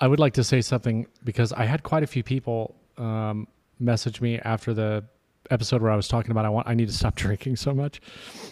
I 0.00 0.06
would 0.06 0.20
like 0.20 0.34
to 0.34 0.44
say 0.44 0.60
something 0.60 1.06
because 1.24 1.52
I 1.52 1.64
had 1.64 1.82
quite 1.82 2.02
a 2.02 2.06
few 2.06 2.22
people 2.22 2.74
um, 2.96 3.48
message 3.78 4.20
me 4.20 4.38
after 4.38 4.74
the 4.74 5.04
episode 5.50 5.82
where 5.82 5.90
I 5.90 5.96
was 5.96 6.08
talking 6.08 6.30
about 6.30 6.44
I 6.44 6.50
want 6.50 6.68
I 6.68 6.74
need 6.74 6.88
to 6.88 6.94
stop 6.94 7.14
drinking 7.16 7.56
so 7.56 7.74
much. 7.74 8.00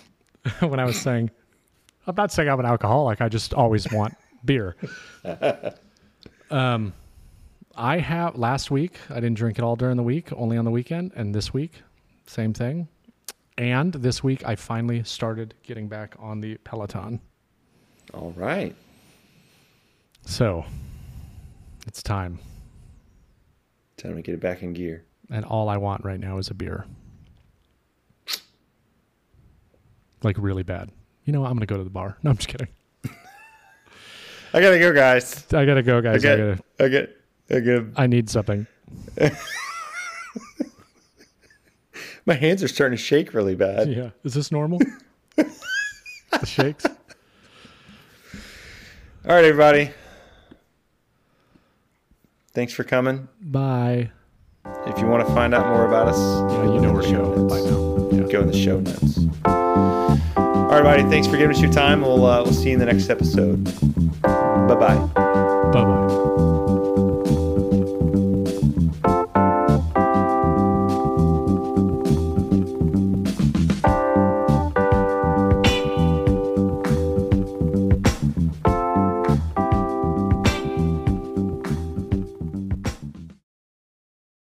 when 0.60 0.78
I 0.78 0.84
was 0.84 1.00
saying, 1.00 1.30
I'm 2.06 2.14
not 2.14 2.32
saying 2.32 2.48
I'm 2.48 2.60
an 2.60 2.66
alcoholic. 2.66 3.20
I 3.20 3.28
just 3.28 3.52
always 3.54 3.90
want 3.90 4.14
beer. 4.44 4.76
um, 6.50 6.92
I 7.74 7.98
have 7.98 8.36
last 8.36 8.70
week. 8.70 8.98
I 9.10 9.16
didn't 9.16 9.34
drink 9.34 9.58
it 9.58 9.62
all 9.62 9.76
during 9.76 9.96
the 9.96 10.02
week, 10.02 10.32
only 10.32 10.56
on 10.56 10.64
the 10.64 10.70
weekend, 10.70 11.12
and 11.16 11.34
this 11.34 11.52
week, 11.52 11.82
same 12.26 12.54
thing. 12.54 12.88
And 13.58 13.92
this 13.92 14.22
week, 14.22 14.46
I 14.46 14.54
finally 14.54 15.02
started 15.02 15.54
getting 15.62 15.88
back 15.88 16.14
on 16.18 16.40
the 16.40 16.56
Peloton. 16.58 17.20
All 18.14 18.32
right. 18.36 18.74
So 20.24 20.64
it's 21.86 22.02
time. 22.02 22.38
Time 23.96 24.16
to 24.16 24.22
get 24.22 24.34
it 24.34 24.40
back 24.40 24.62
in 24.62 24.72
gear. 24.72 25.04
And 25.30 25.44
all 25.44 25.68
I 25.68 25.76
want 25.76 26.04
right 26.04 26.20
now 26.20 26.38
is 26.38 26.50
a 26.50 26.54
beer. 26.54 26.86
Like 30.22 30.36
really 30.38 30.62
bad. 30.62 30.90
You 31.24 31.32
know 31.32 31.40
what? 31.40 31.48
I'm 31.48 31.54
going 31.54 31.66
to 31.66 31.66
go 31.66 31.76
to 31.76 31.84
the 31.84 31.90
bar. 31.90 32.16
No, 32.22 32.30
I'm 32.30 32.36
just 32.36 32.48
kidding. 32.48 32.68
I 34.52 34.60
gotta 34.60 34.78
go, 34.78 34.92
guys. 34.92 35.44
I 35.52 35.66
got 35.66 35.74
to 35.74 35.82
go, 35.82 36.00
guys. 36.00 36.24
I, 36.24 36.32
I 36.32 36.36
gotta, 36.36 36.58
I 36.80 36.88
get, 36.88 37.16
I. 37.96 38.04
I 38.04 38.06
need 38.06 38.30
something. 38.30 38.66
My 42.26 42.34
hands 42.34 42.62
are 42.62 42.68
starting 42.68 42.96
to 42.96 43.02
shake 43.02 43.34
really 43.34 43.54
bad. 43.54 43.90
Yeah. 43.90 44.10
Is 44.24 44.34
this 44.34 44.50
normal? 44.50 44.80
the 45.36 46.46
shakes? 46.46 46.86
All 46.86 46.94
right, 49.34 49.44
everybody. 49.44 49.90
Thanks 52.56 52.72
for 52.72 52.84
coming. 52.84 53.28
Bye. 53.42 54.10
If 54.86 54.98
you 54.98 55.06
want 55.06 55.28
to 55.28 55.34
find 55.34 55.54
out 55.54 55.68
more 55.68 55.84
about 55.86 56.08
us, 56.08 56.18
Yeah, 56.18 56.72
you 56.74 56.80
know 56.80 56.90
where 56.92 57.02
to 57.02 57.12
go 57.12 57.34
notes. 57.34 57.52
by 57.54 57.60
now. 57.60 58.08
Yeah. 58.26 58.32
Go 58.32 58.40
in 58.40 58.46
the 58.48 58.56
show 58.56 58.80
notes. 58.80 59.18
All 59.44 60.70
right, 60.70 60.78
everybody. 60.78 61.02
Thanks 61.10 61.28
for 61.28 61.36
giving 61.36 61.54
us 61.54 61.60
your 61.62 61.70
time. 61.70 62.00
We'll 62.00 62.24
uh, 62.24 62.42
we'll 62.42 62.54
see 62.54 62.68
you 62.68 62.74
in 62.74 62.80
the 62.80 62.86
next 62.86 63.10
episode. 63.10 63.62
Bye 64.22 64.74
bye. 64.74 64.96
Bye 65.74 65.84
bye. 65.84 67.12